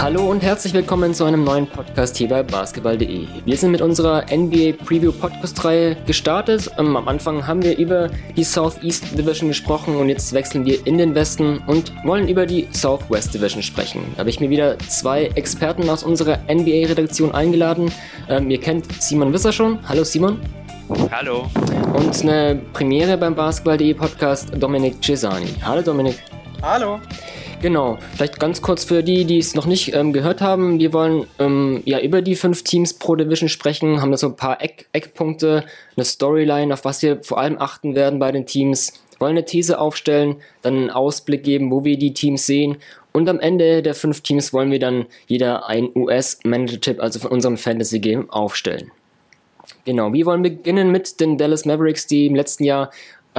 Hallo 0.00 0.30
und 0.30 0.44
herzlich 0.44 0.72
willkommen 0.74 1.12
zu 1.12 1.24
einem 1.24 1.42
neuen 1.42 1.66
Podcast 1.66 2.16
hier 2.16 2.28
bei 2.28 2.44
basketball.de. 2.44 3.26
Wir 3.44 3.56
sind 3.56 3.72
mit 3.72 3.80
unserer 3.80 4.26
NBA 4.30 4.84
Preview 4.84 5.10
Podcast 5.10 5.64
Reihe 5.64 5.96
gestartet. 6.06 6.70
Ähm, 6.78 6.96
am 6.96 7.08
Anfang 7.08 7.44
haben 7.44 7.64
wir 7.64 7.76
über 7.76 8.08
die 8.36 8.44
Southeast 8.44 9.18
Division 9.18 9.48
gesprochen 9.48 9.96
und 9.96 10.08
jetzt 10.08 10.32
wechseln 10.32 10.64
wir 10.64 10.86
in 10.86 10.98
den 10.98 11.16
Westen 11.16 11.58
und 11.66 11.92
wollen 12.04 12.28
über 12.28 12.46
die 12.46 12.68
Southwest 12.70 13.34
Division 13.34 13.60
sprechen. 13.60 14.00
Da 14.14 14.20
habe 14.20 14.30
ich 14.30 14.38
mir 14.38 14.50
wieder 14.50 14.78
zwei 14.78 15.24
Experten 15.34 15.90
aus 15.90 16.04
unserer 16.04 16.38
NBA 16.48 16.86
Redaktion 16.86 17.34
eingeladen. 17.34 17.90
Ähm, 18.28 18.48
ihr 18.52 18.60
kennt 18.60 19.02
Simon 19.02 19.32
Wisser 19.32 19.52
schon. 19.52 19.80
Hallo 19.88 20.04
Simon. 20.04 20.38
Hallo. 21.10 21.50
Und 21.92 22.22
eine 22.22 22.60
Premiere 22.72 23.18
beim 23.18 23.34
Basketball.de 23.34 23.94
Podcast 23.94 24.52
Dominik 24.56 25.02
Cesani. 25.04 25.56
Hallo 25.60 25.82
Dominik. 25.82 26.22
Hallo. 26.62 27.00
Genau, 27.60 27.98
vielleicht 28.14 28.38
ganz 28.38 28.62
kurz 28.62 28.84
für 28.84 29.02
die, 29.02 29.24
die 29.24 29.38
es 29.38 29.56
noch 29.56 29.66
nicht 29.66 29.92
ähm, 29.92 30.12
gehört 30.12 30.40
haben. 30.40 30.78
Wir 30.78 30.92
wollen 30.92 31.26
ähm, 31.40 31.82
ja 31.84 31.98
über 31.98 32.22
die 32.22 32.36
fünf 32.36 32.62
Teams 32.62 32.94
pro 32.94 33.16
Division 33.16 33.48
sprechen, 33.48 34.00
haben 34.00 34.12
da 34.12 34.16
so 34.16 34.28
ein 34.28 34.36
paar 34.36 34.62
Eck 34.62 34.86
Eckpunkte, 34.92 35.64
eine 35.96 36.04
Storyline, 36.04 36.72
auf 36.72 36.84
was 36.84 37.02
wir 37.02 37.22
vor 37.24 37.38
allem 37.38 37.58
achten 37.58 37.96
werden 37.96 38.20
bei 38.20 38.30
den 38.30 38.46
Teams, 38.46 38.92
wollen 39.18 39.32
eine 39.32 39.44
These 39.44 39.80
aufstellen, 39.80 40.36
dann 40.62 40.76
einen 40.76 40.90
Ausblick 40.90 41.42
geben, 41.42 41.72
wo 41.72 41.84
wir 41.84 41.98
die 41.98 42.14
Teams 42.14 42.46
sehen 42.46 42.76
und 43.18 43.28
am 43.28 43.40
Ende 43.40 43.82
der 43.82 43.96
fünf 43.96 44.20
Teams 44.20 44.52
wollen 44.52 44.70
wir 44.70 44.78
dann 44.78 45.06
jeder 45.26 45.68
ein 45.68 45.90
US-Manager-Tipp, 45.92 47.00
also 47.00 47.18
von 47.18 47.32
unserem 47.32 47.56
Fantasy-Game, 47.56 48.30
aufstellen. 48.30 48.92
Genau, 49.84 50.12
wir 50.12 50.26
wollen 50.26 50.42
beginnen 50.42 50.92
mit 50.92 51.18
den 51.18 51.36
Dallas 51.36 51.64
Mavericks, 51.64 52.06
die 52.06 52.26
im 52.26 52.36
letzten 52.36 52.62
Jahr 52.62 52.90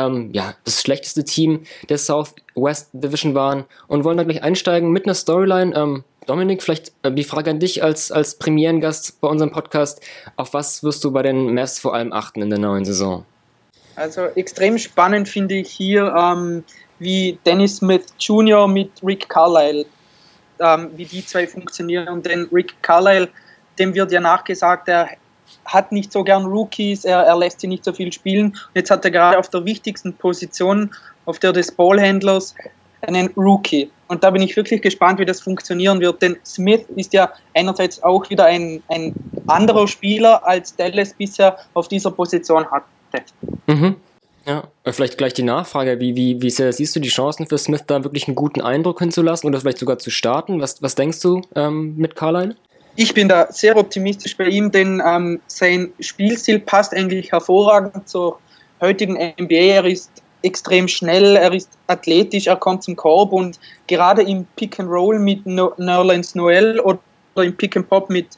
ähm, 0.06 0.30
ja, 0.34 0.56
das 0.64 0.82
schlechteste 0.82 1.24
Team 1.24 1.64
der 1.90 1.98
Southwest 1.98 2.90
Division 2.94 3.36
waren 3.36 3.66
und 3.88 4.04
wollen 4.04 4.18
da 4.18 4.24
gleich 4.24 4.44
einsteigen 4.44 4.92
mit 4.92 5.06
einer 5.06 5.16
Storyline. 5.16 5.76
Ähm, 5.76 6.04
Dominik, 6.26 6.62
vielleicht 6.62 6.92
äh, 7.04 7.12
die 7.12 7.24
Frage 7.24 7.50
an 7.50 7.60
dich 7.60 7.84
als, 7.84 8.12
als 8.12 8.36
Premierengast 8.36 9.20
bei 9.20 9.28
unserem 9.28 9.52
Podcast. 9.52 10.02
Auf 10.36 10.54
was 10.54 10.84
wirst 10.84 11.04
du 11.04 11.12
bei 11.12 11.24
den 11.24 11.54
Mavs 11.54 11.80
vor 11.80 11.96
allem 11.96 12.14
achten 12.14 12.42
in 12.42 12.50
der 12.50 12.60
neuen 12.60 12.86
Saison? 12.86 13.26
Also 13.96 14.26
extrem 14.36 14.78
spannend 14.78 15.28
finde 15.28 15.56
ich 15.56 15.70
hier, 15.70 16.14
ähm, 16.16 16.64
wie 17.00 17.40
Dennis 17.46 17.78
Smith 17.78 18.06
Jr. 18.20 18.68
mit 18.68 18.92
Rick 19.04 19.28
Carlisle, 19.28 19.86
ähm, 20.60 20.92
wie 20.96 21.06
die 21.06 21.26
zwei 21.26 21.48
funktionieren. 21.48 22.22
Denn 22.22 22.48
Rick 22.52 22.76
Carlisle, 22.82 23.30
dem 23.78 23.94
wird 23.94 24.12
ja 24.12 24.20
nachgesagt, 24.20 24.88
er 24.88 25.10
hat 25.74 25.92
nicht 25.92 26.12
so 26.12 26.24
gern 26.24 26.46
Rookies, 26.46 27.06
er, 27.06 27.20
er 27.20 27.38
lässt 27.38 27.62
sie 27.62 27.68
nicht 27.68 27.86
so 27.86 27.94
viel 27.94 28.12
spielen. 28.12 28.48
Und 28.48 28.76
jetzt 28.76 28.92
hat 28.92 29.06
er 29.06 29.12
gerade 29.12 29.38
auf 29.38 29.50
der 29.50 29.66
wichtigsten 29.66 30.14
Position, 30.14 30.92
auf 31.26 31.40
der 31.40 31.54
des 31.54 31.72
Ballhändlers, 31.72 32.56
einen 33.02 33.28
Rookie. 33.38 33.90
Und 34.08 34.24
da 34.24 34.32
bin 34.32 34.42
ich 34.42 34.56
wirklich 34.56 34.82
gespannt, 34.82 35.20
wie 35.20 35.26
das 35.26 35.40
funktionieren 35.42 36.00
wird. 36.00 36.22
Denn 36.22 36.38
Smith 36.44 36.82
ist 36.96 37.14
ja 37.14 37.32
einerseits 37.54 38.02
auch 38.04 38.30
wieder 38.30 38.46
ein, 38.46 38.82
ein 38.90 39.14
anderer 39.48 39.88
Spieler, 39.88 40.46
als 40.46 40.76
Dallas 40.76 41.14
bisher 41.14 41.58
auf 41.74 41.88
dieser 41.88 42.12
Position 42.12 42.66
hatte. 42.70 42.86
Mhm. 43.68 43.96
Ja, 44.46 44.64
vielleicht 44.86 45.18
gleich 45.18 45.34
die 45.34 45.44
Nachfrage, 45.44 46.00
wie, 46.00 46.16
wie, 46.16 46.42
wie 46.42 46.50
siehst 46.50 46.96
du 46.96 47.00
die 47.00 47.10
Chancen 47.10 47.46
für 47.46 47.58
Smith, 47.58 47.84
da 47.86 48.04
wirklich 48.04 48.28
einen 48.28 48.36
guten 48.36 48.62
Eindruck 48.62 49.00
hinzulassen 49.00 49.48
oder 49.48 49.60
vielleicht 49.60 49.78
sogar 49.78 50.00
zu 50.00 50.10
starten? 50.10 50.60
Was, 50.60 50.82
was 50.82 50.96
denkst 50.96 51.20
du 51.22 51.42
ähm, 51.56 51.96
mit 51.98 52.16
Carline? 52.16 52.56
Ich 53.00 53.14
bin 53.14 53.30
da 53.30 53.48
sehr 53.50 53.78
optimistisch 53.78 54.36
bei 54.36 54.48
ihm, 54.48 54.72
denn 54.72 55.02
ähm, 55.06 55.40
sein 55.48 55.94
Spielstil 56.02 56.60
passt 56.60 56.94
eigentlich 56.94 57.32
hervorragend 57.32 58.10
zur 58.10 58.38
heutigen 58.82 59.14
NBA. 59.14 59.56
Er 59.56 59.86
ist 59.86 60.12
extrem 60.42 60.86
schnell, 60.90 61.38
er 61.38 61.54
ist 61.54 61.70
athletisch, 61.88 62.48
er 62.48 62.58
kommt 62.58 62.84
zum 62.84 62.98
Korb 62.98 63.32
und 63.32 63.58
gerade 63.88 64.22
im 64.24 64.46
Pick 64.58 64.82
and 64.82 64.90
Roll 64.90 65.18
mit 65.18 65.46
no 65.46 65.72
Nerlens 65.78 66.36
Noel 66.36 66.82
oder 66.82 67.00
im 67.38 67.56
Pick 67.56 67.78
and 67.78 67.88
Pop 67.88 68.10
mit 68.10 68.38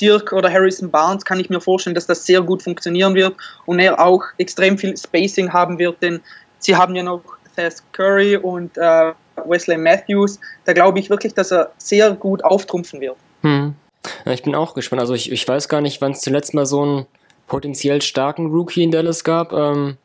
Dirk 0.00 0.32
oder 0.32 0.52
Harrison 0.52 0.90
Barnes 0.90 1.24
kann 1.24 1.38
ich 1.38 1.48
mir 1.48 1.60
vorstellen, 1.60 1.94
dass 1.94 2.06
das 2.06 2.26
sehr 2.26 2.42
gut 2.42 2.64
funktionieren 2.64 3.14
wird 3.14 3.36
und 3.66 3.78
er 3.78 4.04
auch 4.04 4.24
extrem 4.38 4.76
viel 4.76 4.96
Spacing 4.96 5.52
haben 5.52 5.78
wird, 5.78 6.02
denn 6.02 6.20
sie 6.58 6.74
haben 6.74 6.96
ja 6.96 7.04
noch 7.04 7.22
Seth 7.54 7.80
Curry 7.92 8.36
und 8.36 8.76
äh, 8.76 9.12
Wesley 9.46 9.76
Matthews. 9.76 10.40
Da 10.64 10.72
glaube 10.72 10.98
ich 10.98 11.10
wirklich, 11.10 11.32
dass 11.34 11.52
er 11.52 11.70
sehr 11.78 12.10
gut 12.10 12.42
auftrumpfen 12.42 13.00
wird. 13.00 13.16
Hm. 13.42 13.76
Ich 14.24 14.42
bin 14.42 14.54
auch 14.54 14.74
gespannt. 14.74 15.00
Also 15.00 15.14
ich, 15.14 15.30
ich 15.30 15.46
weiß 15.46 15.68
gar 15.68 15.80
nicht, 15.80 16.00
wann 16.00 16.12
es 16.12 16.20
zuletzt 16.20 16.54
mal 16.54 16.66
so 16.66 16.82
einen 16.82 17.06
potenziell 17.46 18.00
starken 18.00 18.46
Rookie 18.46 18.82
in 18.82 18.90
Dallas 18.90 19.24
gab. 19.24 19.52
Ähm, 19.52 19.96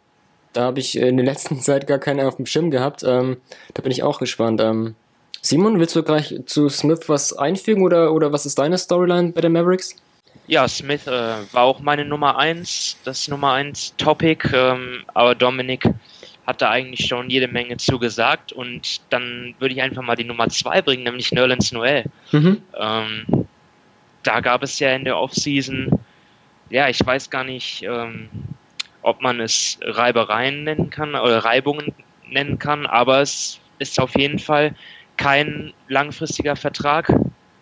da 0.54 0.64
habe 0.64 0.80
ich 0.80 0.98
in 0.98 1.18
der 1.18 1.26
letzten 1.32 1.60
Zeit 1.62 1.88
gar 1.88 2.00
keinen 2.00 2.26
auf 2.26 2.38
dem 2.38 2.46
Schirm 2.46 2.72
gehabt. 2.72 3.04
Ähm, 3.04 3.38
da 3.74 3.82
bin 3.82 3.92
ich 3.92 4.04
auch 4.04 4.20
gespannt. 4.20 4.62
Ähm, 4.62 4.96
Simon, 5.42 5.80
willst 5.80 5.96
du 5.96 6.04
gleich 6.04 6.36
zu 6.48 6.70
Smith 6.70 7.08
was 7.08 7.32
einfügen 7.34 7.84
oder, 7.84 8.14
oder 8.14 8.32
was 8.34 8.46
ist 8.46 8.58
deine 8.58 8.78
Storyline 8.78 9.32
bei 9.32 9.42
den 9.42 9.52
Mavericks? 9.52 9.96
Ja, 10.48 10.68
Smith 10.68 11.08
äh, 11.08 11.12
war 11.52 11.64
auch 11.64 11.80
meine 11.80 12.06
Nummer 12.06 12.38
1, 12.38 12.98
das 13.04 13.28
Nummer 13.28 13.54
1 13.54 13.96
Topic, 13.98 14.48
ähm, 14.54 15.04
aber 15.14 15.36
Dominik 15.36 15.88
hat 16.46 16.62
da 16.62 16.70
eigentlich 16.70 17.08
schon 17.08 17.30
jede 17.30 17.48
Menge 17.48 17.78
zugesagt 17.78 18.54
und 18.54 19.02
dann 19.10 19.56
würde 19.60 19.74
ich 19.74 19.82
einfach 19.82 20.04
mal 20.04 20.16
die 20.16 20.24
Nummer 20.24 20.50
2 20.50 20.82
bringen, 20.84 21.04
nämlich 21.04 21.32
Nerlens 21.32 21.72
Noel. 21.72 22.06
Mhm. 22.32 22.62
Ähm, 22.78 23.48
da 24.26 24.40
gab 24.40 24.64
es 24.64 24.80
ja 24.80 24.96
in 24.96 25.06
der 25.06 25.18
Offseason, 25.18 26.00
ja, 26.70 26.90
ich 26.90 27.06
weiß 27.06 27.30
gar 27.30 27.44
nicht, 27.44 27.84
ähm, 27.84 28.30
ob 29.02 29.22
man 29.22 29.40
es 29.40 29.78
Reibereien 29.82 30.64
nennen 30.64 30.90
kann 30.90 31.16
oder 31.16 31.46
Reibungen 31.46 31.94
nennen 32.28 32.58
kann, 32.58 32.86
aber 32.88 33.22
es 33.22 33.60
ist 33.80 34.00
auf 34.00 34.18
jeden 34.18 34.40
Fall 34.40 34.76
kein 35.18 35.74
langfristiger 35.88 36.56
Vertrag 36.56 37.14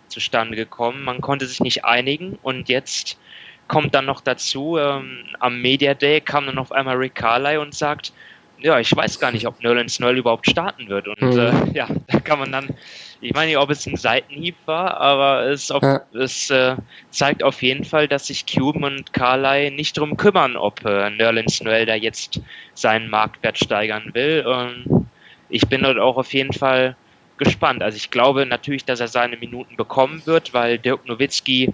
zustande 0.08 0.56
gekommen. 0.56 1.04
Man 1.04 1.22
konnte 1.22 1.46
sich 1.46 1.60
nicht 1.60 1.86
einigen 1.86 2.40
und 2.42 2.70
jetzt 2.70 3.18
kommt 3.68 3.94
dann 3.94 4.06
noch 4.06 4.22
dazu, 4.22 4.78
ähm, 4.78 5.26
am 5.40 5.62
Media 5.62 5.94
Day 5.94 6.22
kam 6.22 6.46
dann 6.46 6.58
auf 6.58 6.72
einmal 6.72 6.96
Rick 6.96 7.16
Carly 7.16 7.58
und 7.58 7.74
sagt, 7.74 8.14
ja, 8.60 8.80
ich 8.80 8.96
weiß 8.96 9.20
gar 9.20 9.32
nicht, 9.32 9.46
ob 9.46 9.62
Nerlens 9.62 10.00
Noel 10.00 10.18
überhaupt 10.18 10.50
starten 10.50 10.88
wird. 10.88 11.08
Und 11.08 11.22
mhm. 11.22 11.40
äh, 11.40 11.52
ja, 11.74 11.88
da 12.08 12.20
kann 12.20 12.40
man 12.40 12.52
dann 12.52 12.70
ich 13.24 13.34
meine 13.34 13.48
nicht, 13.48 13.58
ob 13.58 13.70
es 13.70 13.86
ein 13.86 13.96
Seitenhieb 13.96 14.56
war, 14.66 14.98
aber 14.98 15.48
es, 15.48 15.72
auf, 15.72 15.82
ja. 15.82 16.02
es 16.14 16.50
äh, 16.50 16.76
zeigt 17.10 17.42
auf 17.42 17.62
jeden 17.62 17.86
Fall, 17.86 18.08
dass 18.08 18.28
sich 18.28 18.46
Cuban 18.46 18.84
und 18.84 19.14
Carly 19.14 19.72
nicht 19.72 19.98
darum 19.98 20.18
kümmern, 20.18 20.58
ob 20.58 20.84
äh, 20.86 21.10
Nerlens 21.10 21.62
Noel 21.62 21.86
da 21.86 21.96
jetzt 21.96 22.42
seinen 22.74 23.10
Marktwert 23.10 23.58
steigern 23.58 24.12
will. 24.14 24.46
Und 24.46 25.08
ich 25.50 25.68
bin 25.68 25.84
dort 25.84 26.00
auch 26.00 26.18
auf 26.18 26.34
jeden 26.34 26.54
Fall 26.54 26.96
gespannt. 27.38 27.82
Also 27.82 27.96
ich 27.96 28.12
glaube 28.12 28.46
natürlich, 28.46 28.86
dass 28.86 29.00
er 29.00 29.08
seine 29.08 29.38
Minuten 29.38 29.78
bekommen 29.78 30.22
wird, 30.26 30.54
weil 30.54 30.78
Dirk 30.78 31.06
Nowitzki 31.08 31.74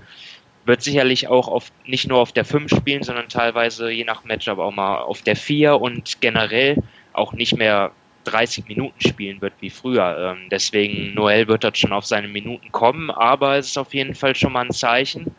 wird 0.65 0.83
sicherlich 0.83 1.27
auch 1.27 1.47
auf, 1.47 1.71
nicht 1.85 2.07
nur 2.07 2.19
auf 2.19 2.31
der 2.31 2.45
5 2.45 2.69
spielen, 2.69 3.01
sondern 3.01 3.27
teilweise 3.27 3.89
je 3.89 4.03
nach 4.03 4.23
Matchup 4.23 4.59
auch 4.59 4.71
mal 4.71 4.99
auf 4.99 5.23
der 5.23 5.35
4 5.35 5.81
und 5.81 6.21
generell 6.21 6.77
auch 7.13 7.33
nicht 7.33 7.57
mehr 7.57 7.91
30 8.29 8.67
Minuten 8.67 8.99
spielen 9.01 9.41
wird 9.41 9.53
wie 9.59 9.69
früher. 9.69 10.35
Ähm, 10.37 10.47
deswegen 10.51 11.13
Noel 11.13 11.47
wird 11.47 11.63
dort 11.63 11.77
schon 11.77 11.93
auf 11.93 12.05
seine 12.05 12.27
Minuten 12.27 12.71
kommen, 12.71 13.09
aber 13.11 13.57
es 13.57 13.67
ist 13.67 13.77
auf 13.77 13.93
jeden 13.93 14.15
Fall 14.15 14.35
schon 14.35 14.53
mal 14.53 14.65
ein 14.65 14.71
Zeichen, 14.71 15.35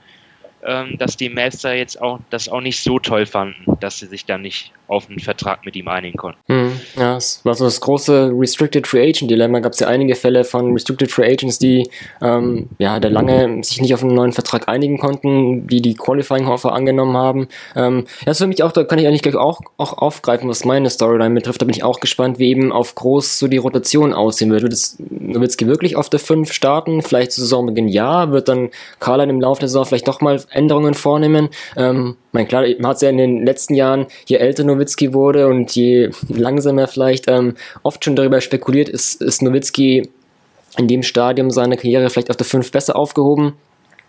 ähm, 0.65 0.97
dass 0.99 1.17
die 1.17 1.29
Mavs 1.29 1.63
da 1.63 1.73
jetzt 1.73 2.01
auch 2.01 2.19
das 2.31 2.49
auch 2.49 2.61
nicht 2.61 2.83
so 2.83 2.99
toll 2.99 3.27
fanden, 3.27 3.79
dass 3.81 3.99
sie 3.99 4.07
sich 4.07 4.27
da 4.27 4.39
nicht 4.39 4.73
auf 4.91 5.09
einen 5.09 5.21
Vertrag 5.21 5.65
mit 5.65 5.77
ihm 5.77 5.87
einigen 5.87 6.19
konnten. 6.19 6.41
Hm, 6.47 6.73
ja, 6.97 7.17
es 7.17 7.45
war 7.45 7.55
so 7.55 7.65
das 7.65 7.81
große 7.81 8.33
Restricted 8.35 8.89
Free 8.89 9.09
Agent 9.09 9.31
Dilemma. 9.31 9.61
Gab 9.61 9.73
es 9.73 9.81
ja 9.81 9.87
einige 9.87 10.17
Fälle 10.17 10.43
von 10.43 10.73
Restricted 10.73 11.13
Free 11.13 11.31
Agents, 11.31 11.61
die 11.61 11.89
ähm, 12.21 12.69
ja 12.79 12.99
da 12.99 13.09
lange 13.09 13.63
sich 13.63 13.81
nicht 13.81 13.95
auf 13.95 14.03
einen 14.03 14.15
neuen 14.15 14.33
Vertrag 14.33 14.69
einigen 14.69 14.99
konnten, 14.99 15.69
die 15.69 15.81
die 15.81 15.95
Qualifying 15.95 16.49
Offer 16.49 16.73
angenommen 16.73 17.17
haben. 17.17 17.49
Ähm, 17.77 18.07
das 18.27 18.39
für 18.39 18.49
mich 18.49 18.65
auch, 18.65 18.73
da 18.73 18.83
kann 18.83 18.99
ich 18.99 19.07
eigentlich 19.07 19.23
gleich 19.23 19.37
auch, 19.37 19.61
auch 19.77 19.97
aufgreifen, 19.97 20.49
was 20.49 20.65
meine 20.65 20.91
Storyline 20.91 21.37
betrifft. 21.37 21.63
Da 21.63 21.67
bin 21.67 21.75
ich 21.75 21.85
auch 21.85 22.01
gespannt, 22.01 22.41
wie 22.41 22.51
eben 22.51 22.73
auf 22.73 22.97
groß 22.97 23.39
so 23.39 23.47
die 23.47 23.59
Rotation 23.59 24.13
aussehen 24.13 24.51
wird. 24.51 24.63
Wird 24.63 24.73
es 24.73 24.99
wirklich 25.61 25.95
auf 25.95 26.11
der 26.11 26.19
5 26.19 26.53
starten? 26.53 27.03
Vielleicht 27.03 27.31
zu 27.31 27.43
Saisonbeginn 27.43 27.87
ja. 27.87 28.33
Wird 28.33 28.49
dann 28.49 28.71
Carline 28.99 29.31
im 29.31 29.41
Laufe 29.41 29.61
der 29.61 29.69
Saison 29.69 29.85
vielleicht 29.85 30.09
doch 30.09 30.21
mal 30.21 30.41
Änderungen 30.51 30.95
vornehmen? 30.95 31.49
Ähm, 31.77 32.17
mein 32.33 32.49
klar, 32.49 32.65
man 32.79 32.91
hat 32.91 32.97
es 32.97 33.03
ja 33.03 33.11
in 33.11 33.19
den 33.19 33.45
letzten 33.45 33.75
Jahren, 33.75 34.07
je 34.27 34.37
älter 34.37 34.65
Nowitzki 34.65 35.13
wurde 35.13 35.47
und 35.47 35.75
je 35.75 36.11
langsamer 36.29 36.89
vielleicht, 36.89 37.29
ähm, 37.29 37.55
oft 37.83 38.05
schon 38.05 38.17
darüber 38.17 38.41
spekuliert, 38.41 38.89
ist, 38.89 39.21
ist 39.23 39.43
Nowitzki 39.43 40.11
in 40.77 40.89
dem 40.89 41.03
Stadium 41.03 41.51
seiner 41.51 41.77
Karriere 41.77 42.11
vielleicht 42.11 42.31
auf 42.31 42.37
der 42.37 42.47
5 42.47 42.71
besser 42.71 42.97
aufgehoben 42.97 43.55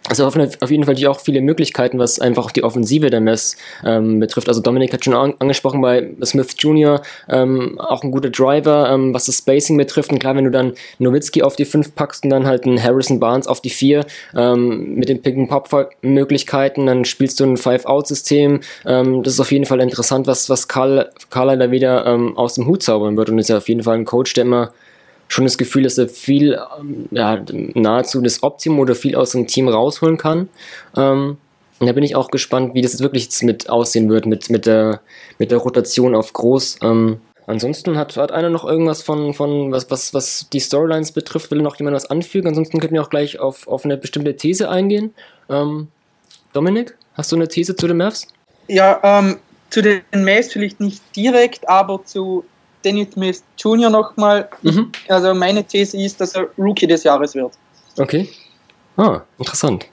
also 0.09 0.25
auf 0.25 0.71
jeden 0.71 0.83
Fall 0.83 1.07
auch 1.07 1.19
viele 1.19 1.42
Möglichkeiten, 1.42 2.00
was 2.00 2.19
einfach 2.19 2.45
auch 2.45 2.51
die 2.51 2.63
Offensive 2.63 3.09
der 3.09 3.21
Mess 3.21 3.56
ähm, 3.86 4.19
betrifft. 4.19 4.48
Also 4.48 4.59
Dominik 4.59 4.92
hat 4.94 5.06
schon 5.06 5.13
an 5.13 5.36
angesprochen 5.39 5.80
bei 5.80 6.09
Smith 6.25 6.56
Jr., 6.57 7.01
ähm, 7.30 7.80
auch 7.80 8.03
ein 8.03 8.12
guter 8.12 8.30
Driver, 8.30 8.89
ähm, 8.92 9.13
was 9.13 9.25
das 9.25 9.38
Spacing 9.38 9.77
betrifft. 9.77 10.12
Und 10.12 10.19
klar, 10.19 10.36
wenn 10.36 10.45
du 10.45 10.51
dann 10.51 10.74
Nowitzki 10.98 11.44
auf 11.44 11.56
die 11.56 11.65
5 11.65 11.94
packst 11.94 12.24
und 12.24 12.31
dann 12.31 12.48
halt 12.48 12.65
einen 12.65 12.81
Harrison 12.81 13.19
Barnes 13.19 13.48
auf 13.48 13.62
die 13.62 13.69
4 13.69 14.06
ähm, 14.36 14.95
mit 14.95 15.07
den 15.07 15.21
Pick-and-Pop-Möglichkeiten, 15.21 16.88
dann 16.88 17.06
spielst 17.06 17.39
du 17.39 17.45
ein 17.45 17.57
Five-Out-System. 17.57 18.62
Ähm, 18.86 19.24
das 19.24 19.33
ist 19.33 19.39
auf 19.39 19.51
jeden 19.51 19.65
Fall 19.65 19.81
interessant, 19.81 20.25
was, 20.25 20.50
was 20.50 20.68
Karl, 20.68 21.12
Karl 21.30 21.57
da 21.59 21.69
wieder 21.69 22.07
ähm, 22.07 22.38
aus 22.38 22.56
dem 22.56 22.65
Hut 22.65 22.81
zaubern 22.81 23.15
wird. 23.18 23.30
Und 23.30 23.38
ist 23.38 23.50
ja 23.50 23.57
auf 23.57 23.69
jeden 23.69 23.83
Fall 23.83 23.98
ein 23.98 24.06
Coach, 24.06 24.33
der 24.33 24.45
immer 24.45 24.71
schon 25.31 25.45
das 25.45 25.57
Gefühl, 25.57 25.83
dass 25.83 25.98
er 25.98 26.10
viel, 26.10 26.60
ähm, 26.78 27.07
ja, 27.12 27.42
nahezu 27.74 28.22
das 28.22 28.44
Optimum 28.44 28.80
oder 28.80 28.95
viel 28.95 29.16
aus 29.16 29.31
dem 29.31 29.48
Team 29.48 29.69
rausholen 29.69 30.18
kann. 30.18 30.50
Ähm, 30.98 31.38
und 31.80 31.88
da 31.88 31.94
bin 31.94 32.04
ich 32.04 32.18
auch 32.18 32.31
gespannt, 32.31 32.74
wie 32.74 32.81
das 32.81 32.92
jetzt 32.92 33.01
wirklich 33.01 33.30
mit 33.42 33.69
aussehen 33.69 34.10
wird, 34.10 34.25
mit, 34.25 34.50
mit, 34.50 34.66
der, 34.66 35.00
mit 35.39 35.51
der 35.51 35.60
Rotation 35.60 36.16
auf 36.16 36.33
groß. 36.33 36.80
Ähm, 36.83 37.22
ansonsten 37.48 37.98
hat, 37.98 38.18
hat 38.18 38.33
einer 38.33 38.50
noch 38.50 38.66
irgendwas 38.66 39.04
von, 39.04 39.33
von 39.33 39.72
was, 39.72 39.89
was, 39.89 40.13
was 40.13 40.48
die 40.51 40.60
Storylines 40.60 41.13
betrifft, 41.13 41.50
will 41.50 41.62
noch 41.62 41.77
jemand 41.77 41.95
was 41.95 42.10
anfügen? 42.10 42.50
Ansonsten 42.50 42.80
könnten 42.80 42.95
wir 42.95 43.01
auch 43.01 43.10
gleich 43.10 43.39
auf, 43.39 43.69
auf 43.69 43.86
eine 43.86 43.95
bestimmte 43.95 44.36
These 44.36 44.69
eingehen. 44.69 45.13
Ähm, 45.50 45.88
Dominik, 46.51 46.98
hast 47.13 47.31
du 47.31 47.38
eine 47.38 47.48
These 47.48 47.77
zu 47.77 47.88
den 47.88 47.98
Mavs? 47.98 48.27
Ja, 48.68 49.00
ähm, 49.01 49.38
zu 49.69 49.81
den 49.81 50.01
Mavs 50.13 50.51
vielleicht 50.51 50.81
nicht 50.81 51.01
direkt, 51.16 51.69
aber 51.69 52.04
zu 52.04 52.44
Dennis 52.83 53.12
Smith 53.13 53.44
Jr. 53.57 53.89
nochmal. 53.89 54.50
Mhm. 54.62 54.92
Also 55.07 55.33
meine 55.33 55.63
These 55.63 55.98
ist, 55.98 56.19
dass 56.19 56.36
er 56.36 56.48
Rookie 56.57 56.88
des 56.88 57.04
Jahres 57.04 57.36
wird. 57.36 57.54
Okay. 57.98 58.30
Ah, 58.98 59.22
interessant. 59.38 59.88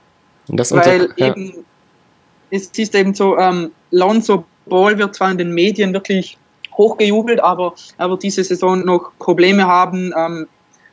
Das 0.48 0.72
Weil 0.72 1.08
ja. 1.16 1.28
eben 1.28 1.64
es 2.50 2.66
ist 2.66 2.94
eben 2.94 3.14
so, 3.14 3.38
ähm, 3.38 3.72
Lonzo 3.90 4.44
Ball 4.66 4.98
wird 4.98 5.14
zwar 5.14 5.30
in 5.30 5.38
den 5.38 5.52
Medien 5.52 5.92
wirklich 5.92 6.36
hochgejubelt, 6.76 7.40
aber 7.40 7.74
er 7.96 8.10
wird 8.10 8.22
diese 8.22 8.44
Saison 8.44 8.84
noch 8.84 9.10
Probleme 9.18 9.66
haben 9.66 10.12
ähm, 10.16 10.46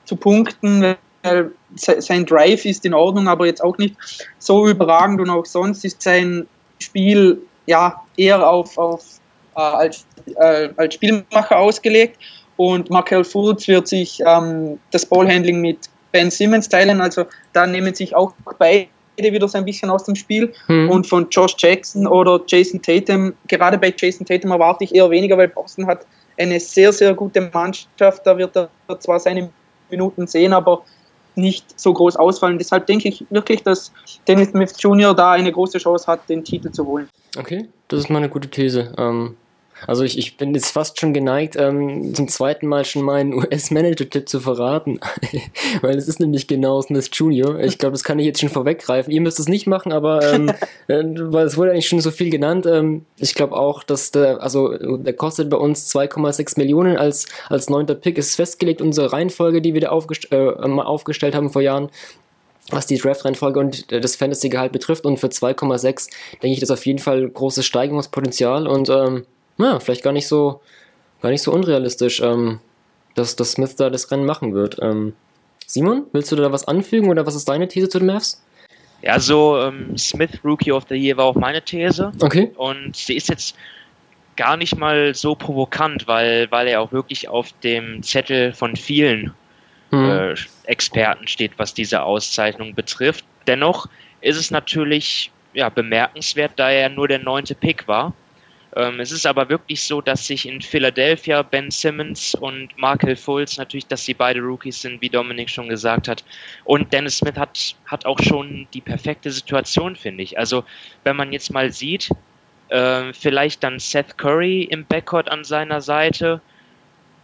zu 0.06 0.16
punkten, 0.16 0.96
weil 1.24 1.52
sein 1.76 2.26
Drive 2.26 2.66
ist 2.66 2.86
in 2.86 2.94
Ordnung, 2.94 3.28
aber 3.28 3.46
jetzt 3.46 3.64
auch 3.64 3.78
nicht 3.78 3.96
so 4.40 4.68
überragend 4.68 5.20
und 5.22 5.30
auch 5.30 5.46
sonst 5.46 5.84
ist 5.84 6.02
sein 6.02 6.48
Spiel 6.80 7.42
ja 7.66 8.02
eher 8.18 8.48
auf, 8.48 8.78
auf 8.78 9.15
äh, 9.56 9.60
als, 9.60 10.06
äh, 10.36 10.70
als 10.78 10.94
Spielmacher 10.94 11.58
ausgelegt 11.58 12.18
und 12.58 12.90
Markel 12.90 13.24
Fultz 13.24 13.68
wird 13.68 13.88
sich 13.88 14.22
ähm, 14.26 14.80
das 14.92 15.06
Ballhandling 15.06 15.62
mit 15.62 15.90
Ben 16.12 16.32
Simmons 16.32 16.70
teilen, 16.70 17.02
also 17.02 17.26
da 17.54 17.68
nehmen 17.68 17.94
sich 17.94 18.16
auch 18.16 18.34
beide 18.58 18.88
wieder 19.18 19.48
so 19.48 19.58
ein 19.58 19.66
bisschen 19.66 19.90
aus 19.90 20.06
dem 20.06 20.16
Spiel. 20.16 20.54
Mhm. 20.68 20.90
Und 20.90 21.08
von 21.08 21.28
Josh 21.30 21.56
Jackson 21.58 22.08
oder 22.08 22.42
Jason 22.48 22.82
Tatum, 22.82 23.34
gerade 23.48 23.78
bei 23.78 23.94
Jason 23.96 24.26
Tatum 24.26 24.52
erwarte 24.52 24.86
ich 24.86 24.96
eher 24.96 25.10
weniger, 25.10 25.38
weil 25.38 25.50
Boston 25.50 25.86
hat 25.88 26.06
eine 26.38 26.60
sehr, 26.60 26.94
sehr 26.94 27.14
gute 27.14 27.50
Mannschaft. 27.54 28.26
Da 28.26 28.38
wird 28.38 28.56
er 28.56 28.70
zwar 29.00 29.20
seine 29.20 29.50
Minuten 29.90 30.28
sehen, 30.28 30.54
aber 30.54 30.84
nicht 31.36 31.78
so 31.78 31.94
groß 31.94 32.16
ausfallen. 32.16 32.58
Deshalb 32.58 32.88
denke 32.88 33.10
ich 33.10 33.26
wirklich, 33.30 33.62
dass 33.64 33.92
Dennis 34.28 34.50
Smith 34.50 34.74
Jr. 34.80 35.14
da 35.14 35.32
eine 35.32 35.52
große 35.52 35.78
Chance 35.78 36.08
hat, 36.08 36.28
den 36.30 36.44
Titel 36.44 36.72
zu 36.72 36.86
holen. 36.86 37.10
Okay, 37.38 37.68
das 37.90 38.00
ist 38.02 38.10
mal 38.10 38.20
eine 38.20 38.30
gute 38.30 38.50
These. 38.50 38.94
Ähm, 38.98 39.36
also 39.88 40.04
ich, 40.04 40.18
ich 40.18 40.38
bin 40.38 40.54
jetzt 40.54 40.72
fast 40.72 41.00
schon 41.00 41.14
geneigt, 41.14 41.56
ähm, 41.58 42.14
zum 42.14 42.28
zweiten 42.28 42.68
Mal 42.68 42.86
schon 42.86 43.02
meinen 43.02 43.34
US-Manager-Tipp 43.34 44.28
zu 44.28 44.40
verraten. 44.40 45.00
Weil 45.82 45.98
es 45.98 46.08
ist 46.08 46.20
nämlich 46.20 46.48
genau 46.48 46.82
Smith 46.82 47.10
Jr. 47.12 47.60
Ich 47.60 47.78
glaube, 47.78 47.94
das 47.94 48.04
kann 48.04 48.20
ich 48.20 48.26
jetzt 48.26 48.40
schon 48.40 48.50
vorweggreifen. 48.50 49.12
Ihr 49.12 49.22
müsst 49.22 49.40
es 49.40 49.48
nicht 49.48 49.68
machen, 49.68 49.92
aber 49.92 50.34
ähm, 50.34 50.50
äh, 50.88 51.04
weil 51.04 51.46
es 51.46 51.58
wurde 51.58 51.72
eigentlich 51.72 51.88
schon 51.88 52.02
so 52.02 52.12
viel 52.12 52.30
genannt. 52.30 52.66
Ähm, 52.66 53.06
ich 53.18 53.36
glaube 53.36 53.56
auch, 53.56 53.84
dass 53.84 54.12
der, 54.12 54.42
also 54.42 54.98
der 54.98 55.14
kostet 55.14 55.50
bei 55.50 55.58
uns 55.58 55.94
2,6 55.94 56.58
Millionen 56.58 56.98
als, 56.98 57.26
als 57.50 57.70
neunter 57.70 57.96
Pick, 57.96 58.18
ist 58.18 58.36
festgelegt, 58.36 58.82
unsere 58.82 59.12
Reihenfolge, 59.12 59.62
die 59.62 59.74
wir 59.74 59.82
da 59.82 59.90
aufgest 59.90 60.32
äh, 60.32 60.38
aufgestellt 60.38 61.36
haben 61.36 61.50
vor 61.50 61.62
Jahren 61.62 61.90
was 62.72 62.88
die 62.88 62.98
Draft-Reihenfolge 62.98 63.60
und 63.60 63.92
äh, 63.92 64.02
das 64.02 64.16
Fantasy-Gehalt 64.16 64.72
betrifft. 64.72 65.06
Und 65.06 65.20
für 65.20 65.28
2,6 65.28 66.10
denke 66.42 66.48
ich, 66.48 66.60
das 66.60 66.72
auf 66.72 66.86
jeden 66.86 67.00
Fall 67.00 67.30
großes 67.30 67.66
Steigerungspotenzial. 67.66 68.68
Und 68.68 68.90
ähm, 68.90 69.26
ja, 69.58 69.80
vielleicht 69.80 70.04
gar 70.04 70.14
nicht 70.14 70.28
so, 70.28 70.62
gar 71.22 71.30
nicht 71.30 71.42
so 71.42 71.52
unrealistisch, 71.52 72.22
ähm, 72.22 72.60
dass, 73.16 73.36
dass 73.36 73.54
Smith 73.54 73.76
da 73.76 73.90
das 73.90 74.12
Rennen 74.12 74.26
machen 74.26 74.54
wird. 74.54 74.78
Ähm, 74.82 75.14
Simon, 75.66 76.06
willst 76.12 76.32
du 76.32 76.36
da 76.36 76.52
was 76.52 76.68
anfügen 76.68 77.10
oder 77.10 77.26
was 77.26 77.36
ist 77.36 77.50
deine 77.50 77.68
These 77.68 77.90
zu 77.90 78.00
den 78.00 78.08
Mavs? 78.08 78.44
Ja, 79.02 79.20
so 79.20 79.60
ähm, 79.60 79.98
Smith 79.98 80.32
Rookie 80.44 80.72
of 80.72 80.86
the 80.90 80.96
Year 80.96 81.18
war 81.18 81.26
auch 81.26 81.36
meine 81.36 81.62
These. 81.62 82.12
Okay. 82.22 82.52
Und 82.56 82.96
sie 82.96 83.16
ist 83.16 83.30
jetzt 83.30 83.56
gar 84.36 84.58
nicht 84.58 84.76
mal 84.78 85.14
so 85.14 85.36
provokant, 85.36 86.08
weil, 86.08 86.50
weil 86.52 86.68
er 86.68 86.82
auch 86.82 86.92
wirklich 86.92 87.28
auf 87.28 87.52
dem 87.64 88.04
Zettel 88.04 88.54
von 88.54 88.76
vielen 88.76 89.34
hm. 89.92 90.10
äh, 90.10 90.36
Experten 90.66 91.28
steht, 91.28 91.54
was 91.58 91.74
diese 91.74 92.04
Auszeichnung 92.04 92.76
betrifft. 92.76 93.26
Dennoch 93.48 93.88
ist 94.22 94.38
es 94.38 94.52
natürlich 94.52 95.32
ja, 95.54 95.70
bemerkenswert, 95.70 96.54
da 96.58 96.70
er 96.70 96.90
nur 96.90 97.08
der 97.08 97.20
neunte 97.20 97.56
Pick 97.56 97.88
war. 97.88 98.14
Ähm, 98.76 99.00
es 99.00 99.12
ist 99.12 99.26
aber 99.26 99.48
wirklich 99.48 99.82
so, 99.82 100.02
dass 100.02 100.28
sich 100.28 100.46
in 100.46 100.62
Philadelphia 100.62 101.42
Ben 101.44 101.72
Simmons 101.72 102.36
und 102.36 102.78
Markel 102.78 103.16
Fultz 103.16 103.58
natürlich, 103.58 103.88
dass 103.88 104.04
sie 104.04 104.14
beide 104.14 104.42
Rookies 104.42 104.82
sind, 104.82 105.02
wie 105.02 105.10
Dominik 105.10 105.50
schon 105.50 105.70
gesagt 105.70 106.10
hat. 106.10 106.26
Und 106.66 106.92
Dennis 106.92 107.20
Smith 107.20 107.38
hat, 107.38 107.76
hat 107.86 108.06
auch 108.06 108.20
schon 108.20 108.68
die 108.74 108.82
perfekte 108.82 109.32
Situation, 109.32 109.96
finde 109.96 110.24
ich. 110.24 110.38
Also, 110.38 110.66
wenn 111.06 111.16
man 111.16 111.32
jetzt 111.32 111.54
mal 111.54 111.72
sieht, 111.72 112.10
äh, 112.68 113.14
vielleicht 113.14 113.64
dann 113.64 113.80
Seth 113.80 114.18
Curry 114.18 114.64
im 114.64 114.86
Backcourt 114.86 115.30
an 115.30 115.46
seiner 115.46 115.80
Seite, 115.80 116.42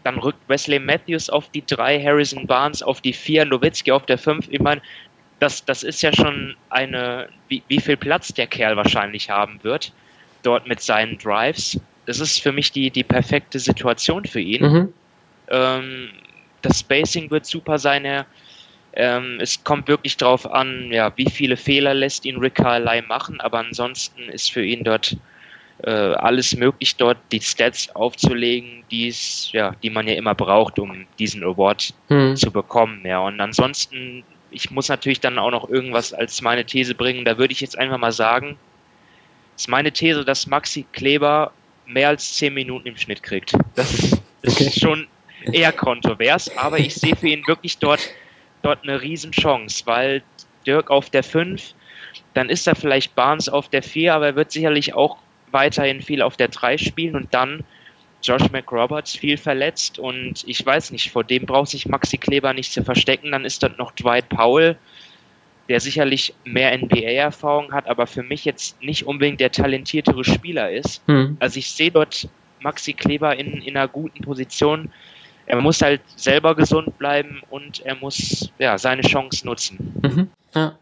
dann 0.03 0.19
rückt 0.19 0.47
Wesley 0.47 0.79
Matthews 0.79 1.29
auf 1.29 1.49
die 1.49 1.65
drei, 1.65 2.01
Harrison 2.01 2.47
Barnes 2.47 2.81
auf 2.81 3.01
die 3.01 3.13
vier, 3.13 3.43
Nowitzki 3.43 3.91
auf 3.91 4.05
der 4.05 4.17
fünf. 4.17 4.47
Ich 4.49 4.61
meine, 4.61 4.81
das, 5.39 5.65
das 5.65 5.83
ist 5.83 6.01
ja 6.01 6.13
schon 6.13 6.55
eine, 6.69 7.27
wie, 7.49 7.61
wie 7.67 7.81
viel 7.81 7.97
Platz 7.97 8.33
der 8.33 8.47
Kerl 8.47 8.77
wahrscheinlich 8.77 9.29
haben 9.29 9.59
wird 9.63 9.91
dort 10.43 10.67
mit 10.67 10.81
seinen 10.81 11.17
Drives. 11.17 11.79
Das 12.05 12.19
ist 12.19 12.41
für 12.41 12.51
mich 12.51 12.71
die, 12.71 12.89
die 12.89 13.03
perfekte 13.03 13.59
Situation 13.59 14.25
für 14.25 14.39
ihn. 14.39 14.63
Mhm. 14.63 14.93
Ähm, 15.49 16.09
das 16.61 16.79
Spacing 16.79 17.29
wird 17.31 17.45
super 17.45 17.77
sein. 17.77 18.05
Er, 18.05 18.25
ähm, 18.93 19.37
es 19.39 19.63
kommt 19.63 19.87
wirklich 19.87 20.17
darauf 20.17 20.49
an, 20.51 20.91
ja, 20.91 21.11
wie 21.15 21.29
viele 21.29 21.57
Fehler 21.57 21.93
lässt 21.93 22.25
ihn 22.25 22.37
Rick 22.37 22.55
Carlisle 22.55 23.03
machen, 23.07 23.39
aber 23.39 23.59
ansonsten 23.59 24.23
ist 24.29 24.51
für 24.51 24.63
ihn 24.63 24.83
dort 24.83 25.15
äh, 25.83 25.89
alles 25.89 26.55
möglich, 26.55 26.95
dort 26.95 27.17
die 27.31 27.39
Stats 27.39 27.89
aufzulegen, 27.95 28.83
die's, 28.91 29.49
ja, 29.51 29.75
die 29.81 29.89
man 29.89 30.07
ja 30.07 30.13
immer 30.15 30.35
braucht, 30.35 30.77
um 30.77 31.05
diesen 31.17 31.43
Award 31.43 31.93
mhm. 32.09 32.35
zu 32.35 32.51
bekommen. 32.51 33.01
Ja. 33.05 33.19
Und 33.19 33.39
ansonsten, 33.39 34.23
ich 34.51 34.69
muss 34.69 34.89
natürlich 34.89 35.19
dann 35.19 35.39
auch 35.39 35.51
noch 35.51 35.69
irgendwas 35.69 36.13
als 36.13 36.41
meine 36.41 36.65
These 36.65 36.93
bringen. 36.93 37.25
Da 37.25 37.37
würde 37.37 37.53
ich 37.53 37.61
jetzt 37.61 37.77
einfach 37.77 37.97
mal 37.97 38.11
sagen, 38.11 38.57
ist 39.55 39.69
meine 39.69 39.91
These, 39.91 40.25
dass 40.25 40.47
Maxi 40.47 40.85
Kleber 40.91 41.51
mehr 41.85 42.09
als 42.09 42.35
10 42.37 42.53
Minuten 42.53 42.87
im 42.87 42.97
Schnitt 42.97 43.23
kriegt. 43.23 43.53
Das 43.75 43.93
ist, 43.93 44.21
das 44.41 44.53
okay. 44.55 44.65
ist 44.65 44.79
schon 44.79 45.07
eher 45.51 45.71
kontrovers, 45.71 46.55
aber 46.57 46.79
ich 46.79 46.95
sehe 46.95 47.15
für 47.15 47.27
ihn 47.27 47.45
wirklich 47.47 47.77
dort, 47.77 48.01
dort 48.61 48.83
eine 48.83 49.01
Riesenchance, 49.01 49.85
weil 49.85 50.23
Dirk 50.65 50.91
auf 50.91 51.09
der 51.09 51.23
5, 51.23 51.73
dann 52.33 52.49
ist 52.49 52.67
da 52.67 52.75
vielleicht 52.75 53.15
Barnes 53.15 53.49
auf 53.49 53.69
der 53.69 53.83
4, 53.83 54.13
aber 54.13 54.27
er 54.27 54.35
wird 54.35 54.51
sicherlich 54.51 54.93
auch 54.93 55.17
weiterhin 55.51 56.01
viel 56.01 56.21
auf 56.21 56.37
der 56.37 56.47
3 56.47 56.77
spielen 56.77 57.15
und 57.15 57.33
dann 57.33 57.63
Josh 58.23 58.51
McRoberts 58.51 59.15
viel 59.15 59.37
verletzt 59.37 59.97
und 59.97 60.43
ich 60.45 60.63
weiß 60.63 60.91
nicht, 60.91 61.11
vor 61.11 61.23
dem 61.23 61.45
braucht 61.45 61.71
sich 61.71 61.87
Maxi 61.87 62.17
Kleber 62.17 62.53
nicht 62.53 62.71
zu 62.71 62.83
verstecken. 62.83 63.31
Dann 63.31 63.45
ist 63.45 63.63
dort 63.63 63.77
noch 63.79 63.91
Dwight 63.93 64.29
Powell, 64.29 64.77
der 65.71 65.79
sicherlich 65.79 66.33
mehr 66.43 66.77
NBA-Erfahrung 66.77 67.71
hat, 67.71 67.87
aber 67.87 68.05
für 68.05 68.23
mich 68.23 68.43
jetzt 68.43 68.83
nicht 68.83 69.07
unbedingt 69.07 69.39
der 69.39 69.53
talentiertere 69.53 70.25
Spieler 70.25 70.69
ist. 70.69 71.01
Mhm. 71.07 71.37
Also 71.39 71.59
ich 71.59 71.71
sehe 71.71 71.89
dort 71.89 72.27
Maxi 72.59 72.91
Kleber 72.91 73.37
in, 73.37 73.61
in 73.61 73.77
einer 73.77 73.87
guten 73.87 74.21
Position. 74.21 74.91
Er 75.45 75.61
muss 75.61 75.81
halt 75.81 76.01
selber 76.17 76.55
gesund 76.55 76.97
bleiben 76.97 77.41
und 77.49 77.85
er 77.85 77.95
muss 77.95 78.51
ja, 78.59 78.77
seine 78.77 79.01
Chance 79.01 79.45
nutzen. 79.45 79.93
Mhm. 80.03 80.27
Ja. 80.53 80.77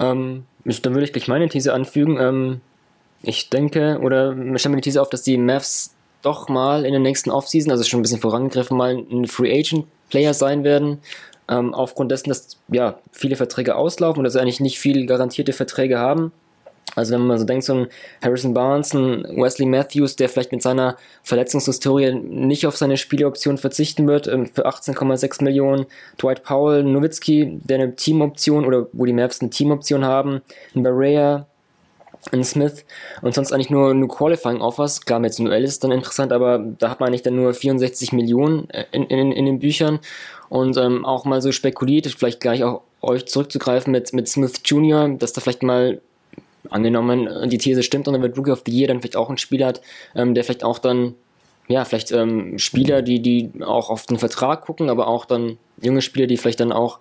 Ähm, 0.00 0.44
dann 0.64 0.94
würde 0.94 1.04
ich 1.04 1.12
gleich 1.12 1.28
meine 1.28 1.48
These 1.48 1.72
anfügen. 1.72 2.18
Ähm, 2.18 2.60
ich 3.22 3.48
denke, 3.48 4.00
oder 4.02 4.36
ich 4.36 4.58
stelle 4.58 4.74
mir 4.74 4.80
die 4.80 4.90
These 4.90 5.00
auf, 5.00 5.08
dass 5.08 5.22
die 5.22 5.38
Mavs 5.38 5.94
doch 6.22 6.48
mal 6.48 6.84
in 6.84 6.90
der 6.90 7.00
nächsten 7.00 7.30
Offseason, 7.30 7.70
also 7.70 7.84
schon 7.84 8.00
ein 8.00 8.02
bisschen 8.02 8.20
vorangegriffen, 8.20 8.76
mal 8.76 8.96
ein 8.96 9.28
Free 9.28 9.56
Agent 9.56 9.86
Player 10.10 10.34
sein 10.34 10.64
werden 10.64 10.98
ähm, 11.52 11.74
aufgrund 11.74 12.10
dessen, 12.10 12.30
dass 12.30 12.56
ja, 12.68 12.98
viele 13.10 13.36
Verträge 13.36 13.76
auslaufen 13.76 14.20
und 14.20 14.24
dass 14.24 14.32
sie 14.32 14.40
eigentlich 14.40 14.60
nicht 14.60 14.78
viel 14.78 15.06
garantierte 15.06 15.52
Verträge 15.52 15.98
haben. 15.98 16.32
Also 16.94 17.14
wenn 17.14 17.26
man 17.26 17.38
so 17.38 17.44
denkt, 17.44 17.64
so 17.64 17.74
ein 17.74 17.86
Harrison 18.22 18.52
Barnes, 18.52 18.92
ein 18.92 19.24
Wesley 19.36 19.66
Matthews, 19.66 20.16
der 20.16 20.28
vielleicht 20.28 20.52
mit 20.52 20.62
seiner 20.62 20.96
Verletzungshistorie 21.22 22.12
nicht 22.12 22.66
auf 22.66 22.76
seine 22.76 22.98
Spieleoption 22.98 23.56
verzichten 23.56 24.06
wird, 24.06 24.26
ähm, 24.26 24.46
für 24.46 24.66
18,6 24.66 25.42
Millionen. 25.42 25.86
Dwight 26.20 26.42
Powell, 26.42 26.82
Nowitzki, 26.82 27.60
der 27.64 27.78
eine 27.78 27.96
Teamoption 27.96 28.66
oder 28.66 28.88
wo 28.92 29.06
die 29.06 29.14
Mavs 29.14 29.40
eine 29.40 29.50
Teamoption 29.50 30.04
haben. 30.04 30.42
Ein 30.74 30.82
Barea, 30.82 31.46
ein 32.30 32.44
Smith 32.44 32.84
und 33.20 33.34
sonst 33.34 33.52
eigentlich 33.52 33.70
nur, 33.70 33.94
nur 33.94 34.08
Qualifying 34.08 34.60
Offers. 34.60 35.00
Klar, 35.00 35.18
mit 35.18 35.38
Noel 35.38 35.64
ist 35.64 35.82
dann 35.82 35.90
interessant, 35.90 36.32
aber 36.32 36.58
da 36.78 36.90
hat 36.90 37.00
man 37.00 37.08
eigentlich 37.08 37.22
dann 37.22 37.36
nur 37.36 37.52
64 37.52 38.12
Millionen 38.12 38.68
in, 38.92 39.04
in, 39.04 39.32
in 39.32 39.44
den 39.44 39.58
Büchern 39.58 39.98
und 40.48 40.76
ähm, 40.76 41.04
auch 41.04 41.24
mal 41.24 41.42
so 41.42 41.50
spekuliert, 41.50 42.06
vielleicht 42.06 42.40
gleich 42.40 42.62
auch 42.62 42.82
euch 43.00 43.26
zurückzugreifen 43.26 43.90
mit, 43.90 44.12
mit 44.12 44.28
Smith 44.28 44.60
Jr., 44.64 45.08
dass 45.08 45.32
da 45.32 45.40
vielleicht 45.40 45.62
mal 45.62 46.00
angenommen 46.70 47.48
die 47.48 47.58
These 47.58 47.82
stimmt 47.82 48.06
und 48.06 48.14
dann 48.14 48.22
wird 48.22 48.38
Rookie 48.38 48.52
of 48.52 48.62
the 48.64 48.72
Year 48.72 48.86
dann 48.86 49.00
vielleicht 49.00 49.16
auch 49.16 49.28
ein 49.28 49.38
Spieler 49.38 49.66
hat, 49.66 49.80
ähm, 50.14 50.34
der 50.34 50.44
vielleicht 50.44 50.62
auch 50.62 50.78
dann 50.78 51.14
ja, 51.68 51.84
vielleicht 51.84 52.12
ähm, 52.12 52.58
Spieler, 52.58 53.02
die, 53.02 53.20
die 53.20 53.50
auch 53.64 53.88
auf 53.88 54.06
den 54.06 54.18
Vertrag 54.18 54.62
gucken, 54.62 54.90
aber 54.90 55.06
auch 55.06 55.24
dann 55.24 55.58
junge 55.80 56.02
Spieler, 56.02 56.26
die 56.26 56.36
vielleicht 56.36 56.60
dann 56.60 56.72
auch 56.72 57.00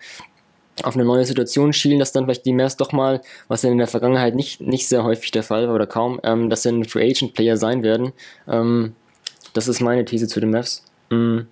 auf 0.84 0.96
eine 0.96 1.06
neue 1.06 1.26
Situation 1.26 1.74
schielen, 1.74 2.00
dass 2.00 2.12
dann 2.12 2.26
vielleicht 2.26 2.46
die 2.46 2.54
Mavs 2.54 2.78
doch 2.78 2.92
mal, 2.92 3.22
was 3.48 3.64
in 3.64 3.78
der 3.78 3.88
Vergangenheit 3.88 4.36
nicht, 4.36 4.62
nicht 4.62 4.88
sehr 4.88 5.04
häufig 5.04 5.32
der 5.32 5.44
Fall 5.44 5.68
war 5.68 5.76
oder 5.76 5.88
kaum, 5.88 6.20
ähm, 6.24 6.50
dass 6.50 6.64
sie 6.64 6.70
ein 6.70 6.86
Free 6.86 7.10
Agent 7.10 7.34
Player 7.34 7.58
sein 7.58 7.84
werden. 7.84 8.14
Ähm, 8.48 8.96
das 9.54 9.68
ist 9.68 9.82
meine 9.82 10.06
These 10.06 10.28
zu 10.28 10.40
den 10.40 10.52
Mavs. 10.52 10.84
Mhm. 11.10 11.48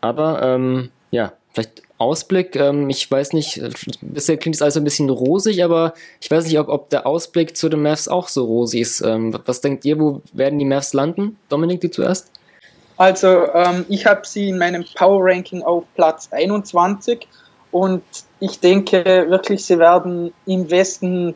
Aber 0.00 0.42
ähm, 0.42 0.90
ja, 1.10 1.32
vielleicht 1.52 1.82
Ausblick, 1.98 2.56
ähm, 2.56 2.88
ich 2.88 3.10
weiß 3.10 3.34
nicht, 3.34 3.60
bisher 4.00 4.38
klingt 4.38 4.56
es 4.56 4.62
alles 4.62 4.76
ein 4.76 4.84
bisschen 4.84 5.10
rosig, 5.10 5.62
aber 5.62 5.92
ich 6.20 6.30
weiß 6.30 6.44
nicht, 6.44 6.58
ob, 6.58 6.68
ob 6.68 6.88
der 6.88 7.06
Ausblick 7.06 7.56
zu 7.56 7.68
den 7.68 7.82
Mavs 7.82 8.08
auch 8.08 8.28
so 8.28 8.44
rosig 8.44 8.80
ist. 8.80 9.00
Ähm, 9.02 9.38
was 9.44 9.60
denkt 9.60 9.84
ihr, 9.84 10.00
wo 10.00 10.22
werden 10.32 10.58
die 10.58 10.64
Mavs 10.64 10.94
landen? 10.94 11.36
Dominik, 11.50 11.82
du 11.82 11.90
zuerst? 11.90 12.30
Also, 12.96 13.46
ähm, 13.54 13.84
ich 13.88 14.06
habe 14.06 14.26
sie 14.26 14.48
in 14.48 14.58
meinem 14.58 14.84
Power 14.94 15.20
Ranking 15.22 15.62
auf 15.62 15.84
Platz 15.94 16.28
21 16.32 17.26
und 17.70 18.02
ich 18.40 18.58
denke 18.60 19.04
wirklich, 19.28 19.64
sie 19.64 19.78
werden 19.78 20.32
im 20.46 20.70
Westen, 20.70 21.34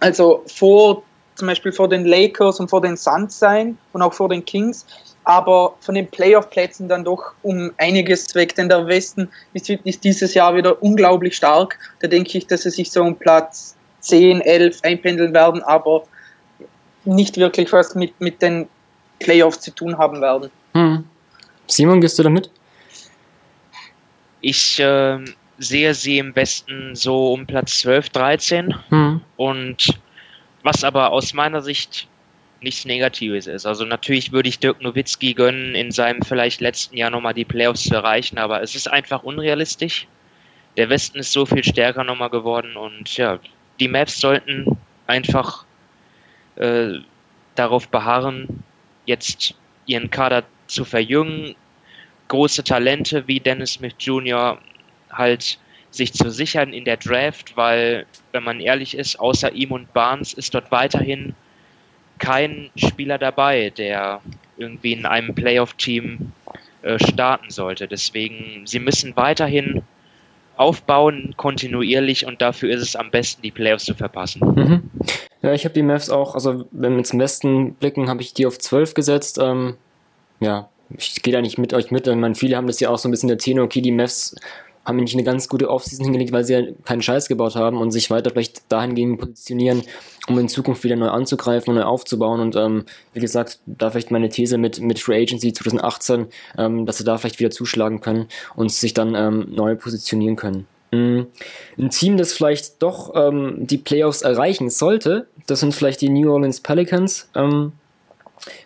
also 0.00 0.42
vor 0.46 1.02
zum 1.36 1.48
Beispiel 1.48 1.70
vor 1.70 1.88
den 1.88 2.06
Lakers 2.06 2.60
und 2.60 2.68
vor 2.68 2.80
den 2.80 2.96
Suns 2.96 3.38
sein 3.38 3.76
und 3.92 4.02
auch 4.02 4.14
vor 4.14 4.30
den 4.30 4.44
Kings, 4.44 4.86
aber 5.24 5.74
von 5.80 5.94
den 5.94 6.08
Playoff-Plätzen 6.08 6.88
dann 6.88 7.04
doch 7.04 7.34
um 7.42 7.72
einiges 7.76 8.34
weg, 8.34 8.54
denn 8.54 8.68
der 8.68 8.86
Westen 8.86 9.28
ist, 9.52 9.68
ist, 9.68 10.02
dieses 10.02 10.34
Jahr 10.34 10.56
wieder 10.56 10.82
unglaublich 10.82 11.36
stark. 11.36 11.78
Da 12.00 12.08
denke 12.08 12.38
ich, 12.38 12.46
dass 12.46 12.62
sie 12.62 12.70
sich 12.70 12.90
so 12.90 13.02
um 13.02 13.16
Platz 13.16 13.76
10, 14.00 14.40
11 14.40 14.80
einpendeln 14.82 15.34
werden, 15.34 15.62
aber 15.62 16.04
nicht 17.04 17.36
wirklich 17.36 17.72
was 17.72 17.94
mit, 17.94 18.18
mit 18.20 18.40
den 18.40 18.68
Playoffs 19.18 19.60
zu 19.60 19.72
tun 19.72 19.98
haben 19.98 20.20
werden. 20.20 20.50
Hm. 20.72 21.04
Simon, 21.66 22.00
gehst 22.00 22.18
du 22.18 22.22
damit? 22.22 22.50
Ich 24.40 24.78
äh, 24.78 25.18
sehe 25.58 25.94
sie 25.94 26.18
im 26.18 26.34
Westen 26.36 26.94
so 26.94 27.32
um 27.32 27.46
Platz 27.46 27.80
12, 27.80 28.10
13 28.10 28.74
hm. 28.90 29.20
und 29.36 29.98
was 30.62 30.84
aber 30.84 31.12
aus 31.12 31.32
meiner 31.32 31.62
Sicht 31.62 32.08
nichts 32.60 32.84
Negatives 32.84 33.46
ist. 33.46 33.66
Also 33.66 33.84
natürlich 33.84 34.32
würde 34.32 34.48
ich 34.48 34.58
Dirk 34.58 34.82
Nowitzki 34.82 35.34
gönnen, 35.34 35.74
in 35.74 35.92
seinem 35.92 36.22
vielleicht 36.22 36.60
letzten 36.60 36.96
Jahr 36.96 37.10
nochmal 37.10 37.34
die 37.34 37.44
Playoffs 37.44 37.84
zu 37.84 37.94
erreichen, 37.94 38.38
aber 38.38 38.62
es 38.62 38.74
ist 38.74 38.90
einfach 38.90 39.22
unrealistisch. 39.22 40.06
Der 40.76 40.88
Westen 40.88 41.18
ist 41.18 41.32
so 41.32 41.46
viel 41.46 41.64
stärker 41.64 42.04
nochmal 42.04 42.30
geworden 42.30 42.76
und 42.76 43.16
ja, 43.16 43.38
die 43.80 43.88
Maps 43.88 44.20
sollten 44.20 44.66
einfach 45.06 45.64
äh, 46.56 46.94
darauf 47.54 47.88
beharren, 47.88 48.62
jetzt 49.04 49.54
ihren 49.86 50.10
Kader 50.10 50.44
zu 50.66 50.84
verjüngen, 50.84 51.54
große 52.28 52.64
Talente 52.64 53.26
wie 53.26 53.40
Dennis 53.40 53.74
Smith 53.74 53.94
Jr. 53.98 54.58
halt 55.10 55.58
sich 55.90 56.12
zu 56.12 56.30
sichern 56.30 56.72
in 56.72 56.84
der 56.84 56.96
Draft, 56.96 57.56
weil, 57.56 58.06
wenn 58.32 58.44
man 58.44 58.60
ehrlich 58.60 58.96
ist, 58.96 59.18
außer 59.18 59.52
ihm 59.52 59.72
und 59.72 59.92
Barnes 59.92 60.34
ist 60.34 60.54
dort 60.54 60.70
weiterhin 60.70 61.34
kein 62.18 62.70
Spieler 62.76 63.18
dabei, 63.18 63.70
der 63.70 64.20
irgendwie 64.56 64.92
in 64.92 65.06
einem 65.06 65.34
Playoff-Team 65.34 66.32
äh, 66.82 66.98
starten 66.98 67.50
sollte. 67.50 67.88
Deswegen, 67.88 68.66
sie 68.66 68.78
müssen 68.78 69.16
weiterhin 69.16 69.82
aufbauen, 70.56 71.34
kontinuierlich 71.36 72.26
und 72.26 72.40
dafür 72.40 72.70
ist 72.70 72.82
es 72.82 72.96
am 72.96 73.10
besten, 73.10 73.42
die 73.42 73.50
Playoffs 73.50 73.84
zu 73.84 73.94
verpassen. 73.94 74.40
Mhm. 74.54 74.90
Ja, 75.42 75.52
ich 75.52 75.64
habe 75.64 75.74
die 75.74 75.82
Mavs 75.82 76.08
auch, 76.08 76.34
also 76.34 76.66
wenn 76.70 76.96
wir 76.96 77.04
zum 77.04 77.20
Westen 77.20 77.74
blicken, 77.74 78.08
habe 78.08 78.22
ich 78.22 78.32
die 78.32 78.46
auf 78.46 78.58
12 78.58 78.94
gesetzt. 78.94 79.38
Ähm, 79.38 79.76
ja, 80.40 80.70
ich 80.96 81.22
gehe 81.22 81.32
da 81.32 81.40
nicht 81.40 81.58
mit 81.58 81.74
euch 81.74 81.90
mit. 81.90 82.06
Ich 82.06 82.38
viele 82.38 82.56
haben 82.56 82.66
das 82.66 82.80
ja 82.80 82.88
auch 82.88 82.98
so 82.98 83.08
ein 83.08 83.10
bisschen 83.10 83.28
der 83.28 83.38
Tenor, 83.38 83.66
okay, 83.66 83.80
die 83.80 83.92
Mavs 83.92 84.34
haben 84.86 84.96
nicht 84.96 85.14
eine 85.14 85.24
ganz 85.24 85.48
gute 85.48 85.68
Offseason 85.68 86.04
hingelegt, 86.04 86.32
weil 86.32 86.44
sie 86.44 86.52
ja 86.54 86.62
keinen 86.84 87.02
Scheiß 87.02 87.26
gebaut 87.28 87.56
haben 87.56 87.78
und 87.78 87.90
sich 87.90 88.08
weiter 88.08 88.30
vielleicht 88.30 88.70
dahingehend 88.70 89.18
positionieren, 89.18 89.82
um 90.28 90.38
in 90.38 90.48
Zukunft 90.48 90.84
wieder 90.84 90.94
neu 90.94 91.08
anzugreifen 91.08 91.70
und 91.70 91.80
neu 91.80 91.84
aufzubauen. 91.84 92.40
Und 92.40 92.54
ähm, 92.54 92.84
wie 93.12 93.20
gesagt, 93.20 93.58
da 93.66 93.90
vielleicht 93.90 94.12
meine 94.12 94.28
These 94.28 94.58
mit, 94.58 94.80
mit 94.80 95.00
Free 95.00 95.20
Agency 95.20 95.52
2018, 95.52 96.26
ähm, 96.56 96.86
dass 96.86 96.98
sie 96.98 97.04
da 97.04 97.18
vielleicht 97.18 97.40
wieder 97.40 97.50
zuschlagen 97.50 98.00
können 98.00 98.28
und 98.54 98.70
sich 98.70 98.94
dann 98.94 99.16
ähm, 99.16 99.48
neu 99.50 99.74
positionieren 99.74 100.36
können. 100.36 100.66
Mhm. 100.92 101.26
Ein 101.76 101.90
Team, 101.90 102.16
das 102.16 102.32
vielleicht 102.32 102.80
doch 102.80 103.12
ähm, 103.16 103.66
die 103.66 103.78
Playoffs 103.78 104.22
erreichen 104.22 104.70
sollte, 104.70 105.26
das 105.48 105.60
sind 105.60 105.74
vielleicht 105.74 106.00
die 106.00 106.08
New 106.08 106.32
Orleans 106.32 106.60
Pelicans. 106.60 107.28
Ähm, 107.34 107.72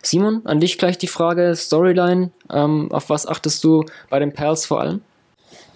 Simon, 0.03 0.41
an 0.45 0.59
dich 0.59 0.77
gleich 0.77 0.97
die 0.99 1.07
Frage, 1.07 1.55
Storyline, 1.55 2.29
ähm, 2.51 2.91
auf 2.91 3.09
was 3.09 3.25
achtest 3.25 3.63
du 3.63 3.85
bei 4.09 4.19
den 4.19 4.33
Pels 4.33 4.65
vor 4.65 4.81
allem? 4.81 5.01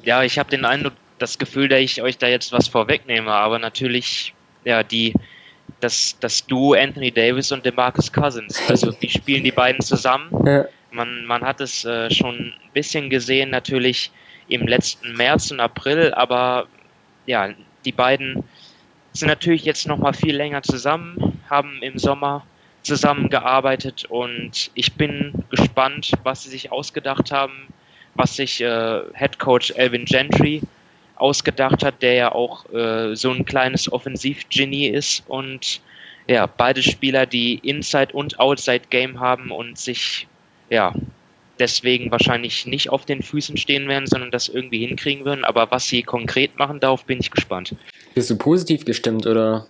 Ja, 0.05 0.24
ich 0.24 0.39
habe 0.39 0.50
den 0.50 0.65
Eindruck, 0.65 0.93
das 1.19 1.38
Gefühl, 1.38 1.67
dass 1.67 1.79
ich 1.79 2.01
euch 2.01 2.17
da 2.17 2.27
jetzt 2.27 2.51
was 2.51 2.67
vorwegnehme, 2.67 3.31
aber 3.31 3.59
natürlich, 3.59 4.33
ja, 4.63 4.83
die, 4.83 5.13
das, 5.79 6.17
das 6.19 6.45
Duo 6.45 6.74
Anthony 6.74 7.12
Davis 7.12 7.51
und 7.51 7.65
DeMarcus 7.65 8.12
Cousins. 8.12 8.62
Also, 8.69 8.93
wie 9.00 9.09
spielen 9.09 9.43
die 9.43 9.51
beiden 9.51 9.81
zusammen? 9.81 10.29
Ja. 10.45 10.65
Man, 10.91 11.25
man 11.25 11.43
hat 11.43 11.62
es 11.62 11.83
äh, 11.85 12.09
schon 12.09 12.35
ein 12.35 12.53
bisschen 12.74 13.09
gesehen, 13.09 13.50
natürlich 13.50 14.12
im 14.47 14.67
letzten 14.67 15.13
März 15.13 15.51
und 15.51 15.59
April, 15.59 16.13
aber 16.13 16.67
ja, 17.25 17.50
die 17.83 17.91
beiden 17.91 18.43
sind 19.12 19.27
natürlich 19.27 19.65
jetzt 19.65 19.88
noch 19.88 19.97
mal 19.97 20.13
viel 20.13 20.35
länger 20.35 20.62
zusammen, 20.62 21.41
haben 21.50 21.81
im 21.81 21.97
Sommer 21.97 22.45
zusammengearbeitet 22.83 24.05
und 24.05 24.69
ich 24.75 24.93
bin 24.93 25.33
gespannt, 25.50 26.12
was 26.24 26.43
sie 26.43 26.50
sich 26.50 26.71
ausgedacht 26.71 27.31
haben 27.31 27.67
was 28.15 28.36
sich 28.36 28.62
äh, 28.62 29.01
Head 29.13 29.39
Coach 29.39 29.72
Elvin 29.72 30.05
Gentry 30.05 30.62
ausgedacht 31.15 31.84
hat, 31.84 32.01
der 32.01 32.13
ja 32.13 32.31
auch 32.34 32.69
äh, 32.74 33.15
so 33.15 33.31
ein 33.31 33.45
kleines 33.45 33.91
Offensivgenie 33.91 34.88
ist 34.88 35.24
und 35.27 35.81
ja, 36.27 36.48
beide 36.48 36.81
Spieler, 36.81 37.25
die 37.25 37.55
Inside 37.60 38.13
und 38.13 38.39
Outside 38.39 38.84
Game 38.89 39.19
haben 39.19 39.51
und 39.51 39.77
sich 39.77 40.27
ja 40.69 40.93
deswegen 41.60 42.12
wahrscheinlich 42.12 42.65
nicht 42.65 42.89
auf 42.89 43.05
den 43.05 43.22
Füßen 43.22 43.57
stehen 43.57 43.88
werden, 43.88 44.07
sondern 44.07 44.31
das 44.31 44.50
irgendwie 44.50 44.86
hinkriegen 44.86 45.24
würden. 45.24 45.45
Aber 45.45 45.69
was 45.72 45.88
sie 45.88 46.03
konkret 46.03 46.57
machen, 46.57 46.79
darauf 46.79 47.05
bin 47.05 47.19
ich 47.19 47.31
gespannt. 47.31 47.75
Bist 48.13 48.29
du 48.29 48.38
positiv 48.38 48.86
gestimmt 48.86 49.25
oder? 49.27 49.67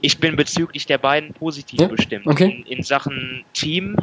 Ich 0.00 0.18
bin 0.18 0.36
bezüglich 0.36 0.86
der 0.86 0.98
beiden 0.98 1.32
positiv 1.32 1.80
ja? 1.80 1.88
bestimmt. 1.88 2.26
Okay. 2.26 2.64
In, 2.66 2.78
in 2.78 2.82
Sachen 2.82 3.44
Team 3.52 3.96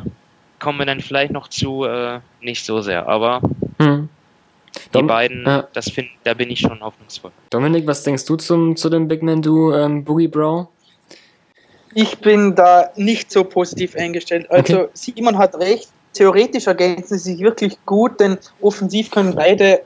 kommen 0.60 0.80
wir 0.80 0.86
dann 0.86 1.02
vielleicht 1.02 1.32
noch 1.32 1.48
zu, 1.48 1.86
äh, 1.86 2.20
nicht 2.42 2.66
so 2.66 2.82
sehr, 2.82 3.08
aber 3.08 3.42
hm. 3.80 4.10
die 4.76 4.92
Dom 4.92 5.08
beiden, 5.08 5.46
ja. 5.46 5.68
das 5.74 5.90
find, 5.90 6.10
da 6.24 6.34
bin 6.34 6.50
ich 6.50 6.60
schon 6.60 6.82
hoffnungsvoll. 6.82 7.32
Dominik, 7.50 7.88
was 7.88 8.04
denkst 8.04 8.26
du 8.26 8.36
zum, 8.36 8.76
zu 8.76 8.90
dem 8.90 9.08
Big 9.08 9.22
Man 9.24 9.42
Du 9.42 9.74
ähm, 9.74 10.04
Boogie 10.04 10.28
Brow? 10.28 10.68
Ich 11.94 12.18
bin 12.20 12.56
da 12.56 12.90
nicht 12.96 13.32
so 13.32 13.44
positiv 13.44 13.96
eingestellt. 13.96 14.52
Also 14.52 14.82
okay. 14.82 14.90
Simon 14.94 15.38
hat 15.38 15.56
recht, 15.56 15.90
theoretisch 16.14 16.68
ergänzen 16.68 17.18
sie 17.18 17.34
sich 17.34 17.42
wirklich 17.42 17.78
gut, 17.86 18.20
denn 18.20 18.38
offensiv 18.60 19.12
können 19.12 19.34
beide 19.34 19.82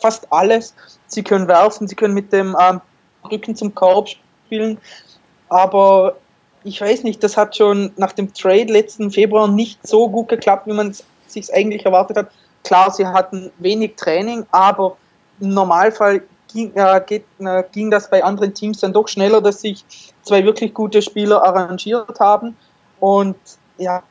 fast 0.00 0.30
alles. 0.32 0.74
Sie 1.08 1.22
können 1.22 1.48
werfen, 1.48 1.88
sie 1.88 1.96
können 1.96 2.14
mit 2.14 2.32
dem 2.32 2.56
ähm, 2.60 2.80
Rücken 3.30 3.56
zum 3.56 3.74
Korb 3.74 4.08
spielen, 4.46 4.78
aber 5.48 6.16
ich 6.64 6.80
weiß 6.80 7.04
nicht, 7.04 7.22
das 7.22 7.36
hat 7.36 7.56
schon 7.56 7.92
nach 7.96 8.12
dem 8.12 8.32
Trade 8.32 8.72
letzten 8.72 9.10
Februar 9.10 9.48
nicht 9.48 9.86
so 9.86 10.08
gut 10.08 10.28
geklappt, 10.28 10.66
wie 10.66 10.72
man 10.72 10.90
es 10.90 11.04
sich 11.26 11.52
eigentlich 11.52 11.84
erwartet 11.84 12.16
hat. 12.16 12.30
Klar, 12.64 12.90
sie 12.90 13.06
hatten 13.06 13.50
wenig 13.58 13.96
Training, 13.96 14.44
aber 14.50 14.96
im 15.40 15.50
Normalfall 15.50 16.22
ging, 16.52 16.72
äh, 16.74 17.00
geht, 17.06 17.24
äh, 17.38 17.62
ging 17.72 17.90
das 17.90 18.10
bei 18.10 18.22
anderen 18.22 18.54
Teams 18.54 18.80
dann 18.80 18.92
doch 18.92 19.08
schneller, 19.08 19.40
dass 19.40 19.60
sich 19.60 19.84
zwei 20.22 20.44
wirklich 20.44 20.74
gute 20.74 21.00
Spieler 21.02 21.42
arrangiert 21.42 22.18
haben. 22.18 22.56
Und 23.00 23.36
ja, 23.78 24.02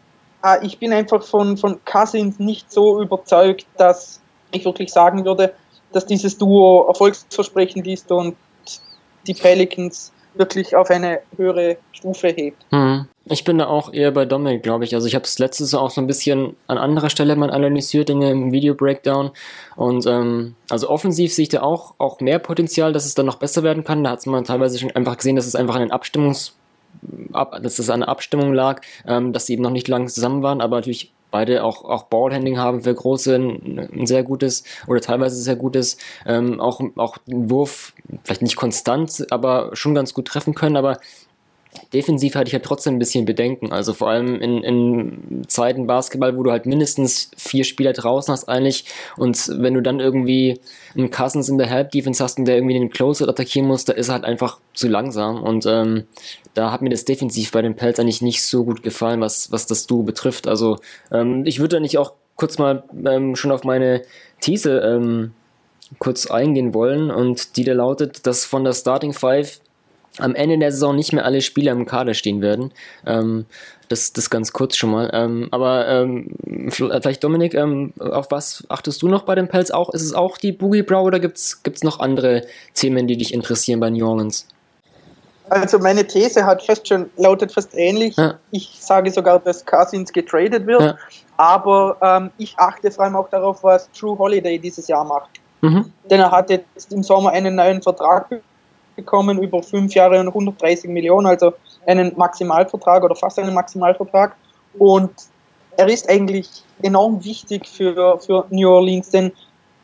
äh, 0.44 0.66
ich 0.66 0.80
bin 0.80 0.94
einfach 0.94 1.24
von, 1.24 1.58
von 1.58 1.80
Cousins 1.86 2.40
nicht 2.40 2.72
so 2.72 3.02
überzeugt, 3.02 3.66
dass 3.78 4.22
ich 4.52 4.64
wirklich 4.66 4.92
sagen 4.92 5.26
würde, 5.26 5.54
dass 5.92 6.06
dieses 6.06 6.38
Duo 6.38 6.88
erfolgsversprechend 6.88 7.88
ist 7.88 8.12
und 8.12 8.36
die 9.26 9.34
Pelicans 9.34 10.12
wirklich 10.38 10.76
auf 10.76 10.90
eine 10.90 11.20
höhere 11.36 11.78
Stufe 11.92 12.30
hebt. 12.30 12.66
Hm. 12.72 13.08
Ich 13.30 13.44
bin 13.44 13.58
da 13.58 13.68
auch 13.68 13.94
eher 13.94 14.12
bei 14.12 14.26
Dominik, 14.26 14.64
glaube 14.64 14.86
ich. 14.86 14.96
Also 14.96 15.08
ich 15.08 15.16
habe 15.16 15.26
es 15.26 15.38
letztes 15.38 15.74
auch 15.74 15.90
so 15.90 16.00
ein 16.00 16.08
bisschen 16.08 16.56
an 16.68 16.78
anderer 16.78 17.10
Stelle 17.10 17.36
mal 17.36 17.52
analysiert 17.52 18.10
in 18.10 18.22
dem 18.22 18.52
Video-Breakdown. 18.52 19.32
Und 19.76 20.06
ähm, 20.06 20.56
also 20.70 20.90
offensiv 20.90 21.34
sehe 21.34 21.44
ich 21.44 21.50
da 21.50 21.62
auch, 21.62 21.96
auch 21.98 22.22
mehr 22.22 22.40
Potenzial, 22.40 22.94
dass 22.94 23.06
es 23.06 23.16
dann 23.16 23.26
noch 23.26 23.36
besser 23.36 23.64
werden 23.64 23.84
kann. 23.84 24.04
Da 24.04 24.12
hat 24.12 24.26
man 24.28 24.46
teilweise 24.46 24.80
schon 24.80 24.92
einfach 24.92 25.18
gesehen, 25.18 25.36
dass 25.36 25.46
es 25.46 25.56
einfach 25.56 25.76
an 25.76 25.82
den 25.82 25.92
Abstimmungs 25.92 26.56
ab, 27.34 27.60
dass 27.62 27.80
es 27.80 27.90
an 27.90 28.02
der 28.02 28.10
Abstimmung 28.10 28.54
lag, 28.54 28.82
ähm, 29.06 29.34
dass 29.34 29.46
sie 29.46 29.54
eben 29.54 29.64
noch 29.64 29.72
nicht 29.72 29.88
lange 29.88 30.08
zusammen 30.08 30.42
waren, 30.42 30.62
aber 30.62 30.78
natürlich 30.78 31.12
beide 31.38 31.64
auch, 31.64 31.84
auch 31.86 32.04
Ballhandling 32.04 32.58
haben 32.58 32.82
für 32.82 32.96
große 32.96 33.36
ein, 33.36 34.08
sehr 34.08 34.24
gutes 34.24 34.64
oder 34.88 35.02
teilweise 35.02 35.36
sehr 35.36 35.56
gutes, 35.56 35.98
ähm, 36.26 36.60
auch, 36.60 36.82
auch 36.96 37.20
den 37.20 37.52
Wurf 37.52 37.94
vielleicht 38.24 38.42
nicht 38.42 38.56
konstant, 38.56 39.28
aber 39.30 39.70
schon 39.74 39.94
ganz 39.94 40.16
gut 40.16 40.28
treffen 40.28 40.56
können, 40.56 40.78
aber 40.78 40.98
defensiv 41.94 42.36
hatte 42.36 42.48
ich 42.48 42.54
halt 42.54 42.64
trotzdem 42.64 42.96
ein 42.96 43.00
bisschen 43.00 43.26
Bedenken. 43.26 43.72
Also 43.72 43.94
vor 43.94 44.10
allem 44.10 44.42
in, 44.42 44.64
in 44.64 45.44
Zeiten 45.48 45.88
Basketball, 45.88 46.38
wo 46.38 46.44
du 46.44 46.52
halt 46.52 46.66
mindestens 46.66 47.32
vier 47.38 47.64
Spieler 47.64 47.94
draußen 47.94 48.32
hast 48.32 48.48
eigentlich 48.50 48.86
und 49.18 49.50
wenn 49.60 49.74
du 49.74 49.82
dann 49.82 50.00
irgendwie 50.00 50.60
einen 50.96 51.12
Cousins 51.12 51.50
in 51.50 51.58
der 51.58 51.68
Help 51.68 51.92
Defense 51.92 52.24
hast 52.24 52.40
und 52.40 52.46
der 52.46 52.56
irgendwie 52.56 52.74
den 52.74 52.90
Closer 52.90 53.28
attackieren 53.28 53.68
muss, 53.68 53.86
da 53.86 53.94
ist 53.94 54.10
er 54.10 54.16
halt 54.16 54.26
einfach 54.26 54.60
zu 54.74 54.88
langsam 54.88 55.44
und 55.44 55.66
ähm, 55.66 56.06
da 56.54 56.72
hat 56.72 56.82
mir 56.82 56.90
das 56.90 57.06
defensiv 57.06 57.52
bei 57.52 57.62
den 57.62 57.76
Pelts 57.76 58.00
eigentlich 58.00 58.22
nicht 58.22 58.44
so 58.44 58.64
gut 58.66 58.84
gefallen, 58.84 59.22
was, 59.22 59.52
was 59.52 59.68
das 59.68 59.88
Duo 59.88 60.04
betrifft. 60.04 60.48
Also 60.48 60.78
ähm, 61.12 61.44
ich 61.46 61.60
würde 61.60 61.76
da 61.76 61.80
nicht 61.80 61.98
auch 61.98 62.14
kurz 62.36 62.58
mal 62.58 62.84
ähm, 63.06 63.36
schon 63.36 63.52
auf 63.52 63.64
meine 63.64 64.04
These 64.42 64.80
ähm, 64.80 65.34
kurz 66.00 66.30
eingehen 66.30 66.74
wollen 66.74 67.12
und 67.12 67.58
die 67.58 67.64
da 67.64 67.74
lautet, 67.74 68.26
dass 68.28 68.46
von 68.46 68.64
der 68.64 68.74
Starting 68.74 69.14
Five 69.14 69.60
am 70.20 70.36
Ende 70.36 70.58
der 70.58 70.72
Saison 70.72 70.96
nicht 70.96 71.14
mehr 71.14 71.26
alle 71.26 71.42
Spieler 71.42 71.72
im 71.72 71.86
Kader 71.86 72.14
stehen 72.14 72.42
werden. 72.42 72.72
Ähm, 73.06 73.46
das, 73.90 74.14
das 74.14 74.30
ganz 74.30 74.52
kurz 74.52 74.76
schon 74.76 74.92
mal. 74.92 75.10
Ähm, 75.14 75.48
aber 75.52 75.88
ähm, 75.88 76.36
vielleicht 76.70 77.24
Dominik, 77.24 77.54
ähm, 77.54 77.94
auf 78.00 78.32
was 78.32 78.64
achtest 78.70 79.02
du 79.02 79.08
noch 79.08 79.24
bei 79.24 79.36
den 79.36 79.48
Pelz 79.48 79.72
auch? 79.72 79.90
Ist 79.94 80.04
es 80.04 80.14
auch 80.14 80.38
die 80.38 80.52
Boogie 80.52 80.84
Brow 80.84 81.06
oder 81.06 81.20
gibt 81.20 81.38
es 81.38 81.84
noch 81.84 82.00
andere 82.00 82.46
Themen, 82.74 83.08
die 83.08 83.18
dich 83.18 83.34
interessieren 83.34 83.80
bei 83.80 83.90
New 83.90 84.08
Orleans? 84.08 84.48
Also 85.50 85.80
meine 85.80 86.06
These 86.06 86.46
hat 86.46 86.62
fast 86.64 86.88
schon 86.88 87.10
lautet 87.16 87.54
fast 87.54 87.74
ähnlich. 87.74 88.18
Ja. 88.18 88.38
Ich 88.52 88.78
sage 88.80 89.12
sogar, 89.12 89.40
dass 89.40 89.66
Cousins 89.66 90.12
getradet 90.12 90.68
wird. 90.68 90.82
Ja. 90.82 90.98
Aber 91.38 91.98
ähm, 92.02 92.32
ich 92.38 92.58
achte 92.58 92.92
vor 92.92 93.06
allem 93.06 93.16
auch 93.16 93.30
darauf, 93.30 93.64
was 93.64 93.90
True 93.92 94.18
Holiday 94.18 94.60
dieses 94.60 94.88
Jahr 94.88 95.06
macht. 95.06 95.30
Mhm. 95.62 95.92
Denn 96.10 96.20
er 96.20 96.32
hat 96.32 96.50
jetzt 96.50 96.92
im 96.92 97.04
Sommer 97.04 97.32
einen 97.32 97.56
neuen 97.56 97.82
Vertrag 97.82 98.30
bekommen 98.98 99.42
über 99.42 99.64
fünf 99.64 99.94
Jahre 99.94 100.20
und 100.20 100.28
130 100.28 100.90
Millionen, 100.90 101.28
also 101.28 101.54
einen 101.86 102.12
Maximalvertrag 102.18 103.04
oder 103.04 103.16
fast 103.16 103.40
einen 103.40 103.54
Maximalvertrag. 103.54 104.36
Und 104.78 105.12
er 105.78 105.88
ist 105.88 106.10
eigentlich 106.10 106.50
enorm 106.82 107.24
wichtig 107.24 107.66
für, 107.68 108.20
für 108.20 108.46
New 108.50 108.68
Orleans, 108.70 109.10
denn 109.10 109.32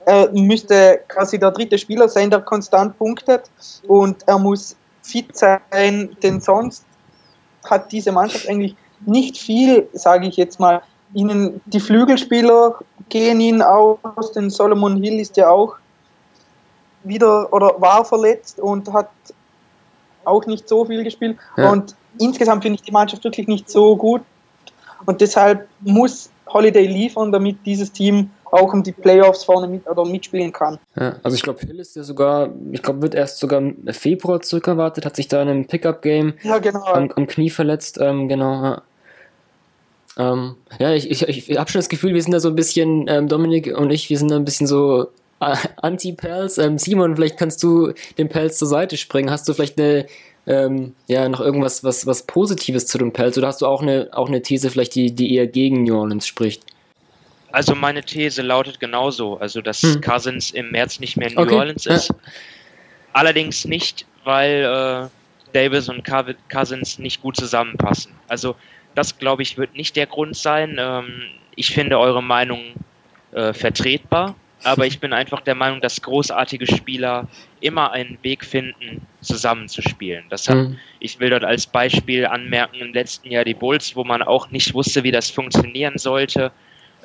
er 0.05 0.29
müsste 0.33 0.99
quasi 1.07 1.39
der 1.39 1.51
dritte 1.51 1.77
Spieler 1.77 2.09
sein, 2.09 2.29
der 2.29 2.41
konstant 2.41 2.97
punktet 2.97 3.49
und 3.87 4.17
er 4.27 4.37
muss 4.37 4.75
fit 5.01 5.37
sein, 5.37 6.17
denn 6.21 6.41
sonst 6.41 6.85
hat 7.69 7.91
diese 7.91 8.11
Mannschaft 8.11 8.49
eigentlich 8.49 8.75
nicht 9.05 9.37
viel, 9.37 9.87
sage 9.93 10.27
ich 10.27 10.35
jetzt 10.35 10.59
mal. 10.59 10.81
Ihnen 11.13 11.61
die 11.67 11.79
Flügelspieler 11.79 12.79
gehen 13.09 13.39
ihnen 13.39 13.61
aus, 13.61 14.31
denn 14.35 14.49
Solomon 14.49 15.01
Hill 15.01 15.19
ist 15.19 15.37
ja 15.37 15.49
auch 15.49 15.75
wieder 17.03 17.51
oder 17.53 17.75
war 17.79 18.05
verletzt 18.05 18.59
und 18.59 18.91
hat 18.91 19.09
auch 20.25 20.45
nicht 20.45 20.67
so 20.67 20.85
viel 20.85 21.03
gespielt. 21.03 21.37
Ja. 21.57 21.71
Und 21.71 21.95
insgesamt 22.19 22.63
finde 22.63 22.75
ich 22.75 22.81
die 22.81 22.91
Mannschaft 22.91 23.23
wirklich 23.23 23.47
nicht 23.47 23.69
so 23.69 23.95
gut. 23.95 24.21
Und 25.05 25.21
deshalb 25.21 25.67
muss 25.81 26.29
Holiday 26.47 26.85
liefern, 26.85 27.31
damit 27.31 27.57
dieses 27.65 27.91
Team 27.91 28.29
auch 28.53 28.71
um 28.71 28.83
die 28.83 28.91
Playoffs 28.91 29.43
vorne 29.43 29.67
mit 29.67 29.87
oder 29.87 30.05
mitspielen 30.05 30.53
kann. 30.53 30.77
Ja, 30.95 31.15
also 31.23 31.35
ich 31.35 31.41
glaube, 31.41 31.59
Hill 31.65 31.79
ist 31.79 31.95
ja 31.95 32.03
sogar, 32.03 32.49
ich 32.71 32.83
glaube, 32.83 33.01
wird 33.01 33.15
erst 33.15 33.39
sogar 33.39 33.59
im 33.59 33.87
Februar 33.91 34.41
zurückerwartet, 34.41 35.05
hat 35.05 35.15
sich 35.15 35.27
da 35.27 35.41
in 35.41 35.49
einem 35.49 35.67
Pickup-Game 35.67 36.35
ja, 36.43 36.59
genau. 36.59 36.83
am, 36.83 37.11
am, 37.15 37.25
Knie 37.25 37.49
verletzt, 37.49 37.97
ähm, 37.99 38.27
genau. 38.27 38.63
Ja. 38.63 38.81
Ähm, 40.17 40.55
ja, 40.77 40.93
ich, 40.93 41.09
ich, 41.09 41.49
ich 41.49 41.57
habe 41.57 41.71
schon 41.71 41.79
das 41.79 41.89
Gefühl, 41.89 42.13
wir 42.13 42.21
sind 42.21 42.31
da 42.31 42.39
so 42.39 42.49
ein 42.49 42.55
bisschen, 42.55 43.07
ähm, 43.07 43.27
Dominik 43.27 43.75
und 43.75 43.89
ich, 43.89 44.11
wir 44.11 44.19
sind 44.19 44.29
da 44.29 44.35
ein 44.35 44.45
bisschen 44.45 44.67
so 44.67 45.07
Anti-Pels. 45.81 46.57
Ähm, 46.57 46.77
Simon, 46.77 47.15
vielleicht 47.15 47.37
kannst 47.37 47.63
du 47.63 47.93
den 48.17 48.29
Pels 48.29 48.57
zur 48.57 48.67
Seite 48.67 48.97
springen. 48.97 49.29
Hast 49.29 49.47
du 49.47 49.53
vielleicht 49.53 49.79
eine, 49.79 50.05
ähm, 50.47 50.95
ja, 51.07 51.27
noch 51.29 51.41
irgendwas 51.41 51.83
was, 51.83 52.05
was 52.05 52.23
Positives 52.23 52.87
zu 52.87 52.97
den 52.97 53.13
Pels 53.13 53.37
oder 53.37 53.47
hast 53.47 53.61
du 53.61 53.65
auch 53.65 53.81
eine, 53.81 54.09
auch 54.11 54.27
eine 54.27 54.41
These, 54.41 54.69
vielleicht, 54.69 54.95
die, 54.95 55.13
die 55.13 55.35
eher 55.35 55.47
gegen 55.47 55.83
New 55.83 55.97
Orleans 55.97 56.27
spricht? 56.27 56.63
Also 57.51 57.75
meine 57.75 58.03
These 58.03 58.41
lautet 58.41 58.79
genauso, 58.79 59.37
also 59.37 59.61
dass 59.61 59.81
hm. 59.81 60.01
Cousins 60.01 60.51
im 60.51 60.71
März 60.71 60.99
nicht 60.99 61.17
mehr 61.17 61.29
in 61.29 61.35
New 61.35 61.41
okay. 61.41 61.55
Orleans 61.55 61.85
ist. 61.85 62.09
Ja. 62.09 62.15
Allerdings 63.13 63.65
nicht, 63.65 64.07
weil 64.23 64.63
äh, 64.63 65.53
Davis 65.53 65.87
und 65.87 66.03
Cousins 66.49 66.97
nicht 66.97 67.21
gut 67.21 67.35
zusammenpassen. 67.35 68.11
Also 68.27 68.55
das, 68.95 69.19
glaube 69.19 69.43
ich, 69.43 69.57
wird 69.57 69.75
nicht 69.75 69.95
der 69.95 70.07
Grund 70.07 70.35
sein. 70.35 70.77
Ähm, 70.79 71.23
ich 71.55 71.73
finde 71.73 71.99
eure 71.99 72.23
Meinung 72.23 72.73
äh, 73.33 73.53
vertretbar 73.53 74.35
aber 74.63 74.85
ich 74.85 74.99
bin 74.99 75.13
einfach 75.13 75.41
der 75.41 75.55
Meinung, 75.55 75.81
dass 75.81 76.01
großartige 76.01 76.67
Spieler 76.67 77.27
immer 77.59 77.91
einen 77.91 78.17
Weg 78.21 78.45
finden, 78.45 79.05
zusammenzuspielen. 79.21 80.25
Das 80.29 80.49
hat, 80.49 80.57
mhm. 80.57 80.77
Ich 80.99 81.19
will 81.19 81.29
dort 81.29 81.43
als 81.43 81.67
Beispiel 81.67 82.25
anmerken, 82.25 82.77
im 82.77 82.93
letzten 82.93 83.31
Jahr 83.31 83.45
die 83.45 83.53
Bulls, 83.53 83.95
wo 83.95 84.03
man 84.03 84.21
auch 84.21 84.51
nicht 84.51 84.73
wusste, 84.73 85.03
wie 85.03 85.11
das 85.11 85.29
funktionieren 85.29 85.97
sollte, 85.97 86.51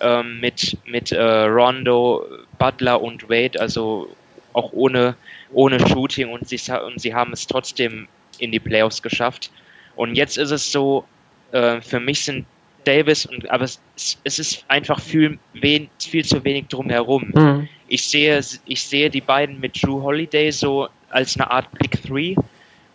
ähm, 0.00 0.40
mit, 0.40 0.76
mit 0.86 1.12
äh, 1.12 1.22
Rondo, 1.22 2.24
Butler 2.58 3.00
und 3.00 3.28
Wade, 3.28 3.60
also 3.60 4.08
auch 4.52 4.72
ohne, 4.72 5.16
ohne 5.52 5.80
Shooting 5.88 6.28
und 6.30 6.48
sie, 6.48 6.60
und 6.86 7.00
sie 7.00 7.14
haben 7.14 7.32
es 7.32 7.46
trotzdem 7.46 8.08
in 8.38 8.52
die 8.52 8.60
Playoffs 8.60 9.02
geschafft. 9.02 9.50
Und 9.96 10.14
jetzt 10.14 10.38
ist 10.38 10.50
es 10.50 10.70
so, 10.70 11.04
äh, 11.52 11.80
für 11.80 12.00
mich 12.00 12.24
sind 12.24 12.46
Davis, 12.84 13.26
und, 13.26 13.48
aber 13.50 13.64
es, 13.64 13.80
es 14.24 14.38
ist 14.38 14.64
einfach 14.68 15.00
viel, 15.00 15.38
wen, 15.54 15.88
viel 15.98 16.24
zu 16.24 16.42
wenig 16.44 16.68
drumherum. 16.68 17.32
Mhm. 17.34 17.68
Ich, 17.88 18.04
sehe, 18.04 18.40
ich 18.66 18.82
sehe 18.82 19.10
die 19.10 19.20
beiden 19.20 19.60
mit 19.60 19.82
Drew 19.82 20.02
Holiday 20.02 20.50
so 20.50 20.88
als 21.10 21.38
eine 21.38 21.50
Art 21.50 21.66
Big 21.78 22.02
Three 22.02 22.34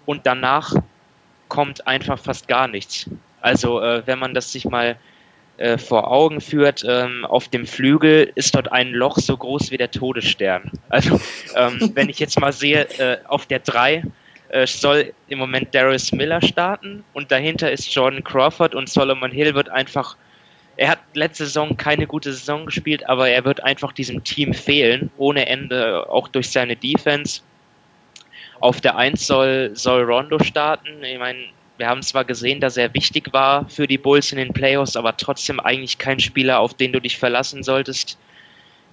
und 0.06 0.26
danach 0.26 0.74
kommt 1.48 1.86
einfach 1.88 2.18
fast 2.18 2.48
gar 2.48 2.68
nichts. 2.68 3.10
Also 3.42 3.82
äh, 3.82 4.02
wenn 4.06 4.20
man 4.20 4.34
das 4.34 4.52
sich 4.52 4.66
mal 4.66 4.98
äh, 5.58 5.78
vor 5.78 6.10
Augen 6.10 6.42
führt, 6.42 6.84
ähm, 6.88 7.26
auf 7.26 7.48
dem 7.48 7.68
Flügel 7.68 8.32
ist 8.36 8.56
dort 8.56 8.72
ein 8.72 8.92
Loch 8.92 9.18
so 9.18 9.38
groß 9.38 9.70
wie 9.70 9.78
der 9.78 9.92
Todesstern. 9.92 10.72
Also 10.90 11.20
ähm, 11.56 11.92
wenn 11.94 12.10
ich 12.10 12.20
jetzt 12.20 12.40
mal 12.40 12.52
sehe, 12.52 12.88
äh, 12.98 13.18
auf 13.28 13.46
der 13.46 13.60
3 13.60 14.04
äh, 14.54 14.68
soll 14.68 15.12
im 15.30 15.40
Moment 15.40 15.74
Darius 15.74 16.12
Miller 16.12 16.40
starten 16.40 17.04
und 17.14 17.32
dahinter 17.32 17.72
ist 17.72 17.92
Jordan 17.94 18.24
Crawford 18.24 18.76
und 18.76 18.88
Solomon 18.88 19.32
Hill 19.32 19.56
wird 19.56 19.70
einfach, 19.70 20.16
er 20.78 20.90
hat 20.90 21.00
letzte 21.16 21.46
Saison 21.46 21.76
keine 21.76 22.06
gute 22.06 22.32
Saison 22.32 22.68
gespielt, 22.68 23.10
aber 23.10 23.30
er 23.30 23.44
wird 23.46 23.64
einfach 23.64 23.92
diesem 23.94 24.24
Team 24.24 24.54
fehlen, 24.54 25.10
ohne 25.18 25.48
Ende, 25.48 26.08
auch 26.08 26.28
durch 26.28 26.52
seine 26.52 26.76
Defense. 26.76 27.42
Auf 28.60 28.80
der 28.80 28.96
1 28.96 29.26
soll, 29.26 29.72
soll 29.74 30.04
Rondo 30.04 30.38
starten. 30.38 31.04
Ich 31.04 31.18
meine, 31.18 31.46
wir 31.78 31.88
haben 31.88 32.04
zwar 32.04 32.24
gesehen, 32.24 32.62
dass 32.62 32.78
er 32.78 32.94
wichtig 32.94 33.34
war 33.34 33.68
für 33.68 33.88
die 33.88 33.98
Bulls 33.98 34.32
in 34.32 34.38
den 34.38 34.54
Playoffs, 34.54 34.96
aber 34.96 35.18
trotzdem 35.18 35.60
eigentlich 35.60 35.98
kein 35.98 36.20
Spieler, 36.20 36.60
auf 36.60 36.76
den 36.76 36.94
du 36.94 37.02
dich 37.02 37.18
verlassen 37.18 37.64
solltest. 37.64 38.20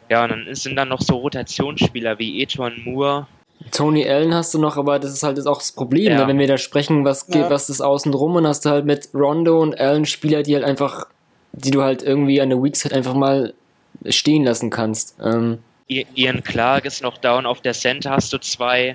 Ja, 0.08 0.24
und 0.24 0.30
dann 0.30 0.54
sind 0.54 0.76
dann 0.76 0.88
noch 0.88 1.02
so 1.02 1.18
Rotationsspieler 1.18 2.18
wie 2.18 2.42
Etwan 2.42 2.80
Moore, 2.82 3.26
Tony 3.70 4.08
Allen 4.08 4.34
hast 4.34 4.54
du 4.54 4.58
noch, 4.58 4.76
aber 4.76 4.98
das 4.98 5.12
ist 5.12 5.22
halt 5.22 5.38
auch 5.46 5.58
das 5.58 5.72
Problem, 5.72 6.12
ja. 6.12 6.20
ne? 6.20 6.26
wenn 6.26 6.38
wir 6.38 6.46
da 6.46 6.56
sprechen, 6.56 7.04
was 7.04 7.26
geht, 7.26 7.42
ja. 7.42 7.50
was 7.50 7.68
ist 7.68 7.80
außen 7.80 8.12
rum 8.14 8.36
und 8.36 8.46
hast 8.46 8.64
du 8.64 8.70
halt 8.70 8.86
mit 8.86 9.10
Rondo 9.14 9.60
und 9.60 9.78
Allen 9.78 10.06
Spieler, 10.06 10.42
die 10.42 10.54
halt 10.54 10.64
einfach, 10.64 11.06
die 11.52 11.70
du 11.70 11.82
halt 11.82 12.02
irgendwie 12.02 12.40
an 12.40 12.48
der 12.48 12.62
Weekset 12.62 12.92
einfach 12.92 13.14
mal 13.14 13.52
stehen 14.08 14.44
lassen 14.44 14.70
kannst. 14.70 15.16
Ähm. 15.22 15.58
Ian 15.88 16.42
Clark 16.44 16.84
ist 16.84 17.02
noch 17.02 17.18
down 17.18 17.46
auf 17.46 17.60
der 17.60 17.72
Center, 17.72 18.10
hast 18.10 18.32
du 18.32 18.38
zwei, 18.38 18.94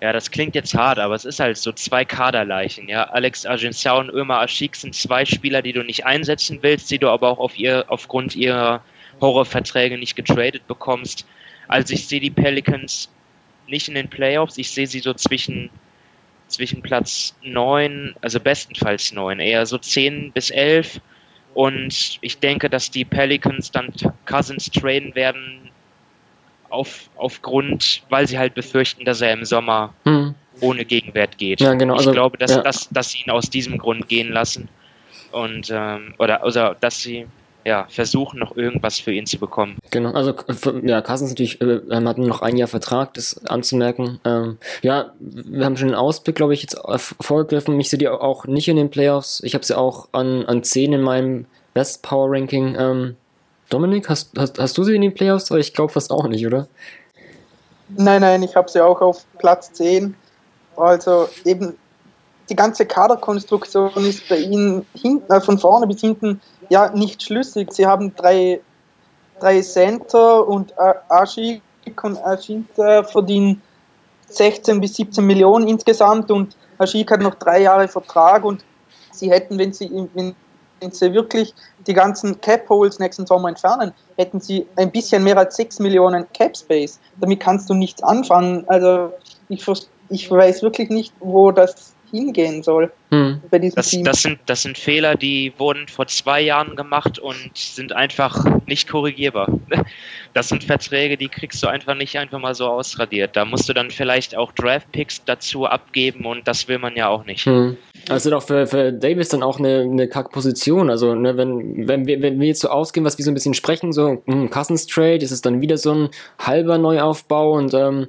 ja, 0.00 0.12
das 0.12 0.30
klingt 0.30 0.54
jetzt 0.54 0.74
hart, 0.74 0.98
aber 0.98 1.14
es 1.14 1.24
ist 1.24 1.40
halt 1.40 1.58
so 1.58 1.72
zwei 1.72 2.04
Kaderleichen, 2.04 2.88
ja. 2.88 3.04
Alex 3.04 3.44
Argenziao 3.44 3.98
und 3.98 4.10
Ömer 4.10 4.40
Aschik 4.40 4.76
sind 4.76 4.94
zwei 4.94 5.24
Spieler, 5.24 5.60
die 5.60 5.72
du 5.72 5.82
nicht 5.82 6.06
einsetzen 6.06 6.60
willst, 6.62 6.90
die 6.90 6.98
du 6.98 7.08
aber 7.08 7.28
auch 7.28 7.38
auf 7.38 7.58
ihr, 7.58 7.84
aufgrund 7.88 8.36
ihrer 8.36 8.80
Horrorverträge 9.20 9.98
nicht 9.98 10.14
getradet 10.14 10.66
bekommst. 10.66 11.26
Also 11.68 11.94
ich 11.94 12.06
sehe 12.06 12.20
die 12.20 12.30
Pelicans 12.30 13.08
nicht 13.68 13.88
in 13.88 13.94
den 13.94 14.08
Playoffs. 14.08 14.58
Ich 14.58 14.70
sehe 14.70 14.86
sie 14.86 15.00
so 15.00 15.14
zwischen, 15.14 15.70
zwischen 16.48 16.82
Platz 16.82 17.34
9, 17.42 18.14
also 18.20 18.40
bestenfalls 18.40 19.12
9, 19.12 19.40
eher 19.40 19.66
so 19.66 19.78
10 19.78 20.32
bis 20.32 20.50
11. 20.50 21.00
Und 21.54 22.18
ich 22.20 22.38
denke, 22.38 22.68
dass 22.68 22.90
die 22.90 23.04
Pelicans 23.04 23.70
dann 23.70 23.92
Cousins 24.26 24.70
traden 24.70 25.14
werden 25.14 25.70
auf, 26.68 27.08
aufgrund, 27.16 28.02
weil 28.10 28.26
sie 28.26 28.38
halt 28.38 28.54
befürchten, 28.54 29.04
dass 29.04 29.20
er 29.20 29.32
im 29.32 29.44
Sommer 29.44 29.94
hm. 30.04 30.34
ohne 30.60 30.84
Gegenwert 30.84 31.38
geht. 31.38 31.60
Ja, 31.60 31.74
genau. 31.74 31.94
Ich 31.94 32.00
also, 32.00 32.12
glaube, 32.12 32.38
dass, 32.38 32.52
ja. 32.52 32.62
dass, 32.62 32.88
dass 32.90 33.10
sie 33.10 33.22
ihn 33.24 33.30
aus 33.30 33.48
diesem 33.48 33.78
Grund 33.78 34.08
gehen 34.08 34.30
lassen. 34.30 34.68
Und 35.32 35.70
ähm, 35.70 36.14
oder 36.18 36.42
also 36.44 36.74
dass 36.80 37.02
sie 37.02 37.26
ja, 37.66 37.86
versuchen, 37.88 38.38
noch 38.38 38.56
irgendwas 38.56 39.00
für 39.00 39.10
ihn 39.10 39.26
zu 39.26 39.38
bekommen. 39.38 39.76
Genau, 39.90 40.12
also 40.12 40.32
ja, 40.84 41.02
Cousins 41.02 41.30
natürlich 41.30 41.60
äh, 41.60 41.80
hat 41.90 42.16
noch 42.16 42.40
ein 42.40 42.56
Jahr 42.56 42.68
Vertrag, 42.68 43.14
das 43.14 43.44
anzumerken. 43.44 44.20
Ähm, 44.24 44.58
ja, 44.82 45.12
wir 45.18 45.64
haben 45.64 45.76
schon 45.76 45.88
einen 45.88 45.96
Ausblick, 45.96 46.36
glaube 46.36 46.54
ich, 46.54 46.62
jetzt 46.62 46.80
vorgegriffen. 47.20 47.78
Ich 47.80 47.90
sehe 47.90 47.98
die 47.98 48.08
auch 48.08 48.46
nicht 48.46 48.68
in 48.68 48.76
den 48.76 48.88
Playoffs. 48.88 49.42
Ich 49.42 49.54
habe 49.54 49.64
sie 49.64 49.76
auch 49.76 50.08
an, 50.12 50.44
an 50.46 50.62
10 50.62 50.92
in 50.92 51.02
meinem 51.02 51.46
Best 51.74 52.02
Power 52.02 52.30
Ranking. 52.30 52.76
Ähm, 52.78 53.16
Dominik, 53.68 54.08
hast, 54.08 54.38
hast, 54.38 54.60
hast 54.60 54.78
du 54.78 54.84
sie 54.84 54.94
in 54.94 55.02
den 55.02 55.14
Playoffs? 55.14 55.50
Aber 55.50 55.58
ich 55.58 55.74
glaube 55.74 55.92
fast 55.92 56.12
auch 56.12 56.28
nicht, 56.28 56.46
oder? 56.46 56.68
Nein, 57.88 58.20
nein, 58.20 58.44
ich 58.44 58.54
habe 58.54 58.70
sie 58.70 58.80
auch 58.80 59.00
auf 59.00 59.24
Platz 59.38 59.72
10. 59.72 60.14
Also 60.76 61.28
eben 61.44 61.74
die 62.48 62.56
ganze 62.56 62.86
Kaderkonstruktion 62.86 63.90
ist 63.96 64.28
bei 64.28 64.38
ihnen 64.38 64.86
hinten, 64.94 65.32
äh, 65.32 65.40
von 65.40 65.58
vorne 65.58 65.86
bis 65.86 66.00
hinten 66.00 66.40
ja 66.70 66.90
nicht 66.90 67.22
schlüssig. 67.22 67.72
Sie 67.72 67.86
haben 67.86 68.14
drei, 68.14 68.60
drei 69.40 69.60
Center 69.60 70.46
und 70.46 70.74
Ashik 71.08 71.62
und 72.02 72.24
Ashinta 72.24 73.02
verdienen 73.04 73.62
16 74.28 74.80
bis 74.80 74.94
17 74.96 75.24
Millionen 75.24 75.68
insgesamt 75.68 76.30
und 76.30 76.56
Ashik 76.78 77.10
hat 77.10 77.20
noch 77.20 77.36
drei 77.36 77.62
Jahre 77.62 77.88
Vertrag 77.88 78.44
und 78.44 78.64
sie 79.12 79.30
hätten, 79.30 79.58
wenn 79.58 79.72
sie, 79.72 79.90
wenn, 80.14 80.34
wenn 80.80 80.90
sie 80.90 81.12
wirklich 81.12 81.54
die 81.86 81.94
ganzen 81.94 82.40
Cap 82.40 82.68
Holes 82.68 82.98
nächsten 82.98 83.26
Sommer 83.26 83.48
entfernen, 83.48 83.92
hätten 84.16 84.40
sie 84.40 84.66
ein 84.76 84.90
bisschen 84.90 85.24
mehr 85.24 85.38
als 85.38 85.56
6 85.56 85.78
Millionen 85.78 86.26
Cap 86.32 86.56
Space. 86.56 86.98
Damit 87.20 87.40
kannst 87.40 87.70
du 87.70 87.74
nichts 87.74 88.02
anfangen. 88.02 88.64
Also 88.68 89.12
ich, 89.48 89.64
ich 90.10 90.30
weiß 90.30 90.62
wirklich 90.62 90.90
nicht, 90.90 91.14
wo 91.20 91.50
das 91.50 91.94
hingehen 92.16 92.62
soll 92.62 92.90
hm. 93.10 93.40
bei 93.50 93.58
diesem 93.58 93.76
das, 93.76 93.90
Team. 93.90 94.04
Das 94.04 94.22
sind, 94.22 94.38
das 94.46 94.62
sind 94.62 94.78
Fehler, 94.78 95.14
die 95.14 95.52
wurden 95.58 95.88
vor 95.88 96.06
zwei 96.06 96.40
Jahren 96.40 96.76
gemacht 96.76 97.18
und 97.18 97.50
sind 97.54 97.92
einfach 97.92 98.44
nicht 98.66 98.88
korrigierbar. 98.88 99.48
Das 100.34 100.50
sind 100.50 100.64
Verträge, 100.64 101.16
die 101.16 101.28
kriegst 101.28 101.62
du 101.62 101.66
einfach 101.66 101.94
nicht 101.94 102.18
einfach 102.18 102.38
mal 102.38 102.54
so 102.54 102.66
ausradiert. 102.66 103.36
Da 103.36 103.46
musst 103.46 103.70
du 103.70 103.72
dann 103.72 103.90
vielleicht 103.90 104.36
auch 104.36 104.52
Draft-Picks 104.52 105.24
dazu 105.24 105.64
abgeben 105.64 106.26
und 106.26 106.46
das 106.46 106.68
will 106.68 106.78
man 106.78 106.94
ja 106.94 107.08
auch 107.08 107.24
nicht. 107.24 107.46
Hm. 107.46 107.78
Also 108.10 108.28
doch 108.28 108.42
für, 108.42 108.66
für 108.66 108.92
Davis 108.92 109.30
dann 109.30 109.42
auch 109.42 109.58
eine, 109.58 109.80
eine 109.80 110.08
Kack-Position. 110.08 110.90
Also 110.90 111.14
ne, 111.14 111.38
wenn, 111.38 111.88
wenn, 111.88 112.06
wir, 112.06 112.20
wenn 112.20 112.38
wir 112.38 112.48
jetzt 112.48 112.60
so 112.60 112.68
ausgehen, 112.68 113.06
was 113.06 113.16
wir 113.16 113.24
so 113.24 113.30
ein 113.30 113.34
bisschen 113.34 113.54
sprechen, 113.54 113.94
so 113.94 114.22
hm, 114.26 114.50
Cousins 114.50 114.86
Trade, 114.86 115.24
ist 115.24 115.30
es 115.30 115.40
dann 115.40 115.62
wieder 115.62 115.78
so 115.78 115.94
ein 115.94 116.08
halber 116.38 116.76
Neuaufbau 116.76 117.52
und 117.52 117.72
ähm, 117.72 118.08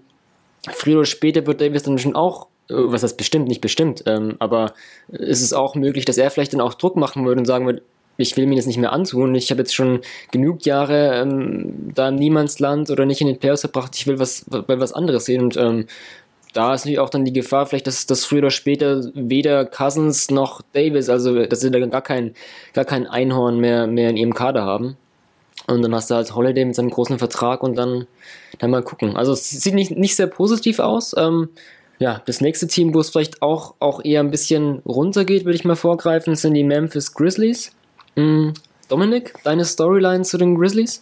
früher 0.69 0.97
oder 0.97 1.05
später 1.05 1.47
wird 1.47 1.61
Davis 1.61 1.83
dann 1.83 1.97
schon 1.97 2.15
auch 2.15 2.47
was 2.69 3.03
heißt 3.03 3.17
bestimmt, 3.17 3.47
nicht 3.47 3.61
bestimmt, 3.61 4.03
ähm, 4.05 4.35
aber 4.39 4.73
ist 5.09 5.41
es 5.41 5.53
auch 5.53 5.75
möglich, 5.75 6.05
dass 6.05 6.17
er 6.17 6.31
vielleicht 6.31 6.53
dann 6.53 6.61
auch 6.61 6.73
Druck 6.73 6.95
machen 6.95 7.25
würde 7.25 7.39
und 7.39 7.45
sagen 7.45 7.65
würde, 7.65 7.81
ich 8.17 8.35
will 8.35 8.47
mir 8.47 8.55
das 8.55 8.65
nicht 8.65 8.79
mehr 8.79 8.91
antun. 8.91 9.35
Ich 9.35 9.51
habe 9.51 9.61
jetzt 9.61 9.75
schon 9.75 10.01
genug 10.31 10.65
Jahre 10.65 11.21
ähm, 11.21 11.91
da 11.93 12.09
im 12.09 12.15
Niemandsland 12.15 12.89
oder 12.89 13.05
nicht 13.05 13.21
in 13.21 13.27
den 13.27 13.37
Playoffs 13.37 13.61
verbracht. 13.61 13.95
Ich 13.95 14.07
will 14.07 14.19
was, 14.19 14.45
will 14.49 14.79
was 14.79 14.91
anderes 14.91 15.25
sehen. 15.25 15.43
Und 15.43 15.57
ähm, 15.57 15.85
da 16.53 16.73
ist 16.73 16.81
natürlich 16.81 16.99
auch 16.99 17.11
dann 17.11 17.25
die 17.25 17.33
Gefahr, 17.33 17.67
vielleicht, 17.67 17.85
dass, 17.85 18.07
dass 18.07 18.25
früher 18.25 18.39
oder 18.39 18.49
später 18.49 19.03
weder 19.13 19.65
Cousins 19.65 20.31
noch 20.31 20.61
Davis, 20.73 21.09
also 21.09 21.45
dass 21.45 21.59
sie 21.59 21.69
da 21.69 21.79
gar 21.85 22.01
kein, 22.01 22.33
gar 22.73 22.85
kein 22.85 23.05
Einhorn 23.05 23.59
mehr, 23.59 23.85
mehr 23.85 24.09
in 24.09 24.17
ihrem 24.17 24.33
Kader 24.33 24.63
haben. 24.63 24.97
Und 25.67 25.81
dann 25.81 25.93
hast 25.93 26.09
du 26.09 26.15
halt 26.15 26.33
Holiday 26.33 26.65
mit 26.65 26.75
seinem 26.75 26.89
großen 26.89 27.19
Vertrag 27.19 27.61
und 27.61 27.75
dann, 27.75 28.07
dann 28.59 28.71
mal 28.71 28.83
gucken. 28.83 29.17
Also 29.17 29.33
es 29.33 29.49
sieht 29.49 29.73
nicht, 29.73 29.91
nicht 29.91 30.15
sehr 30.15 30.27
positiv 30.27 30.79
aus. 30.79 31.13
Ähm, 31.17 31.49
ja, 31.99 32.21
das 32.25 32.41
nächste 32.41 32.67
Team, 32.67 32.93
wo 32.93 32.99
es 32.99 33.09
vielleicht 33.09 33.41
auch, 33.41 33.73
auch 33.79 34.03
eher 34.03 34.19
ein 34.19 34.31
bisschen 34.31 34.79
runtergeht, 34.85 35.45
würde 35.45 35.55
ich 35.55 35.65
mal 35.65 35.75
vorgreifen, 35.75 36.35
sind 36.35 36.53
die 36.53 36.63
Memphis 36.63 37.13
Grizzlies. 37.13 37.71
Hm, 38.15 38.53
Dominik, 38.87 39.33
deine 39.43 39.65
Storyline 39.65 40.23
zu 40.23 40.37
den 40.37 40.55
Grizzlies? 40.55 40.99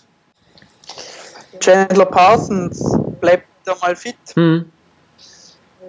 Chandler 1.60 2.06
Parsons 2.06 2.84
bleibt 3.20 3.48
da 3.66 3.76
mal 3.82 3.96
fit. 3.96 4.16
Hm. 4.34 4.66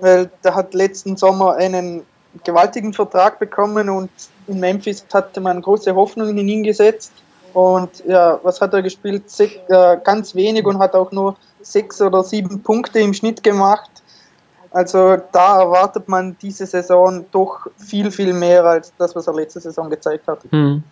Weil 0.01 0.31
der 0.45 0.55
hat 0.55 0.75
letzten 0.75 1.17
Sommer 1.17 1.55
einen 1.55 2.03
gewaltigen 2.45 2.93
Vertrag 2.93 3.39
bekommen 3.39 3.89
und 3.89 4.11
in 4.47 4.61
Memphis 4.61 5.05
hatte 5.13 5.41
man 5.41 5.63
große 5.63 5.95
Hoffnungen 5.95 6.37
in 6.39 6.49
ihn 6.49 6.63
gesetzt. 6.63 7.13
Und 7.53 8.05
ja, 8.07 8.39
was 8.43 8.61
hat 8.61 8.75
er 8.75 8.83
gespielt? 8.83 9.31
Se 9.31 9.45
äh, 9.45 9.97
ganz 10.05 10.35
wenig 10.35 10.67
und 10.67 10.79
hat 10.79 10.95
auch 10.95 11.11
nur 11.13 11.37
sechs 11.63 12.03
oder 12.03 12.23
sieben 12.23 12.63
Punkte 12.63 13.01
im 13.01 13.15
Schnitt 13.15 13.43
gemacht. 13.43 13.91
Also 14.71 15.17
da 15.33 15.61
erwartet 15.61 16.09
man 16.09 16.37
diese 16.41 16.67
Saison 16.67 17.25
doch 17.33 17.67
viel, 17.77 18.11
viel 18.11 18.33
mehr 18.33 18.65
als 18.65 18.93
das, 18.99 19.15
was 19.15 19.27
er 19.27 19.35
letzte 19.35 19.61
Saison 19.61 19.89
gezeigt 19.91 20.27
hat. 20.27 20.41
Hm. 20.51 20.83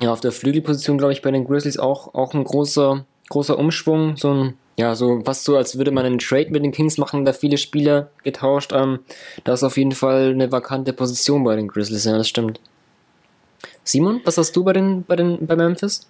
Ja, 0.00 0.12
auf 0.12 0.20
der 0.20 0.32
Flügelposition, 0.32 0.98
glaube 0.98 1.12
ich, 1.12 1.22
bei 1.22 1.30
den 1.30 1.46
Grizzlies 1.46 1.78
auch, 1.78 2.14
auch 2.14 2.34
ein 2.34 2.44
großer, 2.44 3.04
großer 3.28 3.58
Umschwung. 3.58 4.16
So 4.16 4.32
ein, 4.32 4.54
ja, 4.76 4.94
so 4.94 5.20
fast 5.24 5.44
so, 5.44 5.56
als 5.56 5.78
würde 5.78 5.90
man 5.90 6.04
einen 6.04 6.18
Trade 6.18 6.50
mit 6.50 6.64
den 6.64 6.72
Kings 6.72 6.98
machen, 6.98 7.24
da 7.24 7.32
viele 7.32 7.58
Spieler 7.58 8.10
getauscht. 8.24 8.72
Ähm, 8.72 9.00
da 9.44 9.52
ist 9.52 9.62
auf 9.62 9.76
jeden 9.76 9.92
Fall 9.92 10.30
eine 10.30 10.50
vakante 10.50 10.92
Position 10.92 11.44
bei 11.44 11.56
den 11.56 11.68
Grizzlies, 11.68 12.04
ja, 12.04 12.16
das 12.16 12.28
stimmt. 12.28 12.60
Simon, 13.84 14.20
was 14.24 14.38
hast 14.38 14.54
du 14.56 14.64
bei 14.64 14.72
den, 14.72 15.04
bei 15.04 15.16
den, 15.16 15.46
bei 15.46 15.56
Memphis? 15.56 16.08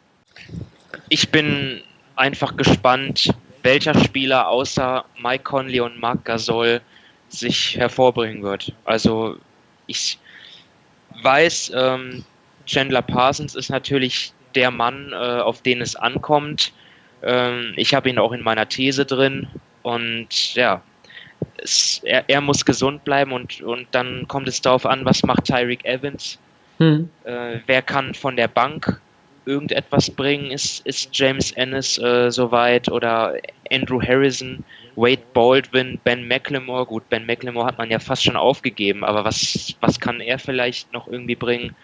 Ich 1.09 1.31
bin 1.31 1.83
einfach 2.17 2.57
gespannt, 2.57 3.35
welcher 3.63 3.95
Spieler 3.99 4.49
außer 4.49 5.05
Mike 5.21 5.45
Conley 5.45 5.81
und 5.81 6.01
Marc 6.01 6.25
Gasol 6.25 6.81
sich 7.29 7.77
hervorbringen 7.77 8.43
wird. 8.43 8.73
Also 8.85 9.37
ich 9.87 10.19
weiß, 11.23 11.73
ähm, 11.75 12.25
Chandler 12.67 13.03
Parsons 13.03 13.55
ist 13.55 13.71
natürlich 13.71 14.33
der 14.55 14.71
Mann, 14.71 15.13
äh, 15.13 15.15
auf 15.15 15.63
den 15.63 15.81
es 15.81 15.97
ankommt. 15.97 16.73
Ähm, 17.23 17.73
ich 17.77 17.95
habe 17.95 18.11
ihn 18.11 18.19
auch 18.19 18.33
in 18.33 18.43
meiner 18.43 18.69
These 18.69 19.07
drin 19.07 19.47
und 19.83 20.55
ja, 20.55 20.83
es, 21.57 22.01
er, 22.05 22.29
er, 22.29 22.41
muss 22.41 22.65
gesund 22.65 23.05
bleiben 23.05 23.33
und, 23.33 23.61
und 23.63 23.87
dann 23.93 24.27
kommt 24.29 24.49
es 24.49 24.61
darauf 24.61 24.87
an, 24.87 25.05
was 25.05 25.23
macht 25.23 25.45
Tyreek 25.45 25.85
Evans. 25.85 26.39
Hm. 26.79 27.09
Äh, 27.25 27.59
wer 27.67 27.83
kann 27.83 28.15
von 28.15 28.37
der 28.37 28.49
Bank 28.49 29.01
irgendetwas 29.47 30.11
bringen? 30.11 30.51
Ist, 30.51 30.87
ist 30.87 31.11
James 31.13 31.53
Ennis 31.53 31.99
äh, 31.99 32.31
soweit 32.31 32.91
oder 32.91 33.35
Andrew 33.71 34.01
Harrison, 34.01 34.65
Wade 34.97 35.23
Baldwin, 35.33 35.99
Ben 36.05 36.27
McLemore? 36.27 36.87
Gut, 36.87 37.09
Ben 37.09 37.27
McLemore 37.27 37.67
hat 37.67 37.79
man 37.79 37.91
ja 37.91 37.99
fast 37.99 38.25
schon 38.25 38.37
aufgegeben, 38.37 39.05
aber 39.05 39.25
was, 39.25 39.75
was 39.81 39.99
kann 40.01 40.21
er 40.21 40.39
vielleicht 40.39 40.93
noch 40.93 41.09
irgendwie 41.09 41.37
bringen? 41.37 41.75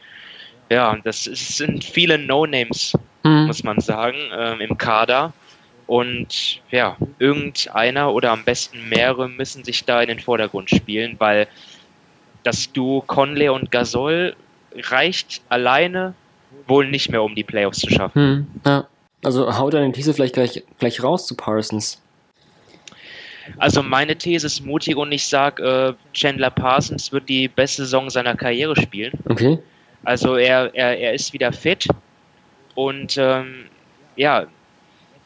Ja, 0.70 0.96
das 1.04 1.26
ist, 1.26 1.56
sind 1.56 1.82
viele 1.84 2.18
No-Names, 2.18 2.92
mhm. 3.24 3.46
muss 3.46 3.64
man 3.64 3.80
sagen, 3.80 4.18
ähm, 4.36 4.60
im 4.60 4.76
Kader. 4.76 5.32
Und 5.86 6.60
ja, 6.70 6.98
irgendeiner 7.18 8.12
oder 8.12 8.32
am 8.32 8.44
besten 8.44 8.90
mehrere 8.90 9.28
müssen 9.28 9.64
sich 9.64 9.84
da 9.84 10.02
in 10.02 10.08
den 10.08 10.20
Vordergrund 10.20 10.68
spielen, 10.68 11.16
weil 11.18 11.48
das 12.42 12.70
Duo 12.72 13.02
Conley 13.06 13.48
und 13.48 13.70
Gasol 13.70 14.36
reicht 14.74 15.40
alleine 15.48 16.14
wohl 16.66 16.88
nicht 16.88 17.11
mehr, 17.11 17.22
um 17.22 17.34
die 17.34 17.44
Playoffs 17.44 17.78
zu 17.78 17.90
schaffen. 17.90 18.22
Hm, 18.22 18.46
ja. 18.64 18.87
Also 19.24 19.58
hau 19.58 19.68
deine 19.70 19.92
These 19.92 20.14
vielleicht 20.14 20.34
gleich, 20.34 20.62
gleich 20.78 21.02
raus 21.02 21.26
zu 21.26 21.34
Parsons. 21.34 22.00
Also 23.56 23.82
meine 23.82 24.16
These 24.16 24.46
ist 24.46 24.64
mutig 24.64 24.96
und 24.96 25.11
ich 25.11 25.26
sage, 25.26 25.62
äh, 25.62 25.94
Chandler 26.12 26.50
Parsons 26.50 27.11
wird 27.12 27.28
die 27.28 27.48
beste 27.48 27.82
Saison 27.82 28.11
seiner 28.11 28.37
Karriere 28.37 28.76
spielen. 28.76 29.12
Okay. 29.28 29.58
Also 30.04 30.37
er, 30.37 30.74
er, 30.74 30.98
er 30.98 31.14
ist 31.14 31.32
wieder 31.32 31.52
fit 31.52 31.88
und 32.74 33.16
ähm, 33.18 33.64
ja, 34.16 34.46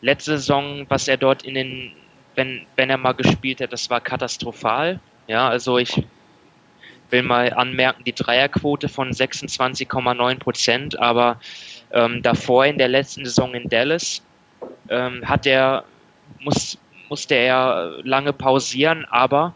letzte 0.00 0.38
Saison, 0.38 0.86
was 0.88 1.08
er 1.08 1.16
dort 1.16 1.42
in 1.42 1.54
den, 1.54 1.92
wenn, 2.34 2.62
wenn 2.76 2.90
er 2.90 2.96
mal 2.96 3.12
gespielt 3.12 3.60
hat, 3.60 3.72
das 3.72 3.90
war 3.90 4.00
katastrophal. 4.00 5.00
Ja, 5.26 5.48
also 5.48 5.78
ich 5.78 6.02
will 7.12 7.22
mal 7.22 7.52
anmerken, 7.52 8.04
die 8.04 8.14
Dreierquote 8.14 8.88
von 8.88 9.10
26,9 9.10 10.38
Prozent, 10.38 10.98
aber 10.98 11.38
ähm, 11.92 12.22
davor 12.22 12.64
in 12.64 12.78
der 12.78 12.88
letzten 12.88 13.24
Saison 13.24 13.54
in 13.54 13.68
Dallas 13.68 14.22
ähm, 14.88 15.28
hat 15.28 15.46
er, 15.46 15.84
muss, 16.40 16.78
musste 17.08 17.34
er 17.34 17.98
lange 18.02 18.32
pausieren, 18.32 19.04
aber 19.10 19.54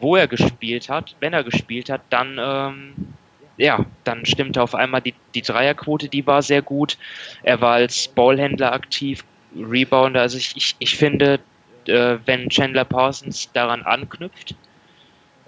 wo 0.00 0.16
er 0.16 0.28
gespielt 0.28 0.88
hat, 0.88 1.16
wenn 1.20 1.32
er 1.32 1.44
gespielt 1.44 1.88
hat, 1.88 2.02
dann, 2.10 2.38
ähm, 2.38 3.14
ja, 3.56 3.84
dann 4.04 4.26
stimmte 4.26 4.62
auf 4.62 4.74
einmal 4.74 5.00
die, 5.00 5.14
die 5.34 5.42
Dreierquote, 5.42 6.08
die 6.08 6.26
war 6.26 6.42
sehr 6.42 6.60
gut. 6.60 6.98
Er 7.42 7.60
war 7.60 7.74
als 7.74 8.08
Ballhändler 8.08 8.72
aktiv, 8.72 9.24
Rebounder, 9.56 10.22
also 10.22 10.38
ich, 10.38 10.56
ich, 10.56 10.76
ich 10.78 10.96
finde, 10.96 11.38
äh, 11.86 12.16
wenn 12.24 12.48
Chandler 12.48 12.84
Parsons 12.84 13.50
daran 13.52 13.82
anknüpft, 13.82 14.54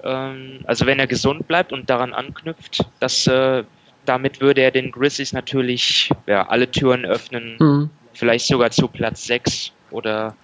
also 0.08 0.86
wenn 0.86 0.98
er 0.98 1.06
gesund 1.06 1.48
bleibt 1.48 1.72
und 1.72 1.88
daran 1.88 2.12
anknüpft, 2.12 2.84
dass 3.00 3.26
äh, 3.26 3.64
damit 4.04 4.40
würde 4.40 4.60
er 4.60 4.70
den 4.70 4.90
Grizzlies 4.90 5.32
natürlich 5.32 6.10
ja, 6.26 6.46
alle 6.48 6.70
Türen 6.70 7.04
öffnen, 7.04 7.56
mhm. 7.58 7.90
vielleicht 8.12 8.46
sogar 8.46 8.70
zu 8.70 8.88
Platz 8.88 9.26
6 9.26 9.72
oder 9.90 10.36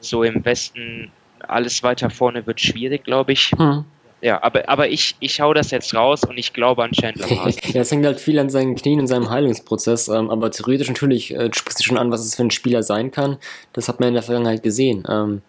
so 0.00 0.22
im 0.22 0.44
Westen. 0.44 1.10
Alles 1.40 1.82
weiter 1.82 2.10
vorne 2.10 2.46
wird 2.46 2.60
schwierig, 2.60 3.04
glaube 3.04 3.32
ich. 3.32 3.52
Mhm. 3.58 3.84
Ja, 4.22 4.42
aber, 4.42 4.68
aber 4.68 4.88
ich, 4.88 5.16
ich 5.20 5.40
hau 5.40 5.54
das 5.54 5.70
jetzt 5.70 5.94
raus 5.94 6.24
und 6.24 6.36
ich 6.36 6.52
glaube 6.52 6.84
an 6.84 6.92
Chandler 6.92 7.26
Parsons. 7.36 7.72
ja, 7.72 7.80
es 7.80 7.90
hängt 7.90 8.04
halt 8.04 8.20
viel 8.20 8.38
an 8.38 8.50
seinen 8.50 8.74
Knien 8.76 9.00
und 9.00 9.06
seinem 9.06 9.30
Heilungsprozess, 9.30 10.08
ähm, 10.08 10.28
aber 10.30 10.50
theoretisch 10.50 10.88
natürlich 10.88 11.34
äh, 11.34 11.50
sprichst 11.52 11.80
du 11.80 11.84
schon 11.84 11.96
an, 11.96 12.12
was 12.12 12.24
es 12.24 12.34
für 12.34 12.42
ein 12.42 12.50
Spieler 12.50 12.82
sein 12.82 13.10
kann. 13.10 13.38
Das 13.72 13.88
hat 13.88 13.98
man 13.98 14.10
in 14.10 14.14
der 14.14 14.22
Vergangenheit 14.22 14.62
gesehen. 14.62 15.04
Ähm, 15.08 15.40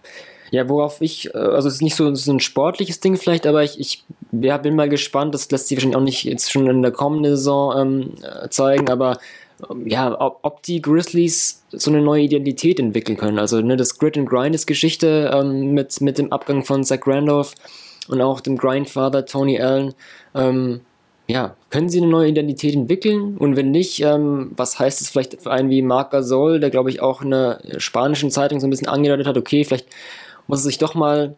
ja, 0.52 0.68
worauf 0.68 1.02
ich, 1.02 1.34
äh, 1.34 1.38
also 1.38 1.68
es 1.68 1.76
ist 1.76 1.82
nicht 1.82 1.96
so, 1.96 2.14
so 2.14 2.32
ein 2.32 2.42
sportliches 2.42 3.00
Ding 3.00 3.18
vielleicht, 3.18 3.48
aber 3.48 3.64
ich, 3.64 3.80
ich 3.80 4.04
ja, 4.34 4.58
bin 4.58 4.76
mal 4.76 4.90
gespannt, 4.90 5.34
das 5.34 5.50
lässt 5.50 5.68
sich 5.68 5.78
wahrscheinlich 5.78 5.98
auch 5.98 6.04
nicht 6.04 6.24
jetzt 6.26 6.52
schon 6.52 6.68
in 6.68 6.82
der 6.82 6.92
kommenden 6.92 7.36
Saison 7.36 7.74
ähm, 7.78 8.14
äh, 8.22 8.50
zeigen, 8.50 8.90
aber 8.90 9.18
ähm, 9.70 9.88
ja, 9.88 10.16
ob, 10.20 10.62
die 10.64 10.82
Grizzlies 10.82 11.64
so 11.72 11.90
eine 11.90 12.02
neue 12.02 12.24
Identität 12.24 12.80
entwickeln 12.80 13.18
können. 13.18 13.40
Also 13.40 13.62
ne, 13.62 13.78
das 13.78 13.98
Grit 13.98 14.18
and 14.18 14.30
Grind 14.30 14.54
ist 14.54 14.68
Geschichte 14.68 15.32
ähm, 15.34 15.74
mit, 15.74 16.02
mit 16.02 16.18
dem 16.18 16.32
Abgang 16.34 16.66
von 16.66 16.84
Zach 16.84 17.08
Randolph 17.08 17.56
und 18.10 18.22
auch 18.22 18.42
dem 18.42 18.58
Grindfather 18.58 19.26
Tony 19.26 19.60
Allen. 19.60 19.94
Ähm, 20.36 20.82
ja, 21.28 21.56
können 21.70 21.88
sie 21.88 22.00
eine 22.00 22.08
neue 22.08 22.28
Identität 22.28 22.76
entwickeln? 22.76 23.38
Und 23.38 23.56
wenn 23.56 23.72
nicht, 23.72 24.02
ähm, 24.02 24.52
was 24.58 24.80
heißt 24.80 25.00
es 25.00 25.10
vielleicht 25.10 25.42
für 25.42 25.52
einen 25.52 25.70
wie 25.70 25.82
Marc 25.82 26.12
Gasol, 26.12 26.60
der 26.60 26.72
glaube 26.72 26.90
ich 26.90 27.02
auch 27.02 27.22
in 27.22 27.32
der 27.32 27.62
spanischen 27.78 28.32
Zeitung 28.32 28.60
so 28.60 28.68
ein 28.68 28.70
bisschen 28.70 28.90
angedeutet 28.90 29.28
hat, 29.28 29.38
okay, 29.38 29.64
vielleicht 29.64 29.88
muss 30.48 30.64
sich 30.64 30.78
doch 30.78 30.96
mal 30.96 31.36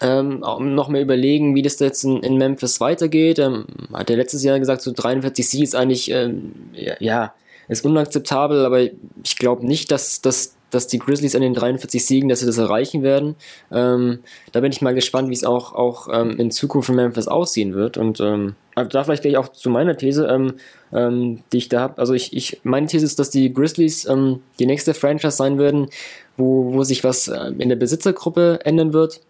ähm, 0.00 0.40
noch 0.40 0.88
mehr 0.88 1.02
überlegen, 1.02 1.54
wie 1.54 1.62
das 1.62 1.78
jetzt 1.78 2.04
in, 2.04 2.22
in 2.22 2.38
Memphis 2.38 2.80
weitergeht. 2.80 3.38
Ähm, 3.38 3.66
hat 3.92 4.10
er 4.10 4.16
letztes 4.16 4.42
Jahr 4.42 4.58
gesagt, 4.58 4.82
so 4.82 4.92
43 4.92 5.48
Siege 5.48 5.64
ist 5.64 5.74
eigentlich, 5.74 6.10
ähm, 6.10 6.52
ja, 6.72 6.94
ja, 6.98 7.34
ist 7.68 7.84
unakzeptabel, 7.84 8.64
aber 8.64 8.80
ich 8.80 9.36
glaube 9.38 9.66
nicht, 9.66 9.90
dass, 9.90 10.20
dass 10.20 10.56
dass 10.72 10.86
die 10.86 10.98
Grizzlies 10.98 11.36
an 11.36 11.42
den 11.42 11.54
43 11.54 12.04
Siegen, 12.04 12.28
dass 12.28 12.40
sie 12.40 12.46
das 12.46 12.58
erreichen 12.58 13.02
werden. 13.02 13.36
Ähm, 13.70 14.20
da 14.52 14.60
bin 14.60 14.72
ich 14.72 14.80
mal 14.80 14.94
gespannt, 14.94 15.28
wie 15.28 15.34
es 15.34 15.44
auch, 15.44 15.74
auch 15.74 16.08
ähm, 16.10 16.38
in 16.38 16.50
Zukunft 16.50 16.88
in 16.88 16.96
Memphis 16.96 17.28
aussehen 17.28 17.74
wird. 17.74 17.98
Und 17.98 18.20
ähm, 18.20 18.54
da 18.74 19.04
vielleicht 19.04 19.22
gleich 19.22 19.36
auch 19.36 19.48
zu 19.48 19.68
meiner 19.68 19.96
These, 19.96 20.26
ähm, 20.26 20.54
ähm, 20.92 21.40
die 21.52 21.58
ich 21.58 21.68
da 21.68 21.80
habe. 21.80 21.98
Also 21.98 22.14
ich, 22.14 22.34
ich, 22.34 22.60
meine 22.64 22.86
These 22.86 23.04
ist, 23.04 23.18
dass 23.18 23.28
die 23.28 23.52
Grizzlies 23.52 24.06
ähm, 24.06 24.40
die 24.58 24.66
nächste 24.66 24.94
Franchise 24.94 25.36
sein 25.36 25.58
werden, 25.58 25.88
wo, 26.36 26.72
wo 26.72 26.82
sich 26.82 27.04
was 27.04 27.28
äh, 27.28 27.52
in 27.58 27.68
der 27.68 27.76
Besitzergruppe 27.76 28.60
ändern 28.64 28.92
wird. 28.92 29.20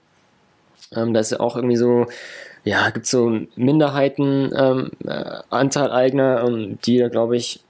da 1.15 1.21
ist 1.21 1.33
ja 1.33 1.41
auch 1.41 1.57
irgendwie 1.57 1.77
so, 1.77 2.07
ja, 2.65 2.91
gibt 2.91 3.07
so 3.07 3.41
Minderheiten, 3.57 4.53
äh, 5.07 5.41
Anteileigner, 5.51 6.45
die 6.85 6.99
da 6.99 7.09
glaube 7.09 7.37
ich 7.37 7.61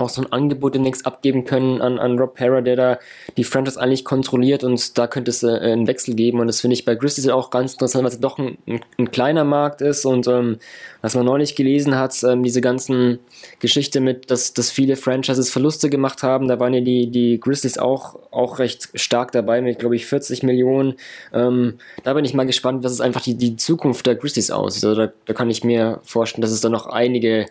auch 0.00 0.08
so 0.08 0.22
ein 0.22 0.32
Angebot 0.32 0.74
demnächst 0.74 1.06
abgeben 1.06 1.44
können 1.44 1.80
an, 1.80 1.98
an 1.98 2.18
Rob 2.18 2.36
Parra, 2.36 2.60
der 2.60 2.76
da 2.76 2.98
die 3.36 3.44
Franchise 3.44 3.80
eigentlich 3.80 4.04
kontrolliert 4.04 4.64
und 4.64 4.98
da 4.98 5.06
könnte 5.06 5.30
es 5.30 5.42
äh, 5.42 5.48
einen 5.48 5.86
Wechsel 5.86 6.14
geben 6.14 6.40
und 6.40 6.46
das 6.46 6.60
finde 6.60 6.74
ich 6.74 6.84
bei 6.84 6.94
Grizzlies 6.94 7.28
auch 7.28 7.50
ganz 7.50 7.74
interessant, 7.74 8.04
weil 8.04 8.12
es 8.12 8.20
doch 8.20 8.38
ein, 8.38 8.58
ein, 8.66 8.80
ein, 8.98 9.10
kleiner 9.10 9.44
Markt 9.44 9.80
ist 9.80 10.04
und 10.04 10.26
ähm, 10.26 10.58
was 11.00 11.14
man 11.14 11.24
neulich 11.24 11.54
gelesen 11.54 11.96
hat, 11.96 12.22
ähm, 12.24 12.42
diese 12.42 12.60
ganzen 12.60 13.18
Geschichte 13.60 14.00
mit, 14.00 14.30
dass, 14.30 14.52
dass 14.54 14.70
viele 14.70 14.96
Franchises 14.96 15.50
Verluste 15.50 15.90
gemacht 15.90 16.22
haben, 16.22 16.48
da 16.48 16.58
waren 16.58 16.74
ja 16.74 16.80
die, 16.80 17.10
die 17.10 17.38
Grizzlies 17.40 17.78
auch, 17.78 18.18
auch 18.30 18.58
recht 18.58 18.88
stark 18.94 19.32
dabei 19.32 19.60
mit, 19.60 19.78
glaube 19.78 19.96
ich, 19.96 20.06
40 20.06 20.42
Millionen. 20.42 20.94
Ähm, 21.32 21.78
da 22.04 22.14
bin 22.14 22.24
ich 22.24 22.34
mal 22.34 22.46
gespannt, 22.46 22.84
was 22.84 22.92
ist 22.92 23.00
einfach 23.00 23.22
die, 23.22 23.34
die 23.34 23.56
Zukunft 23.56 24.06
der 24.06 24.16
Grizzlies 24.16 24.50
aussieht. 24.50 24.84
Also 24.84 25.06
da, 25.06 25.12
da 25.26 25.32
kann 25.34 25.50
ich 25.50 25.64
mir 25.64 26.00
vorstellen, 26.02 26.42
dass 26.42 26.50
es 26.50 26.60
da 26.60 26.68
noch 26.68 26.86
einige 26.86 27.46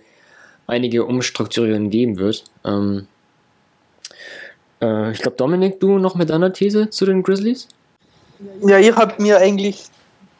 einige 0.67 1.06
Umstrukturierungen 1.06 1.89
geben 1.89 2.19
wird. 2.19 2.43
Ähm, 2.65 3.08
äh, 4.82 5.12
ich 5.12 5.19
glaube, 5.19 5.38
Dominik, 5.38 5.80
du 5.80 5.97
noch 5.97 6.15
mit 6.15 6.30
deiner 6.30 6.53
These 6.53 6.89
zu 6.89 7.06
den 7.06 7.23
Grizzlies? 7.23 7.67
Ja, 8.62 8.77
ihr 8.77 8.95
habt 8.95 9.19
mir 9.19 9.38
eigentlich 9.39 9.86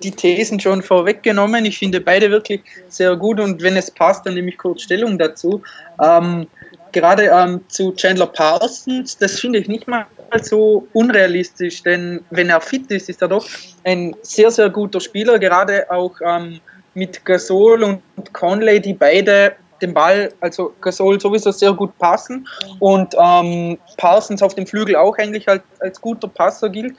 die 0.04 0.12
Thesen 0.12 0.60
schon 0.60 0.82
vorweggenommen. 0.82 1.66
Ich 1.66 1.80
finde 1.80 2.00
beide 2.02 2.30
wirklich 2.30 2.62
sehr 2.90 3.16
gut 3.16 3.40
und 3.40 3.64
wenn 3.64 3.76
es 3.76 3.90
passt, 3.90 4.26
dann 4.26 4.36
nehme 4.36 4.50
ich 4.50 4.58
kurz 4.58 4.84
Stellung 4.84 5.18
dazu. 5.18 5.64
Ähm, 6.04 6.46
gerade 6.92 7.32
ähm, 7.34 7.62
zu 7.70 7.92
Chandler 7.94 8.28
Parsons, 8.28 9.18
das 9.18 9.40
finde 9.40 9.60
ich 9.60 9.68
nicht 9.68 9.88
mal 9.88 10.06
so 10.44 10.88
unrealistisch, 10.94 11.82
denn 11.84 12.22
wenn 12.30 12.50
er 12.50 12.62
fit 12.62 12.92
ist, 12.92 13.10
ist 13.10 13.22
er 13.22 13.30
doch 13.30 13.48
ein 13.86 14.16
sehr, 14.22 14.52
sehr 14.52 14.70
guter 14.70 15.00
Spieler, 15.00 15.40
gerade 15.40 15.90
auch 15.90 16.14
ähm, 16.24 16.60
mit 16.94 17.24
Gasol 17.26 17.84
und 17.84 18.02
Conley, 18.34 18.80
die 18.80 18.94
beide 18.94 19.56
den 19.82 19.94
Ball, 19.94 20.32
also 20.40 20.74
soll 20.86 21.20
sowieso 21.20 21.52
sehr 21.52 21.74
gut 21.74 21.98
passen 21.98 22.48
und 22.80 23.16
ähm, 23.20 23.78
Parsons 23.98 24.42
auf 24.42 24.56
dem 24.56 24.68
Flügel 24.68 24.96
auch 24.96 25.18
eigentlich 25.18 25.48
als, 25.48 25.64
als 25.80 26.02
guter 26.02 26.28
Passer 26.28 26.70
gilt. 26.70 26.96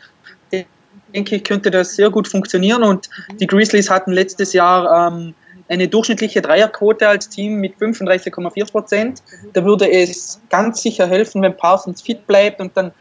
Denke 1.15 1.37
ich, 1.37 1.45
könnte 1.45 1.71
das 1.71 1.97
sehr 1.97 2.11
gut 2.11 2.29
funktionieren 2.29 2.83
und 2.83 3.09
die 3.41 3.47
Grizzlies 3.47 3.89
hatten 3.89 4.13
letztes 4.13 4.53
Jahr 4.53 5.11
ähm, 5.11 5.35
eine 5.69 5.89
durchschnittliche 5.89 6.43
Dreierquote 6.43 7.09
als 7.09 7.29
Team 7.29 7.55
mit 7.55 7.77
35,4 7.77 8.71
Prozent. 8.71 9.23
Da 9.55 9.65
würde 9.65 9.91
es 9.91 10.41
ganz 10.51 10.83
sicher 10.83 11.07
helfen, 11.07 11.43
wenn 11.43 11.57
Parsons 11.57 12.03
fit 12.03 12.27
bleibt 12.27 12.61
und 12.61 12.77
dann 12.77 12.93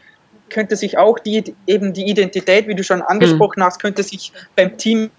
könnte 0.48 0.76
sich 0.76 0.96
auch 0.96 1.18
die, 1.18 1.54
eben 1.66 1.92
die 1.92 2.08
Identität, 2.08 2.68
wie 2.68 2.74
du 2.74 2.82
schon 2.82 3.02
angesprochen 3.02 3.60
mhm. 3.60 3.64
hast, 3.64 3.80
könnte 3.80 4.02
sich 4.02 4.32
beim 4.56 4.76
Team 4.78 5.10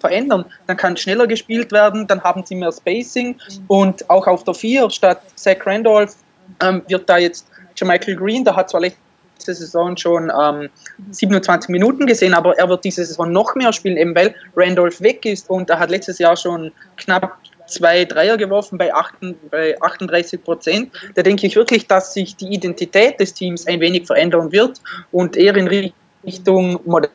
verändern. 0.00 0.44
Dann 0.66 0.76
kann 0.76 0.96
schneller 0.96 1.26
gespielt 1.26 1.72
werden, 1.72 2.06
dann 2.06 2.22
haben 2.22 2.44
sie 2.44 2.54
mehr 2.54 2.72
Spacing 2.72 3.36
und 3.68 4.08
auch 4.10 4.26
auf 4.26 4.44
der 4.44 4.54
4 4.54 4.90
statt 4.90 5.22
Zach 5.36 5.64
Randolph 5.64 6.16
ähm, 6.62 6.82
wird 6.88 7.08
da 7.08 7.18
jetzt 7.18 7.46
Michael 7.82 8.16
Green, 8.16 8.44
der 8.44 8.56
hat 8.56 8.70
zwar 8.70 8.80
letzte 8.82 9.54
Saison 9.54 9.96
schon 9.96 10.30
ähm, 10.38 10.68
27 11.10 11.70
Minuten 11.70 12.06
gesehen, 12.06 12.34
aber 12.34 12.58
er 12.58 12.68
wird 12.68 12.84
diese 12.84 13.04
Saison 13.04 13.32
noch 13.32 13.54
mehr 13.54 13.72
spielen, 13.72 13.96
eben 13.96 14.14
weil 14.14 14.34
Randolph 14.54 15.00
weg 15.00 15.24
ist 15.24 15.48
und 15.48 15.70
er 15.70 15.78
hat 15.78 15.90
letztes 15.90 16.18
Jahr 16.18 16.36
schon 16.36 16.72
knapp 16.96 17.38
zwei 17.66 18.04
Dreier 18.04 18.36
geworfen 18.36 18.78
bei, 18.78 18.92
8, 18.92 19.14
bei 19.50 19.80
38 19.80 20.42
Prozent. 20.42 20.92
Da 21.14 21.22
denke 21.22 21.46
ich 21.46 21.56
wirklich, 21.56 21.86
dass 21.86 22.12
sich 22.12 22.36
die 22.36 22.52
Identität 22.52 23.18
des 23.20 23.32
Teams 23.32 23.66
ein 23.66 23.80
wenig 23.80 24.06
verändern 24.06 24.52
wird 24.52 24.80
und 25.12 25.36
eher 25.36 25.56
in 25.56 25.92
Richtung 26.24 26.80
Modell 26.84 27.10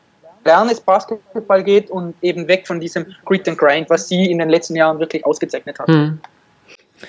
modernes 0.46 0.80
Basketball 0.80 1.64
geht 1.64 1.90
und 1.90 2.14
eben 2.22 2.46
weg 2.46 2.66
von 2.66 2.78
diesem 2.78 3.06
Grit 3.24 3.48
and 3.48 3.58
Grind, 3.58 3.90
was 3.90 4.08
sie 4.08 4.30
in 4.30 4.38
den 4.38 4.48
letzten 4.48 4.76
Jahren 4.76 5.00
wirklich 5.00 5.26
ausgezeichnet 5.26 5.78
hat. 5.78 5.88
Hm. 5.88 6.20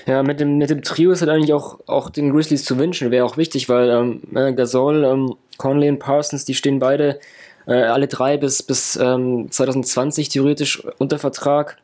Ja, 0.06 0.21
mit 0.23 0.39
dem, 0.39 0.58
mit 0.58 0.69
dem 0.69 0.82
Trio 0.82 1.12
ist 1.12 1.21
halt 1.21 1.30
eigentlich 1.30 1.54
auch, 1.54 1.80
auch 1.88 2.10
den 2.10 2.32
Grizzlies 2.34 2.65
zu 2.65 2.78
wünschen, 2.78 3.12
wäre 3.12 3.26
auch 3.26 3.38
wichtig, 3.38 3.69
weil 3.69 3.89
ähm, 3.89 4.21
äh, 4.36 4.52
Gasol, 4.54 5.06
ähm, 5.06 5.36
Conley 5.58 5.88
und 5.88 6.00
Parsons, 6.00 6.43
die 6.43 6.56
stehen 6.56 6.80
beide 6.80 7.19
äh, 7.67 7.84
alle 7.84 8.08
drei 8.08 8.38
bis, 8.38 8.63
bis 8.63 8.97
ähm, 8.97 9.50
2020 9.50 10.30
theoretisch 10.30 10.84
unter 10.97 11.19
Vertrag. 11.19 11.78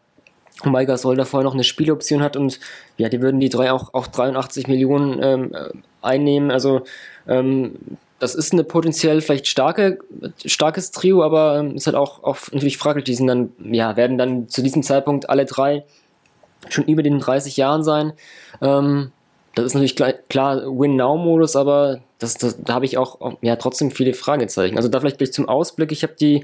Wobei 0.63 0.85
Gasol 0.85 1.15
davor 1.15 1.43
noch 1.43 1.53
eine 1.53 1.63
Spieloption 1.63 2.21
hat 2.21 2.35
und 2.35 2.59
ja, 2.97 3.09
die 3.09 3.21
würden 3.21 3.39
die 3.39 3.49
drei 3.49 3.71
auch, 3.71 3.93
auch 3.93 4.07
83 4.07 4.67
Millionen 4.67 5.23
ähm, 5.23 5.53
äh, 5.53 5.69
einnehmen. 6.01 6.51
Also 6.51 6.81
ähm, 7.27 7.75
das 8.19 8.35
ist 8.35 8.53
eine 8.53 8.63
potenziell 8.63 9.21
vielleicht 9.21 9.47
starke, 9.47 9.99
starkes 10.45 10.91
Trio, 10.91 11.23
aber 11.23 11.59
ähm, 11.59 11.75
ist 11.75 11.87
halt 11.87 11.95
auch, 11.95 12.23
auch 12.23 12.37
natürlich 12.51 12.77
fraglich. 12.77 13.03
Die 13.05 13.15
sind 13.15 13.27
dann, 13.27 13.51
ja, 13.59 13.97
werden 13.97 14.17
dann 14.17 14.47
zu 14.47 14.61
diesem 14.61 14.83
Zeitpunkt 14.83 15.29
alle 15.29 15.45
drei 15.45 15.83
schon 16.69 16.85
über 16.85 17.03
den 17.03 17.19
30 17.19 17.57
Jahren 17.57 17.83
sein. 17.83 18.13
Ähm, 18.61 19.11
das 19.55 19.65
ist 19.65 19.73
natürlich 19.75 19.95
klar, 20.29 20.63
Win-Now-Modus, 20.63 21.55
aber 21.55 22.01
das, 22.17 22.35
das, 22.35 22.57
da 22.63 22.73
habe 22.73 22.85
ich 22.85 22.97
auch 22.97 23.37
ja, 23.41 23.55
trotzdem 23.55 23.91
viele 23.91 24.13
Fragezeichen. 24.13 24.77
Also 24.77 24.89
da 24.89 24.99
vielleicht 24.99 25.19
gleich 25.19 25.33
zum 25.33 25.47
Ausblick. 25.47 25.91
Ich 25.91 26.03
habe 26.03 26.15
die, 26.19 26.43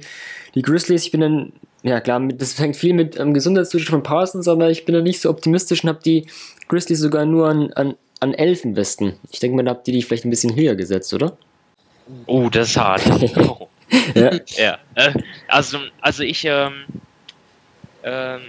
die 0.53 0.61
Grizzlies, 0.61 1.05
ich 1.05 1.11
bin 1.11 1.21
dann, 1.21 1.53
ja 1.81 2.01
klar, 2.01 2.19
das 2.27 2.53
fängt 2.53 2.75
viel 2.75 2.93
mit 2.93 3.19
ähm, 3.19 3.33
Gesundheitszustand 3.33 3.89
von 3.89 4.03
Parsons, 4.03 4.47
aber 4.47 4.69
ich 4.69 4.85
bin 4.85 4.93
da 4.93 5.01
nicht 5.01 5.21
so 5.21 5.29
optimistisch 5.29 5.83
und 5.83 5.89
habe 5.89 6.01
die 6.03 6.27
Grizzlies 6.67 6.99
sogar 6.99 7.25
nur 7.25 7.47
an, 7.47 7.73
an, 7.73 7.95
an 8.19 8.33
11 8.33 8.65
im 8.65 8.75
Westen. 8.75 9.13
Ich 9.31 9.39
denke 9.39 9.55
mal, 9.55 9.63
da 9.63 9.71
habt 9.71 9.87
ihr 9.87 9.93
die 9.93 10.03
vielleicht 10.03 10.25
ein 10.25 10.29
bisschen 10.29 10.55
höher 10.55 10.75
gesetzt, 10.75 11.11
oder? 11.13 11.35
Oh, 12.25 12.49
das 12.49 12.69
ist 12.69 12.77
hart. 12.77 13.03
Oh. 13.37 13.69
ja. 14.15 14.31
ja. 14.57 14.77
Äh, 14.95 15.13
also, 15.47 15.79
also 16.01 16.23
ich, 16.23 16.45
ähm, 16.45 16.85
ähm, 18.03 18.41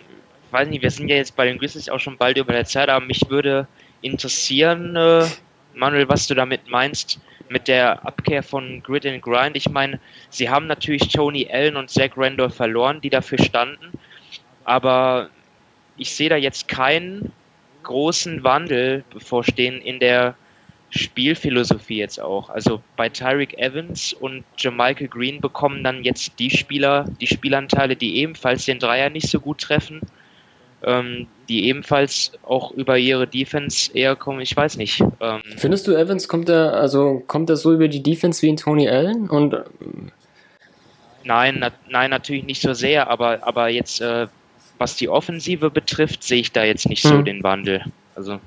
weiß 0.50 0.68
nicht, 0.68 0.82
wir 0.82 0.90
sind 0.90 1.08
ja 1.08 1.16
jetzt 1.16 1.36
bei 1.36 1.46
den 1.46 1.58
Grizzlies 1.58 1.88
auch 1.88 1.98
schon 1.98 2.16
bald 2.16 2.36
über 2.36 2.52
der 2.52 2.64
Zeit, 2.64 2.88
aber 2.88 3.04
mich 3.04 3.28
würde 3.28 3.66
interessieren, 4.02 4.96
äh, 4.96 5.26
Manuel, 5.74 6.08
was 6.08 6.26
du 6.26 6.34
damit 6.34 6.68
meinst, 6.68 7.20
mit 7.48 7.68
der 7.68 8.06
Abkehr 8.06 8.42
von 8.42 8.82
Grid 8.82 9.04
and 9.06 9.22
Grind. 9.22 9.56
Ich 9.56 9.68
meine, 9.68 9.98
sie 10.30 10.48
haben 10.48 10.66
natürlich 10.66 11.08
Tony 11.08 11.48
Allen 11.50 11.76
und 11.76 11.90
Zach 11.90 12.10
Randolph 12.16 12.54
verloren, 12.54 13.00
die 13.00 13.10
dafür 13.10 13.38
standen, 13.38 13.92
aber 14.64 15.30
ich 15.96 16.14
sehe 16.14 16.28
da 16.28 16.36
jetzt 16.36 16.68
keinen 16.68 17.32
großen 17.82 18.44
Wandel 18.44 19.04
bevorstehen 19.10 19.80
in 19.80 19.98
der 19.98 20.34
Spielphilosophie 20.90 21.98
jetzt 21.98 22.20
auch. 22.20 22.50
Also 22.50 22.82
bei 22.96 23.08
Tyreek 23.08 23.58
Evans 23.58 24.12
und 24.12 24.44
Jamichael 24.58 25.08
Green 25.08 25.40
bekommen 25.40 25.84
dann 25.84 26.02
jetzt 26.02 26.38
die 26.38 26.50
Spieler, 26.50 27.06
die 27.20 27.26
Spielanteile, 27.26 27.96
die 27.96 28.16
ebenfalls 28.16 28.64
den 28.64 28.78
Dreier 28.78 29.08
nicht 29.08 29.28
so 29.28 29.40
gut 29.40 29.60
treffen, 29.60 30.00
ähm, 30.82 31.28
die 31.48 31.66
ebenfalls 31.66 32.32
auch 32.42 32.72
über 32.72 32.98
ihre 32.98 33.26
Defense 33.26 33.90
eher 33.94 34.16
kommen, 34.16 34.40
ich 34.40 34.56
weiß 34.56 34.76
nicht. 34.76 35.00
Ähm, 35.20 35.42
Findest 35.56 35.86
du 35.86 35.94
Evans 35.94 36.26
kommt 36.26 36.48
er 36.48 36.74
also 36.74 37.22
kommt 37.26 37.50
er 37.50 37.56
so 37.56 37.72
über 37.72 37.88
die 37.88 38.02
Defense 38.02 38.42
wie 38.42 38.48
in 38.48 38.56
Tony 38.56 38.88
Allen 38.88 39.28
und 39.28 39.56
Nein, 41.22 41.58
na, 41.60 41.70
nein, 41.88 42.10
natürlich 42.10 42.44
nicht 42.44 42.62
so 42.62 42.72
sehr, 42.72 43.08
aber 43.08 43.46
aber 43.46 43.68
jetzt 43.68 44.00
äh, 44.00 44.26
was 44.78 44.96
die 44.96 45.08
Offensive 45.08 45.70
betrifft, 45.70 46.22
sehe 46.22 46.40
ich 46.40 46.52
da 46.52 46.64
jetzt 46.64 46.88
nicht 46.88 47.04
hm. 47.04 47.10
so 47.10 47.22
den 47.22 47.42
Wandel. 47.42 47.84
Also 48.14 48.40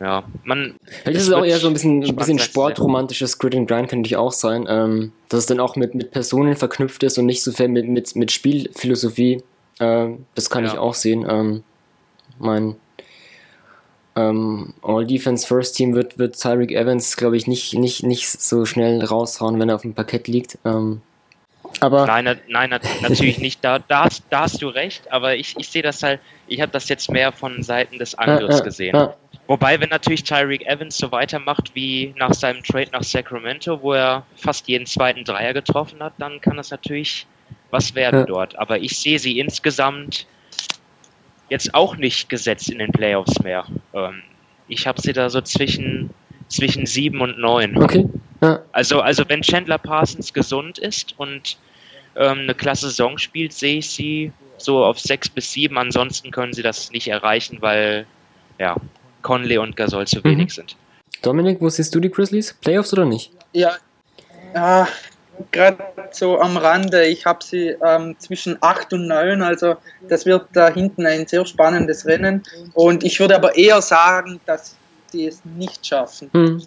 ja, 0.00 0.24
man. 0.44 0.76
Vielleicht 1.02 1.18
ist 1.18 1.28
es 1.28 1.32
auch 1.32 1.44
eher 1.44 1.58
so 1.58 1.66
ein 1.66 1.74
bisschen, 1.74 2.02
ein 2.02 2.16
bisschen 2.16 2.38
sportromantisches 2.38 3.38
Grid 3.38 3.54
and 3.54 3.68
Grind, 3.68 3.88
könnte 3.88 4.06
ich 4.06 4.16
auch 4.16 4.32
sein. 4.32 4.64
Ähm, 4.68 5.12
dass 5.28 5.40
es 5.40 5.46
dann 5.46 5.60
auch 5.60 5.76
mit, 5.76 5.94
mit 5.94 6.10
Personen 6.10 6.56
verknüpft 6.56 7.02
ist 7.02 7.18
und 7.18 7.26
nicht 7.26 7.42
so 7.42 7.52
viel 7.52 7.68
mit, 7.68 7.86
mit, 7.86 8.16
mit 8.16 8.32
Spielphilosophie. 8.32 9.42
Ähm, 9.78 10.24
das 10.34 10.48
kann 10.48 10.64
ja. 10.64 10.72
ich 10.72 10.78
auch 10.78 10.94
sehen. 10.94 11.26
Ähm, 11.28 11.62
mein 12.38 12.76
ähm, 14.16 14.72
All-Defense 14.82 15.46
First 15.46 15.76
Team 15.76 15.94
wird, 15.94 16.18
wird 16.18 16.40
Tyreek 16.40 16.72
Evans, 16.72 17.16
glaube 17.18 17.36
ich, 17.36 17.46
nicht, 17.46 17.74
nicht, 17.74 18.02
nicht 18.02 18.26
so 18.28 18.64
schnell 18.64 19.04
raushauen, 19.04 19.60
wenn 19.60 19.68
er 19.68 19.74
auf 19.74 19.82
dem 19.82 19.94
Parkett 19.94 20.28
liegt. 20.28 20.58
Ähm, 20.64 21.02
Aber 21.80 22.06
nein, 22.06 22.40
nein, 22.48 22.70
natürlich 23.02 23.38
nicht. 23.38 23.62
Da, 23.62 23.78
da, 23.78 24.04
hast, 24.04 24.24
da 24.30 24.40
hast 24.40 24.62
du 24.62 24.68
recht, 24.68 25.12
aber 25.12 25.36
ich, 25.36 25.56
ich 25.58 25.68
sehe 25.68 25.82
das 25.82 26.02
halt, 26.02 26.20
ich 26.48 26.60
habe 26.62 26.72
das 26.72 26.88
jetzt 26.88 27.10
mehr 27.10 27.32
von 27.32 27.62
Seiten 27.62 27.98
des 27.98 28.14
Angriffs 28.14 28.64
gesehen. 28.64 29.10
Wobei, 29.50 29.80
wenn 29.80 29.88
natürlich 29.88 30.22
Tyreek 30.22 30.64
Evans 30.66 30.96
so 30.96 31.10
weitermacht 31.10 31.74
wie 31.74 32.14
nach 32.16 32.32
seinem 32.32 32.62
Trade 32.62 32.90
nach 32.92 33.02
Sacramento, 33.02 33.82
wo 33.82 33.94
er 33.94 34.24
fast 34.36 34.68
jeden 34.68 34.86
zweiten 34.86 35.24
Dreier 35.24 35.52
getroffen 35.52 36.00
hat, 36.00 36.12
dann 36.18 36.40
kann 36.40 36.56
das 36.56 36.70
natürlich 36.70 37.26
was 37.72 37.96
werden 37.96 38.20
ja. 38.20 38.26
dort. 38.26 38.56
Aber 38.60 38.78
ich 38.78 38.96
sehe 38.96 39.18
sie 39.18 39.40
insgesamt 39.40 40.28
jetzt 41.48 41.74
auch 41.74 41.96
nicht 41.96 42.28
gesetzt 42.28 42.70
in 42.70 42.78
den 42.78 42.92
Playoffs 42.92 43.42
mehr. 43.42 43.66
Ähm, 43.92 44.22
ich 44.68 44.86
habe 44.86 45.00
sie 45.00 45.12
da 45.12 45.28
so 45.28 45.40
zwischen, 45.40 46.10
zwischen 46.46 46.86
sieben 46.86 47.20
und 47.20 47.36
neun. 47.36 47.76
Okay. 47.76 48.08
Ja. 48.42 48.60
Also, 48.70 49.00
also 49.00 49.24
wenn 49.26 49.42
Chandler 49.42 49.78
Parsons 49.78 50.32
gesund 50.32 50.78
ist 50.78 51.18
und 51.18 51.58
ähm, 52.14 52.38
eine 52.42 52.54
klasse 52.54 52.88
Saison 52.88 53.18
spielt, 53.18 53.52
sehe 53.52 53.78
ich 53.78 53.90
sie 53.90 54.30
so 54.58 54.84
auf 54.84 55.00
sechs 55.00 55.28
bis 55.28 55.50
sieben. 55.50 55.76
Ansonsten 55.76 56.30
können 56.30 56.52
sie 56.52 56.62
das 56.62 56.92
nicht 56.92 57.08
erreichen, 57.08 57.58
weil 57.60 58.06
ja, 58.60 58.76
Conley 59.22 59.58
und 59.58 59.76
Gasol 59.76 60.06
zu 60.06 60.22
wenig 60.24 60.46
mhm. 60.46 60.50
sind. 60.50 60.76
Dominik, 61.22 61.60
wo 61.60 61.68
siehst 61.68 61.94
du 61.94 62.00
die 62.00 62.10
Grizzlies? 62.10 62.54
Playoffs 62.54 62.92
oder 62.92 63.04
nicht? 63.04 63.32
Ja, 63.52 63.72
ja 64.54 64.88
gerade 65.50 65.82
so 66.12 66.40
am 66.40 66.56
Rande. 66.56 67.06
Ich 67.06 67.26
habe 67.26 67.42
sie 67.42 67.76
ähm, 67.84 68.16
zwischen 68.18 68.56
8 68.60 68.92
und 68.92 69.06
9, 69.06 69.42
also 69.42 69.76
das 70.08 70.26
wird 70.26 70.46
da 70.52 70.72
hinten 70.72 71.06
ein 71.06 71.26
sehr 71.26 71.44
spannendes 71.46 72.06
Rennen. 72.06 72.42
Und 72.74 73.04
ich 73.04 73.18
würde 73.20 73.36
aber 73.36 73.56
eher 73.56 73.80
sagen, 73.82 74.40
dass 74.46 74.76
sie 75.08 75.26
es 75.26 75.44
nicht 75.44 75.86
schaffen. 75.86 76.30
Mhm. 76.32 76.62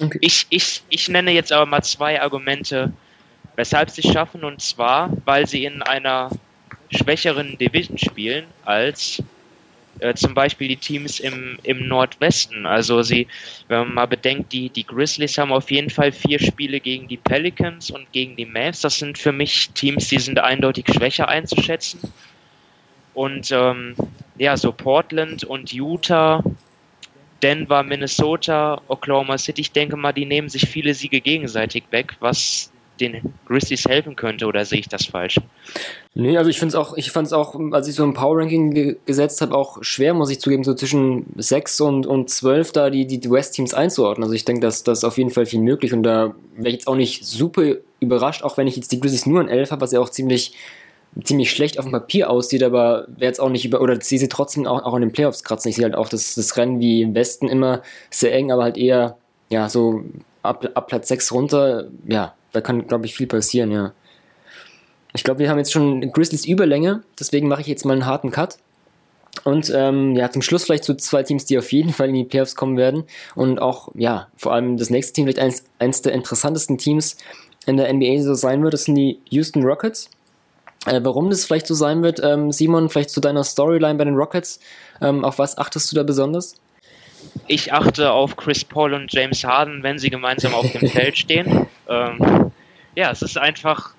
Okay. 0.00 0.18
Ich, 0.20 0.46
ich, 0.50 0.82
ich 0.88 1.08
nenne 1.08 1.32
jetzt 1.32 1.52
aber 1.52 1.66
mal 1.66 1.82
zwei 1.82 2.20
Argumente, 2.20 2.92
weshalb 3.56 3.90
sie 3.90 4.02
es 4.02 4.12
schaffen. 4.12 4.44
Und 4.44 4.60
zwar, 4.60 5.10
weil 5.24 5.46
sie 5.46 5.64
in 5.64 5.82
einer 5.82 6.30
schwächeren 6.90 7.58
Division 7.58 7.98
spielen 7.98 8.46
als 8.64 9.22
äh, 10.00 10.14
zum 10.14 10.34
Beispiel 10.34 10.68
die 10.68 10.76
Teams 10.76 11.20
im, 11.20 11.58
im 11.62 11.88
Nordwesten. 11.88 12.66
Also 12.66 13.02
sie, 13.02 13.26
wenn 13.68 13.78
man 13.80 13.94
mal 13.94 14.06
bedenkt, 14.06 14.52
die, 14.52 14.70
die 14.70 14.84
Grizzlies 14.84 15.38
haben 15.38 15.52
auf 15.52 15.70
jeden 15.70 15.90
Fall 15.90 16.12
vier 16.12 16.38
Spiele 16.38 16.80
gegen 16.80 17.08
die 17.08 17.16
Pelicans 17.16 17.90
und 17.90 18.10
gegen 18.12 18.36
die 18.36 18.46
Mavs. 18.46 18.80
Das 18.80 18.98
sind 18.98 19.18
für 19.18 19.32
mich 19.32 19.70
Teams, 19.70 20.08
die 20.08 20.18
sind 20.18 20.38
eindeutig 20.38 20.86
schwächer 20.92 21.28
einzuschätzen. 21.28 22.00
Und 23.14 23.50
ähm, 23.50 23.96
ja, 24.36 24.56
so 24.56 24.72
Portland 24.72 25.44
und 25.44 25.72
Utah, 25.72 26.42
Denver, 27.42 27.82
Minnesota, 27.82 28.80
Oklahoma 28.88 29.38
City, 29.38 29.62
ich 29.62 29.72
denke 29.72 29.96
mal, 29.96 30.12
die 30.12 30.26
nehmen 30.26 30.48
sich 30.48 30.68
viele 30.68 30.94
Siege 30.94 31.20
gegenseitig 31.20 31.84
weg, 31.90 32.16
was 32.20 32.72
den 33.00 33.34
Grizzlies 33.46 33.84
helfen 33.84 34.16
könnte, 34.16 34.46
oder 34.46 34.64
sehe 34.64 34.80
ich 34.80 34.88
das 34.88 35.06
falsch? 35.06 35.40
Nee, 36.14 36.36
also 36.36 36.50
ich 36.50 36.58
finde 36.58 36.70
es 36.70 36.74
auch, 36.74 36.96
ich 36.96 37.10
fand 37.10 37.26
es 37.26 37.32
auch, 37.32 37.58
als 37.72 37.88
ich 37.88 37.94
so 37.94 38.04
ein 38.04 38.14
Power 38.14 38.38
Ranking 38.38 38.72
ge 38.72 38.96
gesetzt 39.06 39.40
habe, 39.40 39.54
auch 39.54 39.78
schwer, 39.82 40.14
muss 40.14 40.30
ich 40.30 40.40
zugeben, 40.40 40.64
so 40.64 40.74
zwischen 40.74 41.26
6 41.36 41.80
und, 41.80 42.06
und 42.06 42.30
12 42.30 42.72
da 42.72 42.90
die, 42.90 43.06
die 43.06 43.30
West-Teams 43.30 43.74
einzuordnen. 43.74 44.24
Also 44.24 44.34
ich 44.34 44.44
denke, 44.44 44.60
dass 44.60 44.82
das 44.82 45.04
auf 45.04 45.18
jeden 45.18 45.30
Fall 45.30 45.46
viel 45.46 45.60
möglich 45.60 45.92
und 45.92 46.02
da 46.02 46.34
wäre 46.56 46.68
ich 46.68 46.74
jetzt 46.74 46.88
auch 46.88 46.96
nicht 46.96 47.24
super 47.24 47.76
überrascht, 48.00 48.42
auch 48.42 48.56
wenn 48.56 48.66
ich 48.66 48.76
jetzt 48.76 48.92
die 48.92 49.00
Grizzlies 49.00 49.26
nur 49.26 49.40
in 49.40 49.48
11 49.48 49.70
habe, 49.70 49.80
was 49.80 49.92
ja 49.92 50.00
auch 50.00 50.08
ziemlich 50.08 50.54
ziemlich 51.24 51.50
schlecht 51.50 51.78
auf 51.78 51.84
dem 51.84 51.92
Papier 51.92 52.30
aussieht, 52.30 52.62
aber 52.62 53.06
wäre 53.08 53.30
jetzt 53.30 53.40
auch 53.40 53.48
nicht 53.48 53.64
über, 53.64 53.80
oder 53.80 54.00
sie 54.00 54.18
sie 54.18 54.28
trotzdem 54.28 54.66
auch, 54.66 54.84
auch 54.84 54.94
in 54.94 55.00
den 55.00 55.12
Playoffs 55.12 55.42
kratzen. 55.42 55.68
Ich 55.70 55.76
sehe 55.76 55.84
halt 55.84 55.94
auch 55.94 56.08
das, 56.08 56.34
das 56.34 56.56
Rennen 56.56 56.80
wie 56.80 57.02
im 57.02 57.14
Westen 57.14 57.48
immer 57.48 57.82
sehr 58.10 58.34
eng, 58.34 58.52
aber 58.52 58.64
halt 58.64 58.76
eher, 58.76 59.16
ja, 59.48 59.68
so 59.68 60.04
ab, 60.42 60.68
ab 60.74 60.86
Platz 60.86 61.08
6 61.08 61.32
runter, 61.32 61.88
ja, 62.06 62.34
da 62.52 62.60
kann, 62.60 62.86
glaube 62.86 63.06
ich, 63.06 63.14
viel 63.14 63.26
passieren, 63.26 63.70
ja. 63.70 63.92
Ich 65.14 65.24
glaube, 65.24 65.40
wir 65.40 65.50
haben 65.50 65.58
jetzt 65.58 65.72
schon 65.72 66.12
Grizzlies 66.12 66.46
Überlänge, 66.46 67.02
deswegen 67.18 67.48
mache 67.48 67.62
ich 67.62 67.66
jetzt 67.66 67.84
mal 67.84 67.94
einen 67.94 68.06
harten 68.06 68.30
Cut. 68.30 68.58
Und 69.44 69.72
ähm, 69.74 70.16
ja, 70.16 70.30
zum 70.30 70.42
Schluss 70.42 70.64
vielleicht 70.64 70.84
zu 70.84 70.96
zwei 70.96 71.22
Teams, 71.22 71.44
die 71.44 71.58
auf 71.58 71.72
jeden 71.72 71.92
Fall 71.92 72.08
in 72.08 72.14
die 72.14 72.24
Playoffs 72.24 72.56
kommen 72.56 72.76
werden. 72.76 73.04
Und 73.34 73.60
auch, 73.60 73.88
ja, 73.94 74.28
vor 74.36 74.52
allem 74.52 74.76
das 74.76 74.90
nächste 74.90 75.12
Team, 75.12 75.24
vielleicht 75.24 75.38
eins, 75.38 75.64
eins 75.78 76.02
der 76.02 76.12
interessantesten 76.12 76.78
Teams 76.78 77.16
in 77.66 77.76
der 77.76 77.92
NBA 77.92 78.22
so 78.22 78.34
sein 78.34 78.62
wird, 78.62 78.74
das 78.74 78.84
sind 78.84 78.96
die 78.96 79.20
Houston 79.30 79.62
Rockets. 79.62 80.10
Äh, 80.86 81.00
warum 81.02 81.30
das 81.30 81.44
vielleicht 81.44 81.66
so 81.66 81.74
sein 81.74 82.02
wird, 82.02 82.20
ähm, 82.22 82.52
Simon, 82.52 82.88
vielleicht 82.88 83.10
zu 83.10 83.20
deiner 83.20 83.44
Storyline 83.44 83.96
bei 83.96 84.04
den 84.04 84.14
Rockets. 84.14 84.60
Ähm, 85.00 85.24
auf 85.24 85.38
was 85.38 85.58
achtest 85.58 85.90
du 85.92 85.96
da 85.96 86.02
besonders? 86.02 86.54
Ich 87.46 87.72
achte 87.72 88.10
auf 88.12 88.36
Chris 88.36 88.64
Paul 88.64 88.94
und 88.94 89.12
James 89.12 89.42
Harden, 89.44 89.82
wenn 89.82 89.98
sie 89.98 90.10
gemeinsam 90.10 90.54
auf 90.54 90.70
dem 90.72 90.88
Feld 90.90 91.16
stehen. 91.16 91.66
Ähm, 91.88 92.52
ja, 92.94 93.10
es 93.10 93.22
ist 93.22 93.38
einfach 93.38 93.94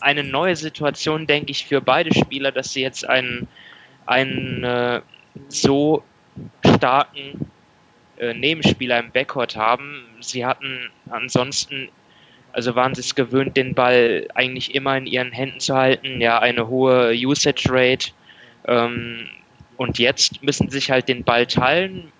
eine 0.00 0.22
neue 0.22 0.56
Situation, 0.56 1.26
denke 1.26 1.50
ich, 1.50 1.66
für 1.66 1.80
beide 1.80 2.14
Spieler, 2.14 2.52
dass 2.52 2.72
sie 2.72 2.82
jetzt 2.82 3.08
einen, 3.08 3.48
einen 4.06 4.62
äh, 4.62 5.00
so 5.48 6.04
starken 6.64 7.50
äh, 8.18 8.34
Nebenspieler 8.34 8.98
im 8.98 9.10
Backcourt 9.10 9.56
haben. 9.56 10.04
Sie 10.20 10.44
hatten 10.44 10.90
ansonsten, 11.10 11.88
also 12.52 12.74
waren 12.74 12.94
sie 12.94 13.00
es 13.00 13.14
gewöhnt, 13.14 13.56
den 13.56 13.74
Ball 13.74 14.28
eigentlich 14.34 14.74
immer 14.74 14.96
in 14.96 15.06
ihren 15.06 15.32
Händen 15.32 15.60
zu 15.60 15.74
halten, 15.74 16.20
ja, 16.20 16.38
eine 16.38 16.68
hohe 16.68 17.12
Usage 17.12 17.68
Rate. 17.68 18.12
Ähm, 18.66 19.26
und 19.76 19.98
jetzt 19.98 20.42
müssen 20.42 20.70
sie 20.70 20.78
sich 20.78 20.90
halt 20.90 21.08
den 21.08 21.24
Ball 21.24 21.46
teilen, 21.46 22.12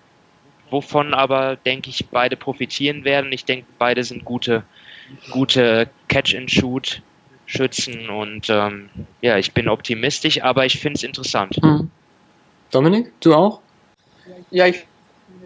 wovon 0.69 1.13
aber, 1.13 1.55
denke 1.55 1.89
ich, 1.89 2.07
beide 2.09 2.35
profitieren 2.35 3.03
werden. 3.03 3.31
Ich 3.31 3.45
denke, 3.45 3.67
beide 3.77 4.03
sind 4.03 4.25
gute, 4.25 4.63
gute 5.31 5.89
Catch-and-Shoot 6.07 7.01
schützen. 7.45 8.09
Und 8.09 8.49
ähm, 8.49 8.89
ja, 9.21 9.37
ich 9.37 9.53
bin 9.53 9.69
optimistisch, 9.69 10.41
aber 10.41 10.65
ich 10.65 10.79
finde 10.79 10.97
es 10.97 11.03
interessant. 11.03 11.61
Mhm. 11.63 11.89
Dominik, 12.71 13.11
du 13.21 13.33
auch? 13.33 13.61
Ja, 14.51 14.67
ich 14.67 14.85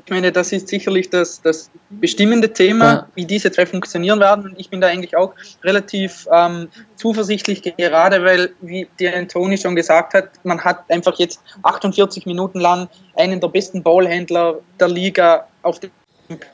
meine, 0.10 0.32
das 0.32 0.52
ist 0.52 0.68
sicherlich 0.68 1.10
das, 1.10 1.42
das 1.42 1.70
bestimmende 1.90 2.52
Thema, 2.54 2.86
ja. 2.86 3.08
wie 3.16 3.26
diese 3.26 3.52
zwei 3.52 3.66
funktionieren 3.66 4.20
werden. 4.20 4.46
Und 4.46 4.60
ich 4.60 4.70
bin 4.70 4.82
da 4.82 4.88
eigentlich 4.88 5.16
auch 5.16 5.34
relativ 5.64 6.28
ähm, 6.32 6.70
zuversichtlich, 6.96 7.62
gerade 7.78 8.24
weil, 8.24 8.54
wie 8.62 8.88
der 9.00 9.16
Antoni 9.16 9.58
schon 9.58 9.76
gesagt 9.76 10.14
hat, 10.14 10.30
man 10.44 10.64
hat 10.64 10.90
einfach 10.90 11.18
jetzt 11.20 11.42
48 11.64 12.26
Minuten 12.26 12.60
lang 12.60 12.90
einen 13.16 13.40
der 13.40 13.50
besten 13.50 13.84
Ballhändler 13.84 14.60
der 14.80 14.88
Liga 14.88 15.48
auf 15.62 15.80
dem 15.80 15.92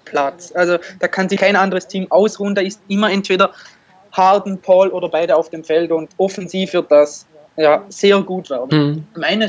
Platz. 0.06 0.52
Also 0.56 0.78
da 1.00 1.08
kann 1.08 1.30
sich 1.30 1.40
kein 1.40 1.56
anderes 1.56 1.88
Team 1.88 2.08
ausruhen. 2.10 2.56
Da 2.56 2.62
ist 2.62 2.82
immer 2.88 3.12
entweder 3.12 3.52
Harden, 4.12 4.60
Paul 4.60 4.90
oder 4.90 5.10
beide 5.10 5.36
auf 5.36 5.50
dem 5.50 5.64
Feld 5.64 5.92
und 5.92 6.10
offensiv 6.18 6.74
wird 6.74 6.92
das 6.92 7.28
ja, 7.56 7.84
sehr 7.90 8.22
gut 8.22 8.50
werden. 8.50 9.06
Mhm. 9.14 9.20
Meine 9.20 9.48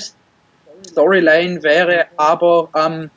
Storyline 0.86 1.62
wäre 1.62 2.06
aber, 2.16 2.68
ähm, 2.74 3.10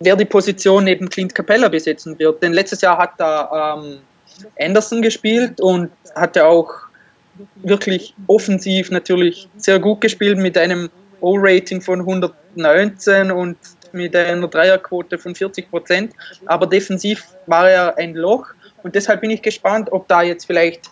wer 0.00 0.16
die 0.16 0.24
Position 0.24 0.84
neben 0.84 1.08
Clint 1.08 1.34
Capella 1.34 1.68
besetzen 1.68 2.18
wird. 2.18 2.42
Denn 2.42 2.52
letztes 2.52 2.80
Jahr 2.80 2.98
hat 2.98 3.12
da 3.18 3.76
ähm, 3.78 3.98
Anderson 4.58 5.02
gespielt 5.02 5.60
und 5.60 5.90
hatte 6.14 6.46
auch 6.46 6.70
wirklich 7.56 8.14
offensiv 8.26 8.90
natürlich 8.90 9.48
sehr 9.56 9.78
gut 9.78 10.00
gespielt 10.00 10.38
mit 10.38 10.56
einem 10.56 10.90
O-Rating 11.20 11.80
von 11.80 12.00
119 12.00 13.30
und 13.30 13.56
mit 13.92 14.14
einer 14.14 14.48
Dreierquote 14.48 15.18
von 15.18 15.34
40 15.34 15.70
Prozent. 15.70 16.12
Aber 16.46 16.66
defensiv 16.66 17.24
war 17.46 17.70
er 17.70 17.96
ein 17.98 18.14
Loch 18.14 18.46
und 18.82 18.94
deshalb 18.94 19.20
bin 19.20 19.30
ich 19.30 19.42
gespannt, 19.42 19.90
ob 19.92 20.08
da 20.08 20.22
jetzt 20.22 20.46
vielleicht 20.46 20.90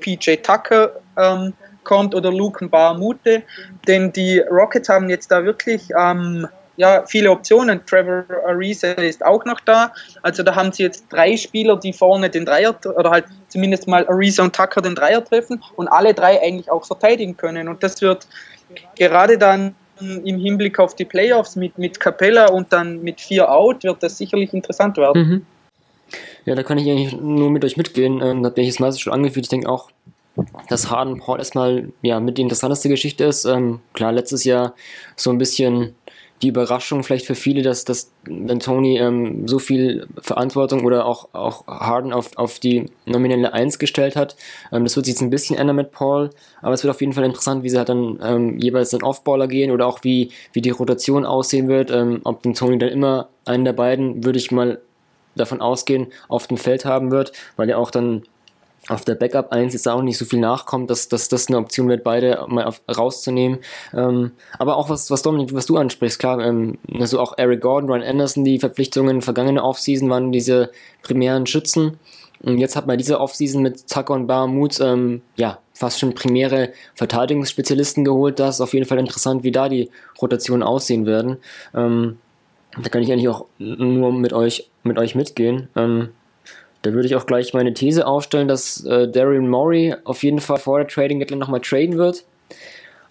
PJ 0.00 0.36
Tucker 0.36 1.00
ähm, 1.16 1.52
kommt 1.84 2.14
oder 2.14 2.30
Luke 2.30 2.66
Barmute, 2.68 3.42
denn 3.86 4.12
die 4.12 4.38
Rockets 4.40 4.88
haben 4.88 5.08
jetzt 5.08 5.30
da 5.30 5.44
wirklich 5.44 5.88
ähm, 5.98 6.46
ja, 6.80 7.04
viele 7.06 7.30
Optionen. 7.30 7.84
Trevor 7.84 8.24
Ariza 8.48 8.92
ist 8.92 9.22
auch 9.22 9.44
noch 9.44 9.60
da. 9.60 9.92
Also 10.22 10.42
da 10.42 10.54
haben 10.54 10.72
sie 10.72 10.84
jetzt 10.84 11.04
drei 11.10 11.36
Spieler, 11.36 11.76
die 11.76 11.92
vorne 11.92 12.30
den 12.30 12.46
Dreier 12.46 12.74
oder 12.96 13.10
halt 13.10 13.26
zumindest 13.48 13.86
mal 13.86 14.08
Ariza 14.08 14.42
und 14.42 14.56
Tucker 14.56 14.80
den 14.80 14.94
Dreier 14.94 15.22
treffen 15.22 15.62
und 15.76 15.88
alle 15.88 16.14
drei 16.14 16.40
eigentlich 16.40 16.70
auch 16.70 16.86
verteidigen 16.86 17.36
können. 17.36 17.68
Und 17.68 17.82
das 17.82 18.00
wird 18.00 18.26
gerade 18.96 19.36
dann 19.36 19.74
im 20.00 20.38
Hinblick 20.38 20.78
auf 20.78 20.96
die 20.96 21.04
Playoffs 21.04 21.54
mit, 21.54 21.76
mit 21.76 22.00
Capella 22.00 22.48
und 22.48 22.72
dann 22.72 23.02
mit 23.02 23.20
vier 23.20 23.52
Out 23.52 23.84
wird 23.84 24.02
das 24.02 24.16
sicherlich 24.16 24.54
interessant 24.54 24.96
werden. 24.96 25.22
Mhm. 25.22 25.46
Ja, 26.46 26.54
da 26.54 26.62
kann 26.62 26.78
ich 26.78 26.88
eigentlich 26.88 27.12
nur 27.12 27.50
mit 27.50 27.62
euch 27.62 27.76
mitgehen. 27.76 28.22
Ähm, 28.22 28.42
da 28.42 28.48
bin 28.48 28.62
ich 28.62 28.68
jetzt 28.68 28.80
meistens 28.80 29.02
schon 29.02 29.12
angefühlt. 29.12 29.44
Ich 29.44 29.50
denke 29.50 29.68
auch, 29.68 29.90
dass 30.70 30.90
Harden 30.90 31.18
Paul 31.18 31.38
erstmal 31.38 31.90
ja, 32.00 32.20
mit 32.20 32.38
die 32.38 32.42
interessanteste 32.42 32.88
Geschichte 32.88 33.24
ist. 33.24 33.44
Ähm, 33.44 33.80
klar, 33.92 34.12
letztes 34.12 34.44
Jahr 34.44 34.74
so 35.14 35.28
ein 35.28 35.36
bisschen 35.36 35.94
die 36.42 36.48
Überraschung 36.48 37.02
vielleicht 37.02 37.26
für 37.26 37.34
viele, 37.34 37.62
dass, 37.62 37.84
dass 37.84 38.12
wenn 38.24 38.60
Tony 38.60 38.98
ähm, 38.98 39.46
so 39.46 39.58
viel 39.58 40.06
Verantwortung 40.20 40.84
oder 40.84 41.04
auch, 41.04 41.28
auch 41.32 41.66
Harden 41.66 42.12
auf, 42.12 42.36
auf 42.36 42.58
die 42.58 42.86
nominelle 43.04 43.52
1 43.52 43.78
gestellt 43.78 44.16
hat. 44.16 44.36
Ähm, 44.72 44.84
das 44.84 44.96
wird 44.96 45.06
sich 45.06 45.14
jetzt 45.14 45.22
ein 45.22 45.30
bisschen 45.30 45.56
ändern 45.56 45.76
mit 45.76 45.92
Paul, 45.92 46.30
aber 46.62 46.72
es 46.72 46.82
wird 46.82 46.94
auf 46.94 47.00
jeden 47.00 47.12
Fall 47.12 47.24
interessant, 47.24 47.62
wie 47.62 47.68
sie 47.68 47.76
halt 47.76 47.90
dann 47.90 48.18
ähm, 48.22 48.58
jeweils 48.58 48.90
den 48.90 49.02
Offballer 49.02 49.48
gehen 49.48 49.70
oder 49.70 49.86
auch 49.86 50.02
wie, 50.02 50.30
wie 50.52 50.62
die 50.62 50.70
Rotation 50.70 51.26
aussehen 51.26 51.68
wird. 51.68 51.90
Ähm, 51.90 52.20
ob 52.24 52.42
den 52.42 52.54
Tony 52.54 52.78
dann 52.78 52.88
immer 52.88 53.28
einen 53.44 53.64
der 53.64 53.74
beiden, 53.74 54.24
würde 54.24 54.38
ich 54.38 54.50
mal 54.50 54.80
davon 55.34 55.60
ausgehen, 55.60 56.08
auf 56.28 56.46
dem 56.46 56.56
Feld 56.56 56.84
haben 56.84 57.10
wird, 57.10 57.32
weil 57.56 57.68
ja 57.68 57.76
auch 57.76 57.90
dann 57.90 58.22
auf 58.88 59.04
der 59.04 59.14
Backup 59.14 59.52
1 59.52 59.72
jetzt 59.74 59.86
auch 59.88 60.02
nicht 60.02 60.18
so 60.18 60.24
viel 60.24 60.40
nachkommt, 60.40 60.90
dass, 60.90 61.08
dass 61.08 61.28
das 61.28 61.48
eine 61.48 61.58
Option 61.58 61.88
wird, 61.88 62.02
beide 62.02 62.44
mal 62.48 62.64
auf, 62.64 62.80
rauszunehmen. 62.88 63.58
Ähm, 63.94 64.32
aber 64.58 64.76
auch 64.76 64.88
was, 64.88 65.10
was 65.10 65.22
Dominik, 65.22 65.54
was 65.54 65.66
du 65.66 65.76
ansprichst, 65.76 66.18
klar, 66.18 66.40
ähm, 66.40 66.78
also 66.98 67.20
auch 67.20 67.34
Eric 67.36 67.60
Gordon, 67.60 67.90
Ryan 67.90 68.02
Anderson, 68.02 68.44
die 68.44 68.58
Verpflichtungen 68.58 69.22
vergangene 69.22 69.62
Offseason 69.62 70.08
waren 70.08 70.32
diese 70.32 70.70
primären 71.02 71.46
Schützen. 71.46 71.98
Und 72.42 72.58
jetzt 72.58 72.74
hat 72.74 72.86
man 72.86 72.96
diese 72.96 73.20
Offseason 73.20 73.62
mit 73.62 73.86
Tucker 73.88 74.14
und 74.14 74.26
Bahamut, 74.26 74.80
ähm, 74.80 75.20
ja, 75.36 75.58
fast 75.74 75.98
schon 75.98 76.14
primäre 76.14 76.72
Verteidigungsspezialisten 76.94 78.04
geholt. 78.04 78.38
Das 78.38 78.56
ist 78.56 78.60
auf 78.60 78.72
jeden 78.72 78.86
Fall 78.86 78.98
interessant, 78.98 79.44
wie 79.44 79.52
da 79.52 79.68
die 79.68 79.90
Rotationen 80.20 80.62
aussehen 80.62 81.06
werden. 81.06 81.36
Ähm, 81.74 82.18
da 82.80 82.88
kann 82.88 83.02
ich 83.02 83.12
eigentlich 83.12 83.28
auch 83.28 83.46
nur 83.58 84.12
mit 84.12 84.32
euch, 84.32 84.70
mit 84.84 84.98
euch 84.98 85.14
mitgehen. 85.14 85.68
Da 86.82 86.92
würde 86.92 87.06
ich 87.06 87.16
auch 87.16 87.26
gleich 87.26 87.52
meine 87.52 87.74
These 87.74 88.06
aufstellen, 88.06 88.48
dass 88.48 88.84
äh, 88.86 89.08
Daryl 89.08 89.42
Morey 89.42 89.94
auf 90.04 90.22
jeden 90.22 90.40
Fall 90.40 90.58
vor 90.58 90.78
der 90.78 90.88
Trading 90.88 91.18
Deadline 91.18 91.38
nochmal 91.38 91.60
traden 91.60 91.98
wird. 91.98 92.24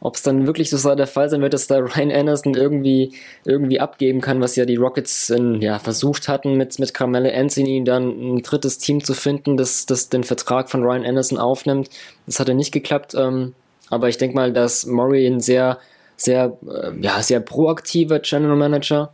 Ob 0.01 0.15
es 0.15 0.23
dann 0.23 0.47
wirklich 0.47 0.69
so 0.69 0.95
der 0.95 1.07
Fall 1.07 1.29
sein 1.29 1.41
wird, 1.41 1.53
dass 1.53 1.67
da 1.67 1.77
Ryan 1.77 2.11
Anderson 2.11 2.53
irgendwie, 2.55 3.11
irgendwie 3.43 3.81
abgeben 3.81 4.21
kann, 4.21 4.39
was 4.39 4.55
ja 4.55 4.65
die 4.65 4.77
Rockets 4.77 5.29
in, 5.29 5.61
ja, 5.61 5.77
versucht 5.77 6.29
hatten, 6.29 6.55
mit, 6.55 6.79
mit 6.79 6.93
Carmelo 6.93 7.29
Anthony 7.29 7.83
dann 7.83 8.07
ein 8.07 8.41
drittes 8.41 8.77
Team 8.77 9.03
zu 9.03 9.13
finden, 9.13 9.57
das, 9.57 9.85
das 9.85 10.07
den 10.07 10.23
Vertrag 10.23 10.69
von 10.69 10.83
Ryan 10.83 11.05
Anderson 11.05 11.37
aufnimmt. 11.37 11.89
Das 12.25 12.39
hat 12.39 12.47
ja 12.47 12.53
nicht 12.53 12.71
geklappt. 12.71 13.13
Ähm, 13.13 13.53
aber 13.89 14.07
ich 14.07 14.17
denke 14.17 14.35
mal, 14.35 14.53
dass 14.53 14.85
Murray 14.85 15.27
ein 15.27 15.41
sehr, 15.41 15.79
sehr, 16.15 16.57
äh, 16.65 16.91
ja, 17.01 17.21
sehr 17.21 17.41
proaktiver 17.41 18.19
General 18.19 18.55
Manager 18.55 19.11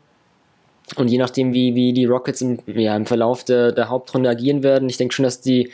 und 0.96 1.08
je 1.08 1.18
nachdem, 1.18 1.54
wie, 1.54 1.74
wie 1.76 1.94
die 1.94 2.06
Rockets 2.06 2.42
im, 2.42 2.60
ja, 2.68 2.96
im 2.96 3.06
Verlauf 3.06 3.44
der, 3.44 3.72
der 3.72 3.90
Hauptrunde 3.90 4.30
agieren 4.30 4.64
werden, 4.64 4.88
ich 4.88 4.98
denke 4.98 5.14
schon, 5.14 5.24
dass 5.24 5.42
die, 5.42 5.72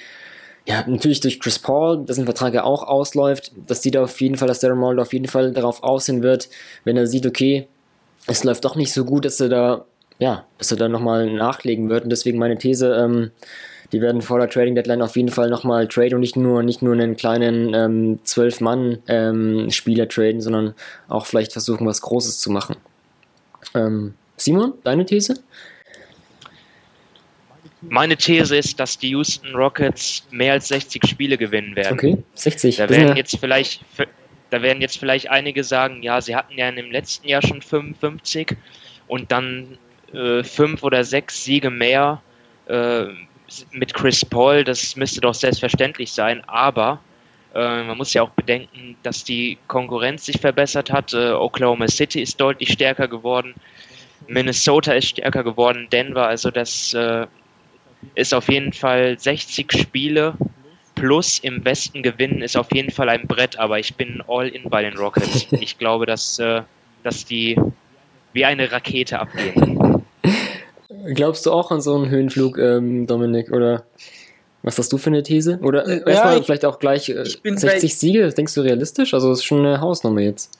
ja, 0.66 0.84
natürlich 0.88 1.20
durch 1.20 1.40
Chris 1.40 1.60
Paul, 1.60 2.06
dessen 2.06 2.26
Vertrag 2.26 2.54
ja 2.54 2.64
auch 2.64 2.84
ausläuft, 2.84 3.52
dass 3.68 3.82
die 3.82 3.92
da 3.92 4.04
auf 4.04 4.22
jeden 4.22 4.38
Fall, 4.38 4.48
dass 4.48 4.60
Darren 4.60 4.78
Mold 4.78 5.00
auf 5.00 5.14
jeden 5.14 5.28
Fall 5.28 5.52
darauf 5.52 5.84
aussehen 5.84 6.24
wird, 6.24 6.50
wenn 6.86 6.98
er 6.98 7.08
sieht, 7.08 7.26
okay, 7.26 7.68
es 8.28 8.44
läuft 8.44 8.64
doch 8.64 8.76
nicht 8.76 8.94
so 8.94 9.04
gut, 9.04 9.26
dass 9.26 9.40
er 9.40 9.50
da, 9.50 9.86
ja, 10.20 10.46
dass 10.58 10.72
er 10.72 10.78
da 10.78 10.88
nochmal 10.88 11.32
nachlegen 11.32 11.90
wird. 11.90 12.04
Und 12.04 12.12
deswegen 12.12 12.38
meine 12.38 12.58
These, 12.58 12.94
ähm, 12.96 13.32
die 13.92 14.00
werden 14.00 14.22
vor 14.22 14.40
der 14.40 14.50
Trading 14.50 14.76
Deadline 14.76 15.02
auf 15.02 15.18
jeden 15.18 15.30
Fall 15.30 15.50
nochmal 15.50 15.88
traden 15.88 16.16
und 16.16 16.22
nicht 16.22 16.38
nur, 16.38 16.64
nicht 16.64 16.82
nur 16.82 16.94
einen 16.94 17.18
kleinen 17.18 17.74
ähm, 17.74 18.20
12-Mann-Spieler 18.26 20.04
ähm, 20.04 20.10
traden, 20.10 20.42
sondern 20.42 20.76
auch 21.10 21.26
vielleicht 21.26 21.52
versuchen, 21.52 21.86
was 21.88 22.02
Großes 22.02 22.40
zu 22.40 22.52
machen. 22.52 22.78
Ähm, 23.74 24.14
Simon, 24.42 24.74
deine 24.84 25.06
These? 25.06 25.36
Meine 27.82 28.16
These 28.16 28.56
ist, 28.56 28.80
dass 28.80 28.98
die 28.98 29.10
Houston 29.10 29.56
Rockets 29.56 30.26
mehr 30.32 30.54
als 30.54 30.68
60 30.68 31.06
Spiele 31.08 31.38
gewinnen 31.38 31.76
werden. 31.76 31.94
Okay, 31.94 32.18
60. 32.36 32.78
Da 32.78 32.90
werden 32.90 33.18
jetzt 33.18 33.38
vielleicht, 33.40 33.84
da 34.50 34.62
werden 34.62 34.82
jetzt 34.82 34.98
vielleicht 34.98 35.30
einige 35.30 35.64
sagen, 35.64 36.04
ja, 36.04 36.22
sie 36.22 36.36
hatten 36.36 36.58
ja 36.58 36.70
im 36.70 36.92
letzten 36.92 37.28
Jahr 37.28 37.42
schon 37.42 37.62
55 37.62 38.56
und 39.08 39.32
dann 39.32 39.78
äh, 40.14 40.44
fünf 40.44 40.84
oder 40.84 41.04
sechs 41.04 41.44
Siege 41.44 41.70
mehr 41.70 42.22
äh, 42.68 43.06
mit 43.72 43.94
Chris 43.94 44.24
Paul. 44.26 44.64
Das 44.64 44.96
müsste 44.96 45.22
doch 45.22 45.34
selbstverständlich 45.34 46.12
sein, 46.12 46.44
aber 46.48 47.00
äh, 47.54 47.84
man 47.84 47.98
muss 47.98 48.14
ja 48.14 48.22
auch 48.22 48.30
bedenken, 48.32 48.96
dass 49.04 49.24
die 49.24 49.58
Konkurrenz 49.68 50.26
sich 50.26 50.40
verbessert 50.40 50.92
hat. 50.92 51.14
Äh, 51.14 51.32
Oklahoma 51.32 51.88
City 51.88 52.22
ist 52.22 52.40
deutlich 52.40 52.72
stärker 52.72 53.08
geworden. 53.08 53.56
Minnesota 54.28 54.94
ist 54.94 55.10
stärker 55.10 55.44
geworden, 55.44 55.88
Denver, 55.92 56.28
also 56.28 56.52
das 56.52 56.94
äh, 56.94 57.28
ist 58.16 58.34
auf 58.34 58.50
jeden 58.50 58.74
Fall 58.74 59.18
60 59.18 59.72
Spiele 59.72 60.36
plus 60.96 61.40
im 61.40 61.64
Westen 61.66 62.04
gewinnen 62.04 62.42
ist 62.42 62.56
auf 62.56 62.68
jeden 62.74 62.92
Fall 62.92 63.10
ein 63.10 63.28
Brett, 63.28 63.58
aber 63.58 63.80
ich 63.80 63.96
bin 63.96 64.22
all 64.28 64.48
in 64.48 64.70
bei 64.70 64.84
den 64.84 64.98
Rockets. 64.98 65.48
Ich 65.52 65.78
glaube, 65.78 66.06
dass, 66.06 66.38
äh, 66.40 66.62
dass 67.04 67.26
die 67.26 67.60
wie 68.34 68.46
eine 68.46 68.72
Rakete 68.72 69.20
abgehen. 69.20 70.04
Glaubst 71.16 71.46
du 71.46 71.52
auch 71.52 71.72
an 71.72 71.82
so 71.82 71.96
einen 71.96 72.10
Höhenflug, 72.10 72.58
ähm, 72.60 73.08
Dominik, 73.08 73.52
oder 73.52 73.84
was 74.62 74.78
hast 74.78 74.94
du 74.94 74.98
für 74.98 75.10
eine 75.10 75.24
These? 75.24 75.60
Oder 75.64 75.88
äh, 75.88 76.04
erstmal 76.06 76.38
ja, 76.38 76.44
vielleicht 76.44 76.66
auch 76.66 76.78
gleich 76.78 77.10
äh, 77.10 77.26
60 77.26 77.98
Siege, 77.98 78.30
denkst 78.30 78.54
du 78.54 78.62
realistisch? 78.62 79.14
Also 79.14 79.30
das 79.30 79.40
ist 79.40 79.46
schon 79.46 79.66
eine 79.66 79.82
Hausnummer 79.82 80.22
jetzt. 80.22 80.60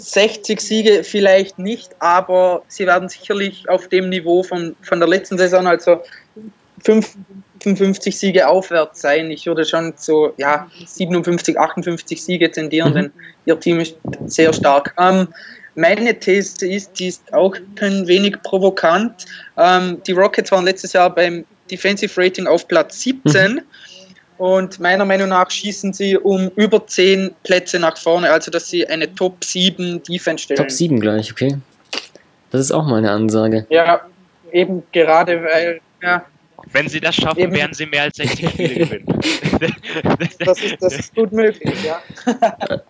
60 0.00 0.60
Siege 0.60 1.04
vielleicht 1.04 1.58
nicht, 1.58 1.90
aber 1.98 2.62
sie 2.68 2.86
werden 2.86 3.08
sicherlich 3.08 3.68
auf 3.68 3.88
dem 3.88 4.08
Niveau 4.08 4.42
von, 4.42 4.76
von 4.82 4.98
der 5.00 5.08
letzten 5.08 5.38
Saison, 5.38 5.66
also 5.66 6.02
55 6.82 8.18
Siege 8.18 8.48
aufwärts 8.48 9.00
sein. 9.00 9.30
Ich 9.30 9.46
würde 9.46 9.64
schon 9.64 9.92
so 9.96 10.32
ja, 10.38 10.70
57, 10.86 11.58
58 11.58 12.22
Siege 12.22 12.50
tendieren, 12.50 12.90
mhm. 12.90 12.94
denn 12.94 13.12
ihr 13.46 13.60
Team 13.60 13.80
ist 13.80 13.96
sehr 14.26 14.52
stark. 14.52 14.94
Ähm, 14.98 15.28
meine 15.74 16.18
These 16.18 16.66
ist, 16.66 16.98
die 16.98 17.08
ist 17.08 17.32
auch 17.32 17.54
ein 17.80 18.06
wenig 18.06 18.42
provokant. 18.42 19.24
Ähm, 19.56 20.02
die 20.06 20.12
Rockets 20.12 20.50
waren 20.50 20.64
letztes 20.64 20.92
Jahr 20.92 21.14
beim 21.14 21.44
Defensive 21.70 22.20
Rating 22.20 22.46
auf 22.46 22.66
Platz 22.66 23.00
17. 23.02 23.54
Mhm. 23.54 23.60
Und 24.40 24.80
meiner 24.80 25.04
Meinung 25.04 25.28
nach 25.28 25.50
schießen 25.50 25.92
sie 25.92 26.16
um 26.16 26.50
über 26.56 26.86
10 26.86 27.30
Plätze 27.42 27.78
nach 27.78 27.98
vorne, 27.98 28.30
also 28.30 28.50
dass 28.50 28.70
sie 28.70 28.86
eine 28.86 29.14
Top 29.14 29.44
7 29.44 30.02
Defense 30.02 30.44
stellen. 30.44 30.56
Top 30.56 30.70
7 30.70 30.98
gleich, 30.98 31.30
okay. 31.30 31.58
Das 32.50 32.62
ist 32.62 32.72
auch 32.72 32.86
mal 32.86 32.96
eine 32.96 33.10
Ansage. 33.10 33.66
Ja, 33.68 34.00
eben 34.50 34.82
gerade 34.92 35.42
weil, 35.44 35.82
ja. 36.02 36.24
Wenn 36.72 36.88
sie 36.88 37.00
das 37.00 37.16
schaffen, 37.16 37.38
eben. 37.38 37.52
werden 37.54 37.74
sie 37.74 37.84
mehr 37.84 38.04
als 38.04 38.16
60 38.16 38.48
Spiele 38.48 38.74
gewinnen. 38.86 39.20
das, 40.38 40.62
ist, 40.62 40.76
das 40.80 40.98
ist 40.98 41.14
gut 41.14 41.32
möglich, 41.32 41.76
ja. 41.84 42.00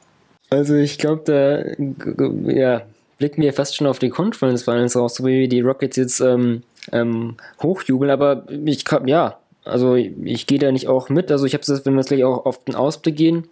Also 0.51 0.77
ich 0.77 0.99
glaube, 0.99 1.23
da 1.25 2.51
ja, 2.53 2.83
blicken 3.19 3.43
wir 3.43 3.53
fast 3.53 3.75
schon 3.75 3.89
auf 3.89 3.99
die 3.99 4.09
Conference 4.09 4.63
Finals 4.63 4.97
raus, 4.97 5.17
so 5.17 5.25
wie 5.25 5.49
die 5.49 5.63
Rockets 5.63 5.97
jetzt 5.97 6.21
ähm, 6.21 6.63
ähm, 6.93 7.37
hochjubeln, 7.61 8.11
aber 8.11 8.47
ich 8.65 8.85
ja, 9.07 9.39
also 9.71 9.95
ich 9.95 10.47
gehe 10.47 10.59
da 10.59 10.73
nicht 10.73 10.89
auch 10.89 11.09
mit. 11.09 11.31
Also 11.31 11.47
ich 11.47 11.55
habe 11.55 11.63
es, 11.63 11.87
wenn 11.87 11.95
wir 11.95 12.01
jetzt 12.01 12.09
gleich 12.09 12.25
auch 12.25 12.45
auf 12.45 12.65
den 12.65 12.75
Ausblick 12.75 13.17
gehen, 13.17 13.49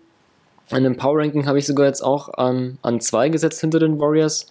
an 0.70 0.84
dem 0.84 0.96
Power 0.96 1.18
Ranking 1.18 1.46
habe 1.46 1.58
ich 1.58 1.66
sogar 1.66 1.86
jetzt 1.86 2.02
auch 2.02 2.34
an, 2.34 2.78
an 2.82 3.00
zwei 3.00 3.28
gesetzt 3.28 3.60
hinter 3.60 3.78
den 3.78 3.98
Warriors. 3.98 4.50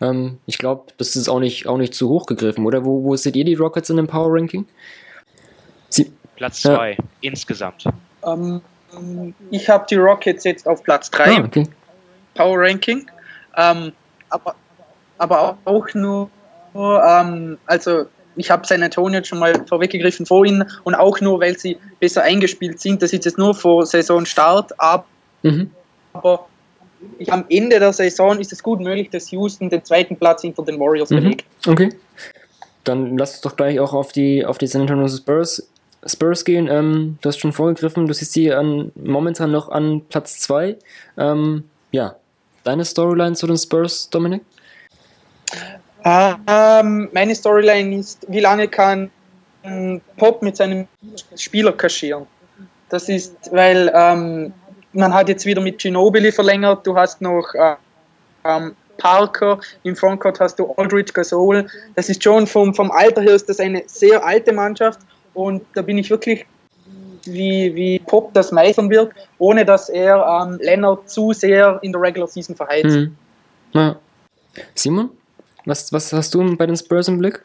Ähm, 0.00 0.38
ich 0.46 0.58
glaube, 0.58 0.92
das 0.98 1.14
ist 1.14 1.28
auch 1.28 1.38
nicht, 1.38 1.66
auch 1.66 1.78
nicht 1.78 1.94
zu 1.94 2.08
hoch 2.08 2.26
gegriffen, 2.26 2.66
oder? 2.66 2.84
Wo, 2.84 3.04
wo 3.04 3.14
seht 3.16 3.36
ihr 3.36 3.44
die 3.44 3.54
Rockets 3.54 3.90
in 3.90 3.96
dem 3.96 4.08
Power 4.08 4.32
Ranking? 4.32 4.66
Sie 5.88 6.10
Platz 6.36 6.62
zwei 6.62 6.92
ja. 6.92 6.98
insgesamt. 7.20 7.84
Ähm, 8.24 8.60
ich 9.50 9.68
habe 9.68 9.86
die 9.88 9.96
Rockets 9.96 10.44
jetzt 10.44 10.66
auf 10.66 10.82
Platz 10.82 11.10
drei. 11.10 11.36
Ah, 11.36 11.44
okay. 11.44 11.68
Power 12.34 12.58
Ranking. 12.60 13.06
Ähm, 13.56 13.92
aber, 14.30 14.54
aber 15.18 15.58
auch 15.64 15.86
nur, 15.94 16.30
ähm, 16.74 17.58
also 17.66 18.06
ich 18.36 18.50
habe 18.50 18.66
San 18.66 18.82
Antonio 18.82 19.22
schon 19.24 19.38
mal 19.38 19.52
vorweggegriffen 19.66 20.26
vorhin 20.26 20.64
und 20.84 20.94
auch 20.94 21.20
nur, 21.20 21.40
weil 21.40 21.58
sie 21.58 21.76
besser 22.00 22.22
eingespielt 22.22 22.80
sind. 22.80 23.02
Das 23.02 23.12
ist 23.12 23.24
jetzt 23.24 23.38
nur 23.38 23.54
vor 23.54 23.86
Saisonstart, 23.86 24.78
aber, 24.78 25.04
mhm. 25.42 25.70
aber 26.12 26.46
ich, 27.18 27.32
am 27.32 27.44
Ende 27.48 27.78
der 27.78 27.92
Saison 27.92 28.38
ist 28.38 28.52
es 28.52 28.62
gut 28.62 28.80
möglich, 28.80 29.10
dass 29.10 29.30
Houston 29.30 29.70
den 29.70 29.84
zweiten 29.84 30.16
Platz 30.16 30.42
hinter 30.42 30.64
den 30.64 30.78
Warriors 30.78 31.10
mhm. 31.10 31.16
belegt. 31.16 31.44
Okay. 31.66 31.90
Dann 32.84 33.16
lass 33.16 33.32
uns 33.32 33.40
doch 33.42 33.56
gleich 33.56 33.78
auch 33.78 33.92
auf 33.92 34.12
die, 34.12 34.44
auf 34.44 34.58
die 34.58 34.66
San 34.66 34.82
Antonio 34.82 35.08
Spurs, 35.08 35.68
Spurs 36.04 36.44
gehen. 36.44 36.68
Ähm, 36.68 37.18
du 37.20 37.28
hast 37.28 37.38
schon 37.38 37.52
vorgegriffen, 37.52 38.06
du 38.06 38.14
siehst 38.14 38.32
sie 38.32 38.52
an, 38.52 38.90
momentan 38.96 39.52
noch 39.52 39.68
an 39.68 40.02
Platz 40.08 40.40
2. 40.40 40.76
Ähm, 41.16 41.64
ja, 41.92 42.16
deine 42.64 42.84
Storyline 42.84 43.34
zu 43.34 43.46
den 43.46 43.56
Spurs, 43.56 44.10
Dominik? 44.10 44.42
Ähm, 46.04 47.08
meine 47.12 47.34
Storyline 47.34 47.96
ist, 47.96 48.26
wie 48.28 48.40
lange 48.40 48.68
kann 48.68 49.10
Pop 50.16 50.42
mit 50.42 50.56
seinem 50.56 50.88
Spieler 51.36 51.72
kaschieren? 51.72 52.26
Das 52.88 53.08
ist, 53.08 53.34
weil 53.52 53.90
ähm, 53.94 54.52
man 54.92 55.14
hat 55.14 55.28
jetzt 55.28 55.46
wieder 55.46 55.60
mit 55.60 55.78
Ginobili 55.78 56.32
verlängert, 56.32 56.86
du 56.86 56.96
hast 56.96 57.20
noch 57.20 57.54
äh, 57.54 57.76
ähm, 58.44 58.74
Parker, 58.98 59.58
im 59.84 59.96
Frontcourt 59.96 60.40
hast 60.40 60.58
du 60.58 60.72
Aldridge 60.76 61.12
Gasol. 61.12 61.66
Das 61.94 62.08
ist 62.08 62.22
schon 62.22 62.46
vom, 62.46 62.74
vom 62.74 62.90
Alter 62.90 63.22
her 63.22 63.34
ist 63.34 63.48
das 63.48 63.60
eine 63.60 63.82
sehr 63.86 64.24
alte 64.24 64.52
Mannschaft 64.52 65.00
und 65.34 65.62
da 65.74 65.82
bin 65.82 65.98
ich 65.98 66.10
wirklich, 66.10 66.44
wie, 67.24 67.74
wie 67.74 67.98
Pop 68.00 68.34
das 68.34 68.52
meistern 68.52 68.90
wird, 68.90 69.12
ohne 69.38 69.64
dass 69.64 69.88
er 69.88 70.24
ähm, 70.26 70.58
Leonard 70.60 71.08
zu 71.08 71.32
sehr 71.32 71.78
in 71.82 71.92
der 71.92 72.00
Regular 72.00 72.28
Season 72.28 72.54
verheizt. 72.54 72.96
Mhm. 72.96 73.16
Ja. 73.72 73.96
Simon? 74.74 75.10
Was, 75.64 75.92
was 75.92 76.12
hast 76.12 76.34
du 76.34 76.56
bei 76.56 76.66
den 76.66 76.76
Spurs 76.76 77.08
im 77.08 77.18
Blick? 77.18 77.40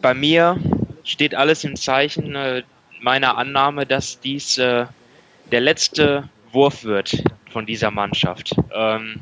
Bei 0.00 0.14
mir 0.14 0.56
steht 1.02 1.34
alles 1.34 1.64
im 1.64 1.74
Zeichen 1.74 2.34
äh, 2.36 2.62
meiner 3.00 3.36
Annahme, 3.36 3.86
dass 3.86 4.20
dies 4.20 4.56
äh, 4.58 4.86
der 5.50 5.60
letzte 5.60 6.28
Wurf 6.52 6.84
wird 6.84 7.22
von 7.50 7.66
dieser 7.66 7.90
Mannschaft. 7.90 8.54
Ähm, 8.72 9.20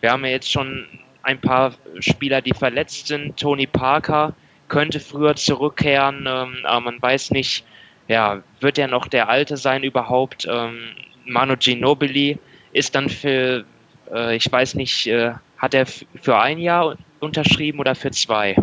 wir 0.00 0.12
haben 0.12 0.24
ja 0.24 0.30
jetzt 0.30 0.50
schon 0.50 0.86
ein 1.22 1.40
paar 1.40 1.74
Spieler, 2.00 2.40
die 2.40 2.54
verletzt 2.54 3.08
sind. 3.08 3.36
Tony 3.38 3.66
Parker 3.66 4.34
könnte 4.68 5.00
früher 5.00 5.36
zurückkehren, 5.36 6.26
ähm, 6.26 6.56
aber 6.64 6.80
man 6.80 7.02
weiß 7.02 7.30
nicht, 7.32 7.64
ja, 8.06 8.42
wird 8.60 8.78
er 8.78 8.88
noch 8.88 9.06
der 9.06 9.28
Alte 9.28 9.58
sein 9.58 9.82
überhaupt? 9.82 10.46
Ähm, 10.50 10.78
Manu 11.26 11.56
Ginobili 11.58 12.38
ist 12.72 12.94
dann 12.94 13.10
für, 13.10 13.64
äh, 14.10 14.36
ich 14.36 14.50
weiß 14.50 14.74
nicht, 14.76 15.06
äh, 15.08 15.32
hat 15.58 15.74
er 15.74 15.84
für 15.86 16.38
ein 16.38 16.58
Jahr 16.58 16.96
unterschrieben 17.20 17.80
oder 17.80 17.94
für 17.94 18.10
zwei? 18.10 18.56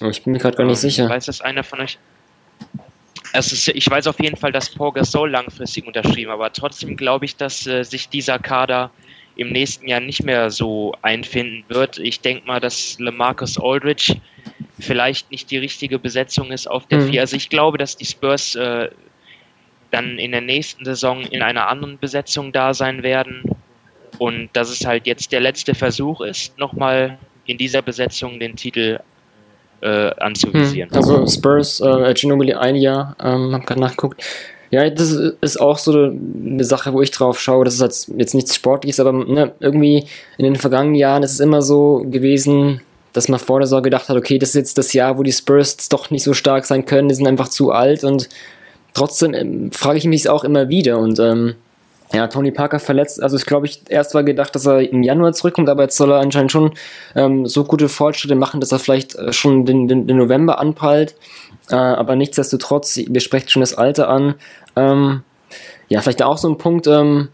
Oh, 0.00 0.08
ich 0.08 0.22
bin 0.22 0.32
mir 0.32 0.38
gerade 0.38 0.56
gar 0.56 0.64
nicht 0.64 0.82
ähm, 0.84 0.90
sicher. 0.90 1.08
Weiß 1.08 1.26
das 1.26 1.40
einer 1.40 1.64
von 1.64 1.80
euch? 1.80 1.98
Es 3.32 3.52
ist, 3.52 3.68
ich 3.68 3.88
weiß 3.88 4.06
auf 4.06 4.20
jeden 4.20 4.36
Fall, 4.36 4.52
dass 4.52 4.70
Paul 4.70 4.92
Gasol 4.92 5.30
langfristig 5.30 5.86
unterschrieben, 5.86 6.30
aber 6.30 6.52
trotzdem 6.52 6.96
glaube 6.96 7.24
ich, 7.24 7.36
dass 7.36 7.66
äh, 7.66 7.82
sich 7.82 8.08
dieser 8.08 8.38
Kader 8.38 8.90
im 9.36 9.50
nächsten 9.50 9.86
Jahr 9.86 10.00
nicht 10.00 10.24
mehr 10.24 10.50
so 10.50 10.94
einfinden 11.02 11.64
wird. 11.68 11.98
Ich 11.98 12.20
denke 12.20 12.46
mal, 12.46 12.60
dass 12.60 12.98
LeMarcus 12.98 13.58
Aldridge 13.58 14.16
vielleicht 14.80 15.30
nicht 15.30 15.50
die 15.50 15.58
richtige 15.58 15.98
Besetzung 15.98 16.50
ist 16.50 16.68
auf 16.68 16.86
der 16.86 17.00
mhm. 17.00 17.10
4. 17.10 17.20
Also 17.20 17.36
ich 17.36 17.48
glaube, 17.48 17.78
dass 17.78 17.96
die 17.96 18.04
Spurs 18.04 18.54
äh, 18.56 18.88
dann 19.90 20.18
in 20.18 20.32
der 20.32 20.40
nächsten 20.40 20.84
Saison 20.84 21.22
in 21.22 21.42
einer 21.42 21.68
anderen 21.68 21.98
Besetzung 21.98 22.52
da 22.52 22.74
sein 22.74 23.02
werden 23.02 23.42
und 24.18 24.50
dass 24.54 24.70
es 24.70 24.84
halt 24.84 25.06
jetzt 25.06 25.32
der 25.32 25.40
letzte 25.40 25.74
Versuch 25.74 26.20
ist, 26.20 26.58
nochmal 26.58 27.18
in 27.48 27.58
dieser 27.58 27.82
Besetzung 27.82 28.38
den 28.38 28.54
Titel 28.54 29.00
äh, 29.80 30.10
anzuvisieren. 30.18 30.90
Mhm. 30.90 30.96
Also 30.96 31.26
Spurs, 31.26 31.80
äh, 31.80 32.14
Ginobili 32.14 32.54
ein 32.54 32.76
Jahr, 32.76 33.16
ähm, 33.20 33.54
hab 33.54 33.66
gerade 33.66 33.80
nachgeguckt. 33.80 34.22
Ja, 34.70 34.88
das 34.90 35.12
ist 35.40 35.60
auch 35.60 35.78
so 35.78 35.92
eine 35.92 36.64
Sache, 36.64 36.92
wo 36.92 37.00
ich 37.00 37.10
drauf 37.10 37.40
schaue. 37.40 37.64
Das 37.64 37.80
ist 37.80 38.12
jetzt 38.16 38.34
nichts 38.34 38.54
Sportliches, 38.54 39.00
aber 39.00 39.12
ne, 39.12 39.52
irgendwie 39.60 40.04
in 40.36 40.44
den 40.44 40.56
vergangenen 40.56 40.94
Jahren 40.94 41.22
ist 41.22 41.32
es 41.32 41.40
immer 41.40 41.62
so 41.62 42.04
gewesen, 42.10 42.82
dass 43.14 43.28
man 43.28 43.40
vor 43.40 43.60
der 43.60 43.66
Saison 43.66 43.82
gedacht 43.82 44.10
hat, 44.10 44.16
okay, 44.16 44.38
das 44.38 44.50
ist 44.50 44.54
jetzt 44.56 44.78
das 44.78 44.92
Jahr, 44.92 45.16
wo 45.16 45.22
die 45.22 45.32
Spurs 45.32 45.88
doch 45.88 46.10
nicht 46.10 46.22
so 46.22 46.34
stark 46.34 46.66
sein 46.66 46.84
können, 46.84 47.08
die 47.08 47.14
sind 47.14 47.26
einfach 47.26 47.48
zu 47.48 47.72
alt 47.72 48.04
und 48.04 48.28
trotzdem 48.92 49.32
ähm, 49.32 49.72
frage 49.72 49.96
ich 49.96 50.04
mich 50.04 50.28
auch 50.28 50.44
immer 50.44 50.68
wieder 50.68 50.98
und 50.98 51.18
ähm, 51.18 51.54
ja, 52.12 52.26
Tony 52.26 52.50
Parker 52.50 52.78
verletzt, 52.78 53.22
also 53.22 53.36
ich 53.36 53.44
glaube, 53.44 53.66
ich 53.66 53.82
erst 53.88 54.14
war 54.14 54.24
gedacht, 54.24 54.54
dass 54.54 54.66
er 54.66 54.80
im 54.80 55.02
Januar 55.02 55.32
zurückkommt, 55.32 55.68
aber 55.68 55.82
jetzt 55.82 55.96
soll 55.96 56.10
er 56.10 56.20
anscheinend 56.20 56.52
schon 56.52 56.72
ähm, 57.14 57.46
so 57.46 57.64
gute 57.64 57.88
Fortschritte 57.88 58.34
machen, 58.34 58.60
dass 58.60 58.72
er 58.72 58.78
vielleicht 58.78 59.14
äh, 59.16 59.32
schon 59.32 59.66
den, 59.66 59.88
den, 59.88 60.06
den 60.06 60.16
November 60.16 60.58
anpeilt. 60.58 61.14
Äh, 61.70 61.76
aber 61.76 62.16
nichtsdestotrotz, 62.16 62.96
wir 62.96 63.20
sprechen 63.20 63.48
schon 63.50 63.60
das 63.60 63.74
Alter 63.74 64.08
an. 64.08 64.34
Ähm, 64.74 65.22
ja, 65.88 66.00
vielleicht 66.00 66.22
auch 66.22 66.38
so 66.38 66.48
ein 66.48 66.58
Punkt, 66.58 66.86
ähm, 66.86 67.28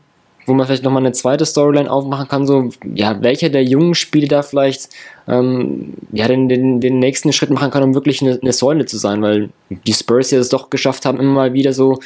wo 0.46 0.54
man 0.54 0.66
vielleicht 0.66 0.82
nochmal 0.82 1.02
eine 1.02 1.12
zweite 1.12 1.46
Storyline 1.46 1.90
aufmachen 1.90 2.28
kann, 2.28 2.46
so, 2.46 2.70
ja, 2.94 3.22
welcher 3.22 3.48
der 3.48 3.64
jungen 3.64 3.94
Spiele 3.94 4.28
da 4.28 4.42
vielleicht 4.42 4.90
ähm, 5.26 5.94
ja, 6.12 6.28
den, 6.28 6.48
den, 6.48 6.80
den 6.80 6.98
nächsten 6.98 7.32
Schritt 7.32 7.50
machen 7.50 7.70
kann, 7.70 7.82
um 7.82 7.94
wirklich 7.94 8.22
eine, 8.22 8.38
eine 8.40 8.52
Säule 8.52 8.86
zu 8.86 8.98
sein, 8.98 9.22
weil 9.22 9.50
die 9.70 9.94
Spurs 9.94 10.30
ja 10.30 10.38
es 10.38 10.50
doch 10.50 10.68
geschafft 10.70 11.06
haben, 11.06 11.18
immer 11.18 11.32
mal 11.32 11.52
wieder 11.54 11.72
so, 11.72 12.00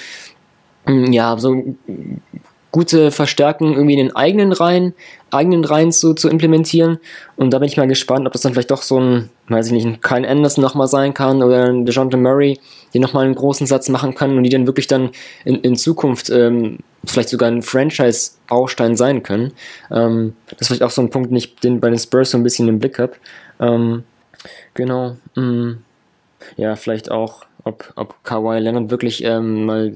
mm, 0.86 1.12
ja, 1.12 1.36
so 1.38 1.64
gute 2.70 3.10
Verstärkung 3.10 3.74
irgendwie 3.74 3.94
in 3.94 4.06
den 4.06 4.16
eigenen 4.16 4.52
Reihen, 4.52 4.94
eigenen 5.30 5.64
Reihen 5.64 5.92
zu, 5.92 6.14
zu 6.14 6.28
implementieren. 6.28 6.98
Und 7.36 7.52
da 7.52 7.58
bin 7.58 7.68
ich 7.68 7.76
mal 7.76 7.88
gespannt, 7.88 8.26
ob 8.26 8.32
das 8.32 8.42
dann 8.42 8.52
vielleicht 8.52 8.70
doch 8.70 8.82
so 8.82 9.00
ein, 9.00 9.30
weiß 9.48 9.68
ich 9.68 9.72
nicht, 9.72 9.86
ein 9.86 10.00
Kyle 10.00 10.28
Anderson 10.28 10.62
nochmal 10.62 10.86
sein 10.86 11.14
kann 11.14 11.42
oder 11.42 11.68
ein 11.68 11.86
DeJounte 11.86 12.16
Murray, 12.16 12.60
die 12.92 12.98
nochmal 12.98 13.24
einen 13.24 13.34
großen 13.34 13.66
Satz 13.66 13.88
machen 13.88 14.14
kann 14.14 14.36
und 14.36 14.42
die 14.42 14.50
dann 14.50 14.66
wirklich 14.66 14.86
dann 14.86 15.10
in, 15.44 15.56
in 15.56 15.76
Zukunft 15.76 16.30
ähm, 16.30 16.78
vielleicht 17.04 17.30
sogar 17.30 17.50
ein 17.50 17.62
Franchise-Baustein 17.62 18.96
sein 18.96 19.22
können. 19.22 19.52
Ähm, 19.90 20.34
das 20.50 20.62
ist 20.62 20.66
vielleicht 20.68 20.82
auch 20.82 20.90
so 20.90 21.02
ein 21.02 21.10
Punkt, 21.10 21.30
den 21.30 21.36
ich 21.36 21.56
den 21.56 21.80
bei 21.80 21.88
den 21.88 21.98
Spurs 21.98 22.30
so 22.30 22.38
ein 22.38 22.42
bisschen 22.42 22.68
im 22.68 22.78
Blick 22.78 22.98
habe. 22.98 23.14
Ähm, 23.60 24.04
genau. 24.74 25.16
Mh, 25.34 25.42
mm, 25.42 25.78
ja, 26.56 26.76
vielleicht 26.76 27.10
auch, 27.10 27.44
ob, 27.64 27.92
ob 27.96 28.22
Kawhi 28.24 28.58
Leonard 28.58 28.90
wirklich 28.90 29.24
ähm, 29.24 29.64
mal 29.64 29.94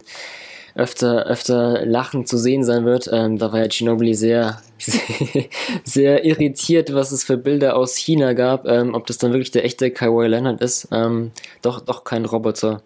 öfter, 0.74 1.26
öfter 1.26 1.84
lachend 1.84 2.28
zu 2.28 2.36
sehen 2.36 2.64
sein 2.64 2.84
wird. 2.84 3.08
Ähm, 3.12 3.38
da 3.38 3.52
war 3.52 3.60
ja 3.60 3.66
Ginobili 3.68 4.14
sehr, 4.14 4.60
sehr, 4.78 5.00
sehr, 5.84 6.24
irritiert, 6.24 6.94
was 6.94 7.12
es 7.12 7.24
für 7.24 7.36
Bilder 7.36 7.76
aus 7.76 7.96
China 7.96 8.32
gab. 8.32 8.66
Ähm, 8.66 8.94
ob 8.94 9.06
das 9.06 9.18
dann 9.18 9.32
wirklich 9.32 9.50
der 9.50 9.64
echte 9.64 9.90
Kawhi 9.90 10.26
Leonard 10.26 10.60
ist. 10.60 10.88
Ähm, 10.92 11.32
doch, 11.60 11.80
doch 11.80 12.04
kein 12.04 12.24
Roboter. 12.24 12.82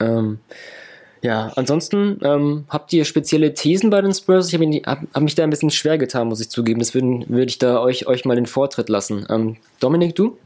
Ähm, 0.00 0.38
ja, 1.22 1.52
ansonsten 1.56 2.20
ähm, 2.22 2.66
habt 2.68 2.92
ihr 2.92 3.06
spezielle 3.06 3.54
Thesen 3.54 3.88
bei 3.88 4.02
den 4.02 4.12
Spurs? 4.12 4.52
Ich 4.52 4.54
habe 4.54 4.66
hab, 4.84 5.02
hab 5.14 5.22
mich 5.22 5.34
da 5.34 5.42
ein 5.42 5.50
bisschen 5.50 5.70
schwer 5.70 5.96
getan, 5.96 6.28
muss 6.28 6.40
ich 6.40 6.50
zugeben. 6.50 6.80
Das 6.80 6.94
würde 6.94 7.24
würd 7.28 7.50
ich 7.50 7.58
da 7.58 7.80
euch, 7.80 8.06
euch 8.06 8.26
mal 8.26 8.34
den 8.36 8.46
Vortritt 8.46 8.90
lassen. 8.90 9.26
Ähm, 9.30 9.56
Dominik, 9.80 10.14
du? 10.14 10.36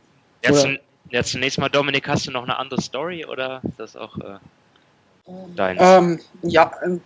Ja, 1.10 1.22
zunächst 1.22 1.58
mal, 1.58 1.68
Dominik, 1.68 2.06
hast 2.06 2.26
du 2.26 2.30
noch 2.30 2.44
eine 2.44 2.58
andere 2.58 2.80
Story 2.80 3.24
oder 3.24 3.60
ist 3.66 3.80
das 3.80 3.96
auch 3.96 4.18
äh, 4.18 4.38
deins? 5.56 5.80
Ähm, 5.82 6.20
ja, 6.42 6.70
ähm, 6.84 7.00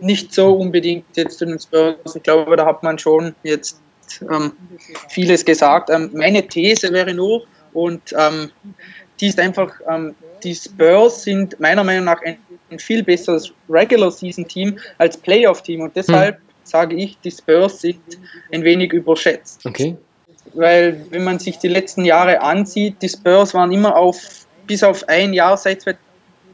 nicht 0.00 0.34
so 0.34 0.52
unbedingt 0.54 1.04
jetzt 1.16 1.38
zu 1.38 1.46
den 1.46 1.58
Spurs. 1.58 2.14
Ich 2.14 2.22
glaube, 2.22 2.56
da 2.56 2.66
hat 2.66 2.82
man 2.82 2.98
schon 2.98 3.34
jetzt 3.42 3.80
ähm, 4.30 4.52
vieles 5.08 5.44
gesagt. 5.44 5.90
Ähm, 5.90 6.10
meine 6.14 6.46
These 6.46 6.92
wäre 6.92 7.14
nur, 7.14 7.42
und 7.72 8.14
die 9.20 9.26
ist 9.26 9.40
einfach, 9.40 9.72
die 10.44 10.54
Spurs 10.54 11.24
sind 11.24 11.58
meiner 11.58 11.82
Meinung 11.82 12.04
nach 12.04 12.22
ein 12.22 12.38
ein 12.74 12.78
viel 12.78 13.02
besseres 13.02 13.52
Regular 13.68 14.10
Season 14.10 14.46
Team 14.46 14.78
als 14.98 15.16
Playoff 15.16 15.62
Team 15.62 15.80
und 15.80 15.96
deshalb 15.96 16.36
hm. 16.36 16.42
sage 16.64 16.96
ich, 16.96 17.18
die 17.20 17.30
Spurs 17.30 17.80
sind 17.80 18.00
ein 18.52 18.62
wenig 18.62 18.92
überschätzt. 18.92 19.64
Okay. 19.64 19.96
Weil 20.52 21.04
wenn 21.10 21.24
man 21.24 21.38
sich 21.38 21.58
die 21.58 21.68
letzten 21.68 22.04
Jahre 22.04 22.40
ansieht, 22.40 23.00
die 23.00 23.08
Spurs 23.08 23.54
waren 23.54 23.72
immer 23.72 23.96
auf, 23.96 24.46
bis 24.66 24.82
auf 24.82 25.08
ein 25.08 25.32
Jahr 25.32 25.56
seit 25.56 25.82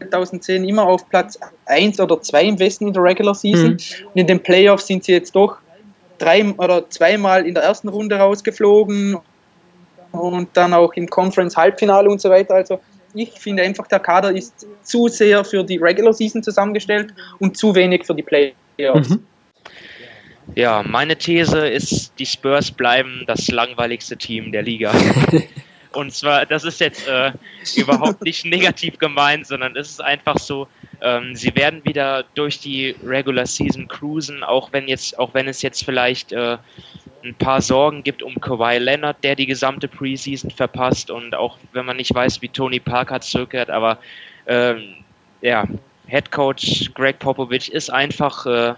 2010 0.09 0.65
immer 0.65 0.85
auf 0.85 1.09
Platz 1.09 1.39
1 1.67 2.01
oder 2.01 2.21
2 2.21 2.45
im 2.45 2.59
Westen 2.59 2.89
in 2.89 2.93
der 2.93 3.03
Regular 3.03 3.35
Season. 3.35 3.79
Hm. 3.79 4.07
Und 4.07 4.17
in 4.17 4.27
den 4.27 4.43
Playoffs 4.43 4.87
sind 4.87 5.05
sie 5.05 5.13
jetzt 5.13 5.35
doch 5.35 5.59
drei 6.19 6.45
oder 6.45 6.89
zweimal 6.91 7.47
in 7.47 7.55
der 7.55 7.65
ersten 7.65 7.89
Runde 7.89 8.17
rausgeflogen 8.17 9.19
und 10.13 10.49
dann 10.55 10.75
auch 10.75 10.93
im 10.95 11.09
Conference 11.09 11.57
Halbfinale 11.57 12.09
und 12.09 12.21
so 12.21 12.31
weiter. 12.31 12.55
Also 12.55 12.81
ich 13.15 13.31
finde 13.33 13.63
einfach, 13.63 13.87
der 13.87 14.01
Kader 14.01 14.31
ist 14.31 14.67
zu 14.83 15.09
sehr 15.09 15.45
für 15.45 15.65
die 15.65 15.79
Regular 15.79 16.13
Season 16.13 16.43
zusammengestellt 16.43 17.13
und 17.39 17.57
zu 17.57 17.75
wenig 17.75 18.07
für 18.07 18.15
die 18.15 18.23
Playoffs. 18.23 19.11
Mhm. 19.11 19.25
Ja, 20.57 20.83
meine 20.87 21.17
These 21.17 21.69
ist, 21.69 22.13
die 22.19 22.27
Spurs 22.27 22.71
bleiben 22.71 23.25
das 23.27 23.49
langweiligste 23.49 24.17
Team 24.17 24.53
der 24.53 24.63
Liga. 24.63 24.93
Und 25.93 26.12
zwar, 26.12 26.47
das 26.47 26.64
ist 26.64 26.80
jetzt 26.80 27.09
äh, 27.09 27.32
überhaupt 27.74 28.22
nicht 28.22 28.45
negativ 28.45 28.99
gemeint, 28.99 29.47
sondern 29.47 29.76
es 29.76 29.91
ist 29.91 30.01
einfach 30.01 30.38
so, 30.38 30.68
ähm, 31.01 31.34
sie 31.34 31.55
werden 31.57 31.84
wieder 31.84 32.24
durch 32.34 32.61
die 32.61 32.95
Regular 33.05 33.47
Season 33.47 33.88
cruisen, 33.88 34.45
auch 34.45 34.72
wenn 34.72 34.86
jetzt, 34.86 35.18
auch 35.18 35.34
wenn 35.34 35.49
es 35.49 35.62
jetzt 35.62 35.84
vielleicht 35.84 36.32
äh, 36.32 36.59
ein 37.24 37.34
paar 37.34 37.61
Sorgen 37.61 38.03
gibt 38.03 38.22
um 38.22 38.34
Kawhi 38.41 38.78
Leonard, 38.78 39.22
der 39.24 39.34
die 39.34 39.47
gesamte 39.47 39.88
Preseason 39.88 40.51
verpasst 40.51 41.11
und 41.11 41.34
auch 41.34 41.59
wenn 41.72 41.86
man 41.86 41.97
nicht 41.97 42.14
weiß, 42.14 42.41
wie 42.43 42.49
Tony 42.49 42.80
Parker 42.80 43.20
zurückkehrt, 43.20 43.70
aber 43.70 43.99
ähm, 44.47 44.95
ja, 45.43 45.66
Head 46.07 46.30
Coach 46.30 46.93
Greg 46.95 47.18
Popovich 47.18 47.72
ist 47.72 47.91
einfach 47.91 48.47
äh, 48.47 48.74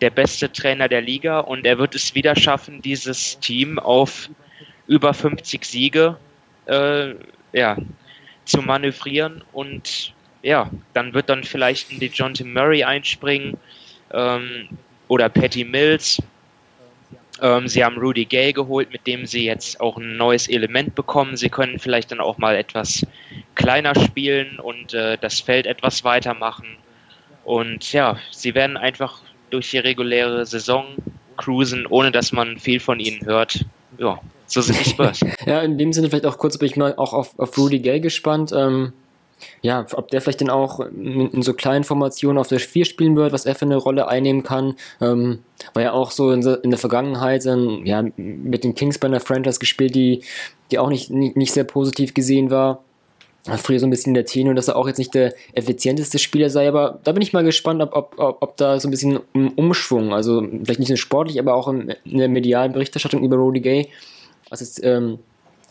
der 0.00 0.10
beste 0.10 0.52
Trainer 0.52 0.88
der 0.88 1.00
Liga 1.00 1.40
und 1.40 1.66
er 1.66 1.78
wird 1.78 1.94
es 1.94 2.14
wieder 2.14 2.36
schaffen, 2.36 2.82
dieses 2.82 3.38
Team 3.40 3.78
auf 3.78 4.28
über 4.86 5.14
50 5.14 5.64
Siege 5.64 6.16
äh, 6.66 7.14
ja, 7.52 7.76
zu 8.44 8.62
manövrieren 8.62 9.42
und 9.52 10.14
ja, 10.42 10.70
dann 10.92 11.14
wird 11.14 11.28
dann 11.28 11.42
vielleicht 11.42 11.90
ein 11.90 11.98
DeJounte 11.98 12.44
Murray 12.44 12.84
einspringen 12.84 13.56
ähm, 14.12 14.68
oder 15.08 15.28
Patty 15.28 15.64
Mills, 15.64 16.22
ähm, 17.42 17.68
sie 17.68 17.84
haben 17.84 17.98
Rudy 17.98 18.24
Gay 18.24 18.52
geholt, 18.52 18.90
mit 18.92 19.06
dem 19.06 19.26
sie 19.26 19.44
jetzt 19.44 19.80
auch 19.80 19.96
ein 19.98 20.16
neues 20.16 20.48
Element 20.48 20.94
bekommen. 20.94 21.36
Sie 21.36 21.48
können 21.48 21.78
vielleicht 21.78 22.10
dann 22.10 22.20
auch 22.20 22.38
mal 22.38 22.56
etwas 22.56 23.06
kleiner 23.54 23.94
spielen 23.94 24.58
und 24.58 24.94
äh, 24.94 25.18
das 25.20 25.40
Feld 25.40 25.66
etwas 25.66 26.04
weiter 26.04 26.34
machen. 26.34 26.66
Und 27.44 27.92
ja, 27.92 28.18
sie 28.30 28.54
werden 28.54 28.76
einfach 28.76 29.20
durch 29.50 29.70
die 29.70 29.78
reguläre 29.78 30.46
Saison 30.46 30.86
cruisen, 31.36 31.86
ohne 31.86 32.10
dass 32.10 32.32
man 32.32 32.58
viel 32.58 32.80
von 32.80 32.98
ihnen 32.98 33.24
hört. 33.26 33.64
Ja, 33.98 34.20
so 34.46 34.60
sind 34.60 34.78
die 34.78 34.90
Spurs. 34.90 35.20
ja, 35.46 35.60
in 35.60 35.78
dem 35.78 35.92
Sinne 35.92 36.08
vielleicht 36.08 36.26
auch 36.26 36.38
kurz 36.38 36.58
bin 36.58 36.66
ich 36.66 36.76
mal 36.76 36.94
auch 36.96 37.12
auf, 37.12 37.38
auf 37.38 37.56
Rudy 37.58 37.80
Gay 37.80 38.00
gespannt. 38.00 38.52
Ähm, 38.54 38.92
ja, 39.60 39.84
ob 39.92 40.08
der 40.08 40.20
vielleicht 40.20 40.40
dann 40.40 40.50
auch 40.50 40.80
in, 40.80 41.30
in, 41.30 41.42
so 41.42 41.52
kleinen 41.52 41.84
Formationen 41.84 42.38
auf 42.38 42.48
der 42.48 42.60
4 42.60 42.84
spielen 42.84 43.16
wird, 43.16 43.32
was 43.32 43.44
er 43.44 43.54
für 43.54 43.66
eine 43.66 43.76
Rolle 43.76 44.08
einnehmen 44.08 44.42
kann. 44.42 44.76
Ähm, 45.00 45.40
war 45.74 45.82
ja 45.82 45.92
auch 45.92 46.10
so 46.10 46.30
in, 46.32 46.42
in 46.42 46.70
der 46.70 46.78
Vergangenheit 46.78 47.44
dann, 47.44 47.84
ja, 47.84 48.02
mit 48.16 48.64
den 48.64 48.74
Kings 48.74 48.98
bei 48.98 49.08
einer 49.08 49.20
Franchise 49.20 49.58
gespielt, 49.58 49.94
die, 49.94 50.22
die 50.70 50.78
auch 50.78 50.88
nicht, 50.88 51.10
nicht, 51.10 51.36
nicht 51.36 51.52
sehr 51.52 51.64
positiv 51.64 52.14
gesehen 52.14 52.50
war. 52.50 52.82
Früher 53.58 53.78
so 53.78 53.86
ein 53.86 53.90
bisschen 53.90 54.14
der 54.14 54.24
Tenor, 54.24 54.54
dass 54.54 54.68
er 54.68 54.76
auch 54.76 54.86
jetzt 54.86 54.98
nicht 54.98 55.14
der 55.14 55.34
effizienteste 55.52 56.18
Spieler 56.18 56.50
sei, 56.50 56.68
aber 56.68 56.98
da 57.04 57.12
bin 57.12 57.22
ich 57.22 57.32
mal 57.32 57.44
gespannt, 57.44 57.80
ob, 57.80 57.94
ob, 57.94 58.14
ob, 58.18 58.42
ob 58.42 58.56
da 58.56 58.80
so 58.80 58.88
ein 58.88 58.90
bisschen 58.90 59.20
ein 59.34 59.48
Umschwung, 59.50 60.12
also 60.12 60.42
vielleicht 60.64 60.80
nicht 60.80 60.88
nur 60.88 60.98
sportlich, 60.98 61.38
aber 61.38 61.54
auch 61.54 61.68
in, 61.68 61.94
in 62.04 62.18
der 62.18 62.28
medialen 62.28 62.72
Berichterstattung 62.72 63.22
über 63.22 63.36
Rudy 63.36 63.60
Gay, 63.60 63.88
was 64.50 64.60
jetzt 64.60 64.82
ähm, 64.82 65.18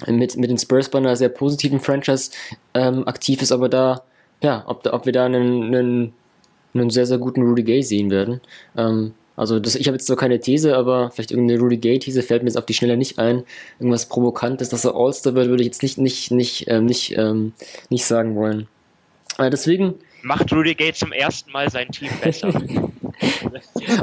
mit, 0.08 0.38
mit 0.38 0.50
den 0.50 0.58
Spurs 0.58 0.90
bei 0.90 1.00
einer 1.00 1.16
sehr 1.16 1.30
positiven 1.30 1.80
Franchise 1.80 2.32
ähm, 2.74 3.08
aktiv 3.08 3.42
ist, 3.42 3.52
aber 3.52 3.68
da 3.68 4.04
ja, 4.42 4.64
ob, 4.68 4.86
ob 4.92 5.06
wir 5.06 5.14
da 5.14 5.26
einen, 5.26 5.64
einen, 5.64 6.14
einen 6.74 6.90
sehr, 6.90 7.06
sehr 7.06 7.18
guten 7.18 7.42
Rudy 7.42 7.64
Gay 7.64 7.82
sehen 7.82 8.12
werden. 8.12 8.42
Ähm, 8.78 9.14
also 9.38 9.60
das, 9.60 9.76
ich 9.76 9.88
habe 9.88 9.98
jetzt 9.98 10.08
so 10.08 10.16
keine 10.16 10.40
These, 10.40 10.76
aber 10.76 11.12
vielleicht 11.12 11.32
irgendeine 11.32 11.60
Rudy 11.60 11.78
Gay-These 11.78 12.24
fällt 12.24 12.44
mir 12.44 12.50
jetzt 12.50 12.58
auf 12.58 12.66
die 12.66 12.74
Schnelle 12.74 12.98
nicht 12.98 13.20
ein. 13.20 13.44
Irgendwas 13.80 14.08
Provokantes, 14.08 14.70
dass 14.70 14.86
er 14.86 14.96
All-Star 14.96 15.36
wird, 15.36 15.50
würde 15.50 15.64
ich 15.64 15.68
jetzt 15.68 15.84
nicht, 15.84 15.98
nicht, 15.98 16.32
nicht, 16.32 16.66
ähm, 16.68 16.86
nicht, 16.86 17.18
ähm, 17.18 17.54
nicht 17.90 18.06
sagen 18.06 18.36
wollen. 18.36 18.68
Äh, 19.38 19.50
deswegen. 19.50 19.96
Macht 20.22 20.52
Rudy 20.54 20.74
Gay 20.74 20.94
zum 20.94 21.12
ersten 21.12 21.52
Mal 21.52 21.70
sein 21.70 21.90
Team 21.90 22.10
besser. 22.22 22.50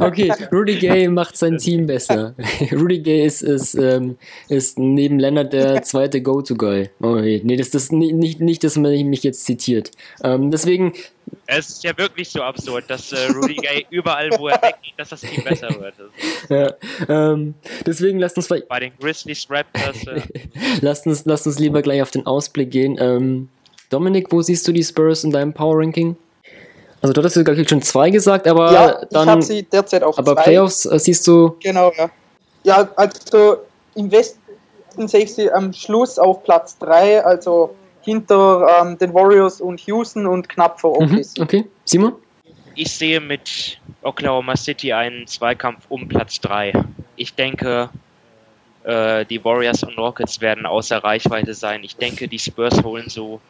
okay, 0.01 0.33
Rudy 0.51 0.77
Gay 0.77 1.09
macht 1.09 1.37
sein 1.37 1.59
Team 1.59 1.87
besser. 1.87 2.35
Rudy 2.73 3.01
Gay 3.01 3.25
ist, 3.25 3.43
ist, 3.43 3.75
ähm, 3.75 4.17
ist 4.49 4.79
neben 4.79 5.19
Leonard 5.19 5.53
der 5.53 5.83
zweite 5.83 6.21
Go-To-Guy. 6.23 6.91
Oh, 7.01 7.17
nee, 7.17 7.57
das 7.57 7.69
ist 7.69 7.93
nicht, 7.93 8.41
nicht, 8.41 8.65
dass 8.65 8.77
man 8.77 8.93
mich 9.09 9.23
jetzt 9.23 9.45
zitiert. 9.45 9.91
Ähm, 10.23 10.51
deswegen. 10.51 10.93
Es 11.47 11.69
ist 11.69 11.85
ja 11.85 11.97
wirklich 11.97 12.29
so 12.29 12.43
absurd, 12.43 12.85
dass 12.89 13.13
äh, 13.13 13.27
Rudy 13.33 13.55
Gay 13.55 13.87
überall, 13.91 14.31
wo 14.39 14.49
er 14.49 14.61
weggeht, 14.61 14.95
dass 14.97 15.11
das 15.11 15.21
Team 15.21 15.45
besser 15.45 15.69
wird. 15.79 15.95
Ja, 16.49 16.75
ähm, 17.09 17.55
deswegen 17.87 18.19
lasst 18.19 18.37
uns 18.37 18.49
bei 18.49 18.81
den 18.81 18.93
Grizzlies 18.99 19.47
Raptors. 19.49 20.07
Äh, 20.07 20.23
lasst, 20.81 21.07
uns, 21.07 21.25
lasst 21.25 21.47
uns 21.47 21.59
lieber 21.59 21.83
gleich 21.83 22.03
auf 22.03 22.11
den 22.11 22.27
Ausblick 22.27 22.71
gehen. 22.71 22.97
Ähm, 23.01 23.49
Dominik, 23.93 24.33
wo 24.33 24.43
siehst 24.43 24.67
du 24.67 24.73
die 24.73 24.83
Spurs 24.83 25.23
in 25.23 25.31
deinem 25.31 25.53
Power 25.53 25.79
Ranking? 25.79 26.17
Also 27.03 27.13
du 27.13 27.23
hast 27.23 27.35
ja 27.35 27.43
gerade 27.43 27.69
schon 27.69 27.83
zwei 27.83 28.11
gesagt, 28.11 28.47
aber 28.47 28.73
ja, 28.73 29.05
dann. 29.11 29.25
Ich 29.25 29.31
habe 29.31 29.43
sie 29.43 29.63
derzeit 29.65 30.05
auf 30.05 30.17
aber 30.19 30.37
zwei. 30.37 30.43
Playoffs 30.43 30.87
äh, 30.87 30.99
siehst 30.99 31.27
du. 31.27 31.57
Genau, 31.61 31.93
ja. 31.99 32.09
Ja, 32.65 32.89
also 32.95 33.59
im 33.97 34.11
Westen 34.13 35.09
sehe 35.09 35.25
ich 35.25 35.35
sie 35.35 35.51
am 35.51 35.73
Schluss 35.73 36.19
auf 36.19 36.45
Platz 36.45 36.79
3, 36.79 37.25
also 37.25 37.75
hinter 38.03 38.67
ähm, 38.81 38.97
den 38.99 39.13
Warriors 39.13 39.61
und 39.61 39.81
Houston 39.81 40.27
und 40.27 40.49
knapp 40.49 40.81
vor 40.81 40.97
OKC. 40.97 41.11
Mhm, 41.11 41.25
okay, 41.41 41.65
Simon? 41.85 42.13
Ich 42.75 42.93
sehe 42.93 43.21
mit 43.21 43.81
Oklahoma 44.03 44.57
City 44.57 44.93
einen 44.93 45.27
Zweikampf 45.27 45.85
um 45.89 46.09
Platz 46.09 46.41
3. 46.41 46.73
Ich 47.17 47.35
denke, 47.35 47.91
äh, 48.85 49.25
die 49.27 49.45
Warriors 49.45 49.83
und 49.83 49.99
Rockets 49.99 50.41
werden 50.41 50.67
außer 50.67 50.99
Reichweite 50.99 51.55
sein. 51.55 51.83
Ich 51.85 51.97
denke, 51.97 52.29
die 52.29 52.39
Spurs 52.39 52.83
holen 52.83 53.09
so 53.09 53.41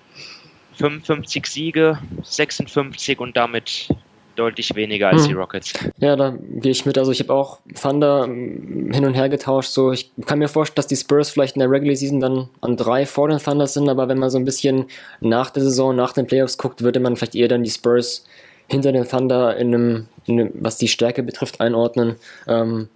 55 0.82 1.46
Siege, 1.46 1.98
56 2.24 3.20
und 3.20 3.36
damit 3.36 3.88
deutlich 4.34 4.74
weniger 4.74 5.08
als 5.08 5.22
hm. 5.22 5.28
die 5.28 5.34
Rockets. 5.34 5.72
Ja, 5.98 6.16
da 6.16 6.34
gehe 6.36 6.72
ich 6.72 6.84
mit. 6.86 6.98
Also 6.98 7.12
ich 7.12 7.20
habe 7.20 7.32
auch 7.32 7.60
Thunder 7.80 8.24
ähm, 8.24 8.90
hin 8.92 9.04
und 9.04 9.14
her 9.14 9.28
getauscht. 9.28 9.70
So, 9.70 9.92
ich 9.92 10.10
kann 10.26 10.40
mir 10.40 10.48
vorstellen, 10.48 10.76
dass 10.76 10.88
die 10.88 10.96
Spurs 10.96 11.30
vielleicht 11.30 11.54
in 11.54 11.60
der 11.60 11.70
Regular 11.70 11.94
Season 11.94 12.18
dann 12.18 12.48
an 12.60 12.76
drei 12.76 13.06
vor 13.06 13.28
den 13.28 13.38
Thunder 13.38 13.66
sind, 13.68 13.88
aber 13.88 14.08
wenn 14.08 14.18
man 14.18 14.30
so 14.30 14.38
ein 14.38 14.44
bisschen 14.44 14.86
nach 15.20 15.50
der 15.50 15.62
Saison, 15.62 15.94
nach 15.94 16.12
den 16.12 16.26
Playoffs 16.26 16.58
guckt, 16.58 16.82
würde 16.82 16.98
man 16.98 17.14
vielleicht 17.16 17.36
eher 17.36 17.48
dann 17.48 17.62
die 17.62 17.70
Spurs 17.70 18.24
hinter 18.68 18.90
den 18.90 19.06
Thunder 19.06 19.56
in 19.56 19.74
einem, 19.74 20.08
in 20.24 20.40
einem 20.40 20.50
was 20.54 20.78
die 20.78 20.88
Stärke 20.88 21.22
betrifft, 21.22 21.60
einordnen. 21.60 22.16
Ähm, 22.48 22.88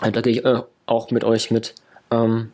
da 0.00 0.20
gehe 0.20 0.32
ich 0.32 0.44
äh, 0.44 0.62
auch 0.86 1.10
mit 1.10 1.22
euch 1.22 1.50
mit. 1.50 1.74
Ähm, 2.10 2.52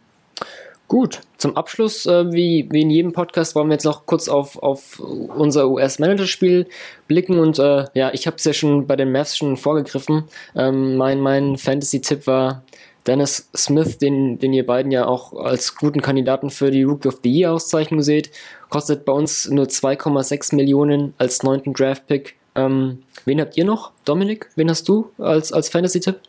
Gut, 0.89 1.23
zum 1.37 1.57
Abschluss, 1.57 2.07
äh, 2.07 2.33
wie, 2.33 2.69
wie 2.71 2.83
in 2.83 2.91
jedem 2.91 3.13
Podcast, 3.13 3.57
wollen 3.57 3.69
wir 3.69 3.75
jetzt 3.75 3.85
noch 3.85 4.07
kurz 4.07 4.29
auf, 4.29 4.63
auf 4.63 5.01
unser 5.01 5.69
US-Manager-Spiel 5.69 6.69
blicken. 7.09 7.41
Und 7.41 7.59
äh, 7.59 7.87
ja, 7.95 8.13
ich 8.13 8.29
habe 8.29 8.37
es 8.37 8.45
ja 8.45 8.53
schon 8.53 8.87
bei 8.87 8.95
den 8.95 9.11
Mavs 9.11 9.37
schon 9.37 9.57
vorgegriffen. 9.57 10.25
Ähm, 10.55 10.97
mein 10.97 11.21
mein 11.21 11.57
Fantasy-Tipp 11.57 12.29
war 12.29 12.63
Dennis 13.05 13.49
Smith, 13.57 13.99
den, 13.99 14.39
den 14.39 14.53
ihr 14.53 14.65
beiden 14.65 14.93
ja 14.93 15.07
auch 15.07 15.33
als 15.33 15.75
guten 15.75 16.03
Kandidaten 16.03 16.51
für 16.51 16.71
die 16.71 16.85
Rookie 16.85 17.09
of 17.09 17.19
the 17.25 17.31
Year-Auszeichnung 17.31 18.03
seht. 18.03 18.31
Kostet 18.69 19.05
bei 19.05 19.13
uns 19.13 19.49
nur 19.49 19.67
2,6 19.67 20.55
Millionen 20.55 21.15
als 21.19 21.43
neunten 21.43 21.73
Draft-Pick. 21.73 22.37
Ähm, 22.55 23.03
wen 23.25 23.41
habt 23.41 23.57
ihr 23.57 23.65
noch? 23.65 23.91
Dominik, 24.05 24.51
wen 24.55 24.71
hast 24.71 24.89
du 24.89 25.11
als, 25.19 25.53
als 25.53 25.69
Fantasy-Tipp? 25.69 26.21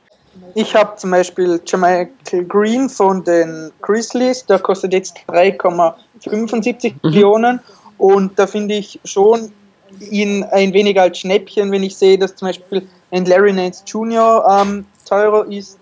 Ich 0.56 0.76
habe 0.76 0.96
zum 0.96 1.12
Beispiel 1.12 1.62
Jamichael 1.66 2.10
Green 2.48 2.90
von 2.90 3.24
den 3.24 3.72
Grizzlies, 3.82 4.46
der 4.46 4.60
kostet 4.60 4.94
jetzt 4.94 5.18
3,75 5.28 6.94
mhm. 6.94 7.00
Millionen 7.04 7.60
und 7.98 8.38
da 8.38 8.48
finde 8.48 8.76
ich 8.76 9.00
schon 9.04 9.52
ihn 10.12 10.44
ein 10.44 10.74
wenig 10.74 11.00
als 11.00 11.20
Schnäppchen, 11.20 11.72
wenn 11.72 11.84
ich 11.84 11.96
sehe, 11.96 12.18
dass 12.18 12.36
zum 12.36 12.48
Beispiel 12.48 12.88
ein 13.12 13.26
Larry 13.26 13.54
Nance 13.54 13.84
Jr. 13.86 14.46
Ähm, 14.50 14.86
teurer 15.08 15.46
ist 15.50 15.80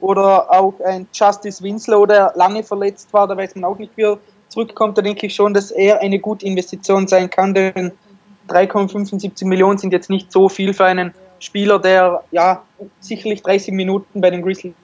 oder 0.00 0.50
auch 0.50 0.74
ein 0.84 1.06
Justice 1.12 1.62
Winslow, 1.62 2.06
der 2.06 2.32
lange 2.34 2.62
verletzt 2.62 3.12
war, 3.12 3.26
da 3.26 3.36
weiß 3.36 3.54
man 3.54 3.64
auch 3.64 3.78
nicht, 3.78 3.92
wie 3.96 4.02
er 4.02 4.18
zurückkommt. 4.48 4.98
Da 4.98 5.02
denke 5.02 5.26
ich 5.26 5.34
schon, 5.34 5.54
dass 5.54 5.70
er 5.70 6.00
eine 6.00 6.18
gute 6.18 6.44
Investition 6.44 7.06
sein 7.06 7.30
kann, 7.30 7.54
denn 7.54 7.92
3,75 8.48 9.46
Millionen 9.46 9.78
sind 9.78 9.92
jetzt 9.92 10.10
nicht 10.10 10.30
so 10.30 10.48
viel 10.48 10.74
für 10.74 10.84
einen 10.84 11.14
Spieler, 11.38 11.78
der 11.78 12.22
ja 12.30 12.62
sicherlich 13.00 13.42
30 13.42 13.72
Minuten 13.74 14.20
bei 14.20 14.30
den 14.30 14.42
Grizzlies 14.42 14.74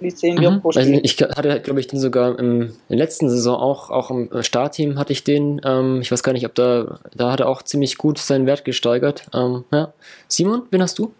sehen 0.00 0.40
wird 0.40 0.54
mhm. 0.54 0.60
pro 0.60 0.72
Spiel. 0.72 1.00
Ich 1.02 1.20
hatte, 1.20 1.60
glaube 1.60 1.80
ich, 1.80 1.86
den 1.86 1.98
sogar 1.98 2.38
im, 2.38 2.62
in 2.62 2.72
der 2.88 2.98
letzten 2.98 3.28
Saison 3.28 3.56
auch, 3.56 3.90
auch 3.90 4.10
im 4.10 4.30
Startteam 4.42 4.98
hatte 4.98 5.12
ich 5.12 5.24
den. 5.24 5.60
Ähm, 5.64 6.00
ich 6.00 6.10
weiß 6.10 6.22
gar 6.22 6.32
nicht, 6.32 6.46
ob 6.46 6.54
da, 6.54 7.00
da 7.14 7.32
hat 7.32 7.40
er 7.40 7.48
auch 7.48 7.62
ziemlich 7.62 7.98
gut 7.98 8.18
seinen 8.18 8.46
Wert 8.46 8.64
gesteigert. 8.64 9.26
Ähm, 9.34 9.64
ja. 9.72 9.92
Simon, 10.28 10.62
wen 10.70 10.82
hast 10.82 10.98
du? 10.98 11.12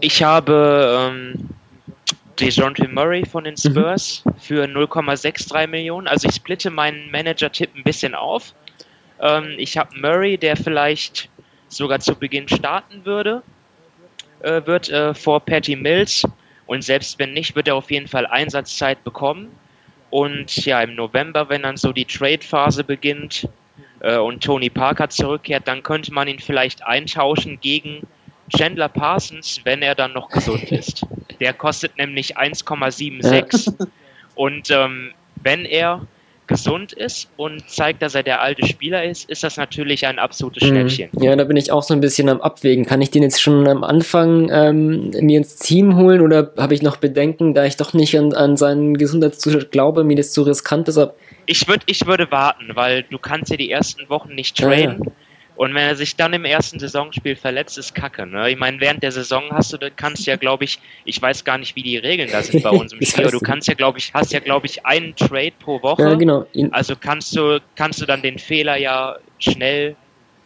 Ich 0.00 0.22
habe 0.22 1.10
ähm, 1.12 1.48
DeJounte 2.40 2.88
Murray 2.88 3.24
von 3.24 3.44
den 3.44 3.54
mhm. 3.54 3.70
Spurs 3.70 4.22
mhm. 4.24 4.32
für 4.38 4.64
0,63 4.64 5.66
Millionen. 5.66 6.06
Also 6.06 6.28
ich 6.28 6.34
splitte 6.34 6.70
meinen 6.70 7.10
Manager-Tipp 7.10 7.70
ein 7.74 7.84
bisschen 7.84 8.14
auf. 8.14 8.54
Ähm, 9.20 9.54
ich 9.58 9.76
habe 9.76 9.98
Murray, 9.98 10.38
der 10.38 10.56
vielleicht 10.56 11.28
sogar 11.68 12.00
zu 12.00 12.14
Beginn 12.14 12.48
starten 12.48 13.04
würde 13.04 13.42
äh, 14.40 14.64
wird 14.66 14.88
äh, 14.88 15.14
vor 15.14 15.40
Patty 15.40 15.76
Mills. 15.76 16.24
Und 16.66 16.82
selbst 16.82 17.18
wenn 17.18 17.32
nicht, 17.32 17.56
wird 17.56 17.68
er 17.68 17.76
auf 17.76 17.90
jeden 17.90 18.08
Fall 18.08 18.26
Einsatzzeit 18.26 19.02
bekommen. 19.04 19.48
Und 20.10 20.64
ja, 20.64 20.80
im 20.80 20.94
November, 20.94 21.48
wenn 21.48 21.62
dann 21.62 21.76
so 21.76 21.92
die 21.92 22.04
Trade-Phase 22.04 22.84
beginnt 22.84 23.48
äh, 24.00 24.16
und 24.16 24.42
Tony 24.42 24.70
Parker 24.70 25.08
zurückkehrt, 25.08 25.66
dann 25.66 25.82
könnte 25.82 26.12
man 26.12 26.28
ihn 26.28 26.38
vielleicht 26.38 26.86
eintauschen 26.86 27.60
gegen 27.60 28.06
Chandler 28.56 28.88
Parsons, 28.88 29.60
wenn 29.64 29.82
er 29.82 29.94
dann 29.94 30.12
noch 30.12 30.30
gesund 30.30 30.64
ist. 30.72 31.04
Der 31.40 31.52
kostet 31.52 31.96
nämlich 31.98 32.38
1,76. 32.38 33.74
Ja. 33.78 33.86
Und 34.34 34.70
ähm, 34.70 35.12
wenn 35.42 35.64
er 35.64 36.06
gesund 36.48 36.92
ist 36.92 37.30
und 37.36 37.68
zeigt, 37.70 38.02
dass 38.02 38.14
er 38.14 38.22
der 38.22 38.40
alte 38.42 38.66
Spieler 38.66 39.04
ist, 39.04 39.30
ist 39.30 39.44
das 39.44 39.56
natürlich 39.56 40.06
ein 40.06 40.18
absolutes 40.18 40.64
mhm. 40.64 40.68
Schnäppchen. 40.68 41.10
Ja, 41.20 41.36
da 41.36 41.44
bin 41.44 41.56
ich 41.56 41.70
auch 41.70 41.82
so 41.82 41.94
ein 41.94 42.00
bisschen 42.00 42.28
am 42.28 42.40
Abwägen. 42.40 42.84
Kann 42.86 43.00
ich 43.00 43.10
den 43.10 43.22
jetzt 43.22 43.40
schon 43.40 43.68
am 43.68 43.84
Anfang 43.84 44.48
ähm, 44.50 45.10
mir 45.20 45.38
ins 45.38 45.56
Team 45.56 45.96
holen 45.96 46.20
oder 46.20 46.52
habe 46.56 46.74
ich 46.74 46.82
noch 46.82 46.96
Bedenken, 46.96 47.54
da 47.54 47.64
ich 47.64 47.76
doch 47.76 47.92
nicht 47.92 48.18
an, 48.18 48.32
an 48.32 48.56
seinen 48.56 48.96
Gesundheitszustand 48.96 49.70
glaube, 49.70 50.02
mir 50.02 50.16
das 50.16 50.32
zu 50.32 50.42
riskant 50.42 50.88
ist? 50.88 50.98
Ich, 51.46 51.68
würd, 51.68 51.82
ich 51.86 52.06
würde 52.06 52.30
warten, 52.30 52.70
weil 52.74 53.04
du 53.04 53.18
kannst 53.18 53.50
ja 53.50 53.56
die 53.56 53.70
ersten 53.70 54.08
Wochen 54.08 54.34
nicht 54.34 54.56
trainen. 54.56 55.02
Ja, 55.04 55.12
und 55.58 55.74
wenn 55.74 55.88
er 55.88 55.96
sich 55.96 56.14
dann 56.14 56.32
im 56.34 56.44
ersten 56.44 56.78
Saisonspiel 56.78 57.34
verletzt, 57.34 57.78
ist 57.78 57.92
Kacke. 57.92 58.24
Ne? 58.24 58.48
Ich 58.48 58.56
meine, 58.56 58.80
während 58.80 59.02
der 59.02 59.10
Saison 59.10 59.42
hast 59.50 59.72
du, 59.72 59.78
kannst 59.96 60.24
ja, 60.24 60.36
glaube 60.36 60.62
ich, 60.62 60.78
ich 61.04 61.20
weiß 61.20 61.42
gar 61.42 61.58
nicht, 61.58 61.74
wie 61.74 61.82
die 61.82 61.96
Regeln 61.96 62.28
da 62.30 62.44
sind 62.44 62.62
bei 62.62 62.70
uns 62.70 62.92
im 62.92 63.02
Spiel, 63.02 63.24
aber 63.24 63.32
du 63.32 63.40
kannst 63.40 63.66
ja, 63.66 63.74
glaube 63.74 63.98
ich, 63.98 64.14
hast 64.14 64.32
ja, 64.32 64.38
glaube 64.38 64.66
ich, 64.66 64.86
einen 64.86 65.16
Trade 65.16 65.54
pro 65.58 65.82
Woche. 65.82 66.02
Ja, 66.02 66.14
genau. 66.14 66.46
Also 66.70 66.94
kannst 66.94 67.34
du, 67.34 67.60
kannst 67.74 68.00
du 68.00 68.06
dann 68.06 68.22
den 68.22 68.38
Fehler 68.38 68.76
ja 68.76 69.16
schnell 69.40 69.96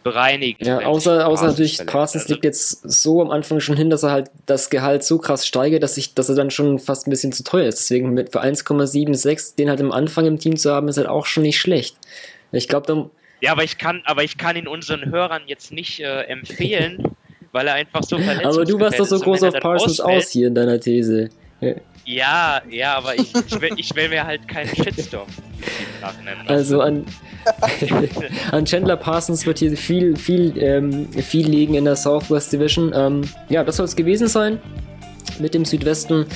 bereinigen. 0.01 0.65
Ja, 0.65 0.79
außer, 0.79 1.27
außer 1.27 1.45
natürlich, 1.45 1.77
Parsons 1.85 2.23
also, 2.23 2.33
liegt 2.33 2.43
jetzt 2.43 2.81
so 2.83 3.21
am 3.21 3.29
Anfang 3.29 3.59
schon 3.59 3.77
hin, 3.77 3.91
dass 3.91 4.01
er 4.01 4.09
halt 4.09 4.31
das 4.47 4.71
Gehalt 4.71 5.03
so 5.03 5.19
krass 5.19 5.45
steigert, 5.45 5.83
dass, 5.83 5.95
ich, 5.95 6.15
dass 6.15 6.27
er 6.29 6.35
dann 6.35 6.49
schon 6.49 6.79
fast 6.79 7.05
ein 7.05 7.11
bisschen 7.11 7.31
zu 7.33 7.43
teuer 7.43 7.67
ist. 7.67 7.77
Deswegen 7.77 8.15
mit 8.15 8.31
für 8.31 8.41
1,76 8.41 9.57
den 9.57 9.69
halt 9.69 9.79
am 9.79 9.91
Anfang 9.91 10.25
im 10.25 10.39
Team 10.39 10.57
zu 10.57 10.71
haben, 10.71 10.87
ist 10.87 10.97
halt 10.97 11.07
auch 11.07 11.27
schon 11.27 11.43
nicht 11.43 11.59
schlecht. 11.59 11.97
Ich 12.51 12.67
glaube, 12.67 12.87
da 12.87 13.09
ja, 13.43 13.51
aber 13.51 13.65
ich 13.65 13.77
kann, 13.77 14.01
aber 14.05 14.23
ich 14.23 14.37
kann 14.37 14.55
ihn 14.55 14.69
unseren 14.69 15.11
Hörern 15.11 15.41
jetzt 15.47 15.73
nicht 15.73 15.99
äh, 15.99 16.21
empfehlen, 16.21 17.03
weil 17.51 17.67
er 17.67 17.73
einfach 17.73 18.01
so 18.01 18.17
verletzt 18.17 18.39
ist. 18.39 18.55
Aber 18.55 18.63
du 18.63 18.79
warst 18.79 18.97
doch 18.97 19.05
so 19.05 19.19
groß 19.19 19.43
auf 19.43 19.59
Parsons 19.59 19.99
aus 19.99 20.29
hier 20.29 20.47
in 20.47 20.55
deiner 20.55 20.79
These. 20.79 21.29
Ja, 22.05 22.61
ja, 22.69 22.95
aber 22.95 23.15
ich, 23.15 23.33
ich, 23.35 23.59
will, 23.59 23.71
ich 23.75 23.93
will 23.97 24.07
mir 24.07 24.25
halt 24.25 24.47
keinen 24.47 24.73
Shitstorm. 24.73 25.27
Also 26.47 26.79
an, 26.79 27.05
an 28.53 28.63
Chandler 28.63 28.95
Parsons 28.95 29.45
wird 29.45 29.59
hier 29.59 29.75
viel, 29.75 30.15
viel, 30.15 30.57
ähm, 30.63 31.11
viel 31.11 31.45
liegen 31.45 31.73
in 31.73 31.83
der 31.83 31.97
Southwest 31.97 32.53
Division. 32.53 32.93
Ähm, 32.95 33.23
ja, 33.49 33.65
das 33.65 33.75
soll 33.75 33.87
es 33.87 33.95
gewesen 33.97 34.29
sein 34.29 34.61
mit 35.39 35.53
dem 35.53 35.65
Südwesten. 35.65 36.27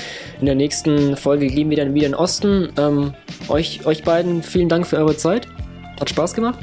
In 0.42 0.46
der 0.46 0.56
nächsten 0.56 1.16
Folge 1.16 1.48
gehen 1.48 1.70
wir 1.70 1.78
dann 1.78 1.94
wieder 1.94 2.08
in 2.08 2.12
den 2.12 2.20
Osten. 2.20 2.74
Ähm, 2.78 3.14
euch, 3.48 3.86
euch 3.86 4.04
beiden 4.04 4.44
vielen 4.44 4.68
Dank 4.68 4.86
für 4.86 4.98
eure 4.98 5.16
Zeit. 5.16 5.48
Hat 6.02 6.10
Spaß 6.10 6.34
gemacht. 6.34 6.60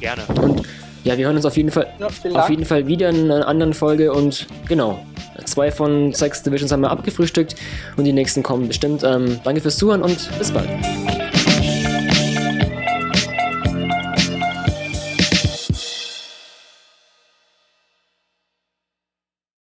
Gerne. 0.00 0.22
Und 0.40 0.62
ja, 1.04 1.16
wir 1.16 1.26
hören 1.26 1.36
uns 1.36 1.46
auf 1.46 1.56
jeden 1.56 1.70
Fall, 1.70 1.86
ja, 1.98 2.06
auf 2.06 2.50
jeden 2.50 2.64
Fall 2.64 2.86
wieder 2.86 3.08
in 3.08 3.30
einer 3.30 3.46
anderen 3.46 3.72
Folge 3.72 4.12
und 4.12 4.46
genau. 4.68 5.04
Zwei 5.44 5.70
von 5.70 6.12
sechs 6.12 6.42
Divisions 6.42 6.72
haben 6.72 6.80
wir 6.80 6.90
abgefrühstückt 6.90 7.54
und 7.96 8.04
die 8.04 8.12
nächsten 8.12 8.42
kommen 8.42 8.66
bestimmt. 8.66 9.04
Ähm, 9.04 9.38
danke 9.44 9.60
fürs 9.60 9.78
Zuhören 9.78 10.02
und 10.02 10.28
bis 10.38 10.50
bald. 10.50 10.68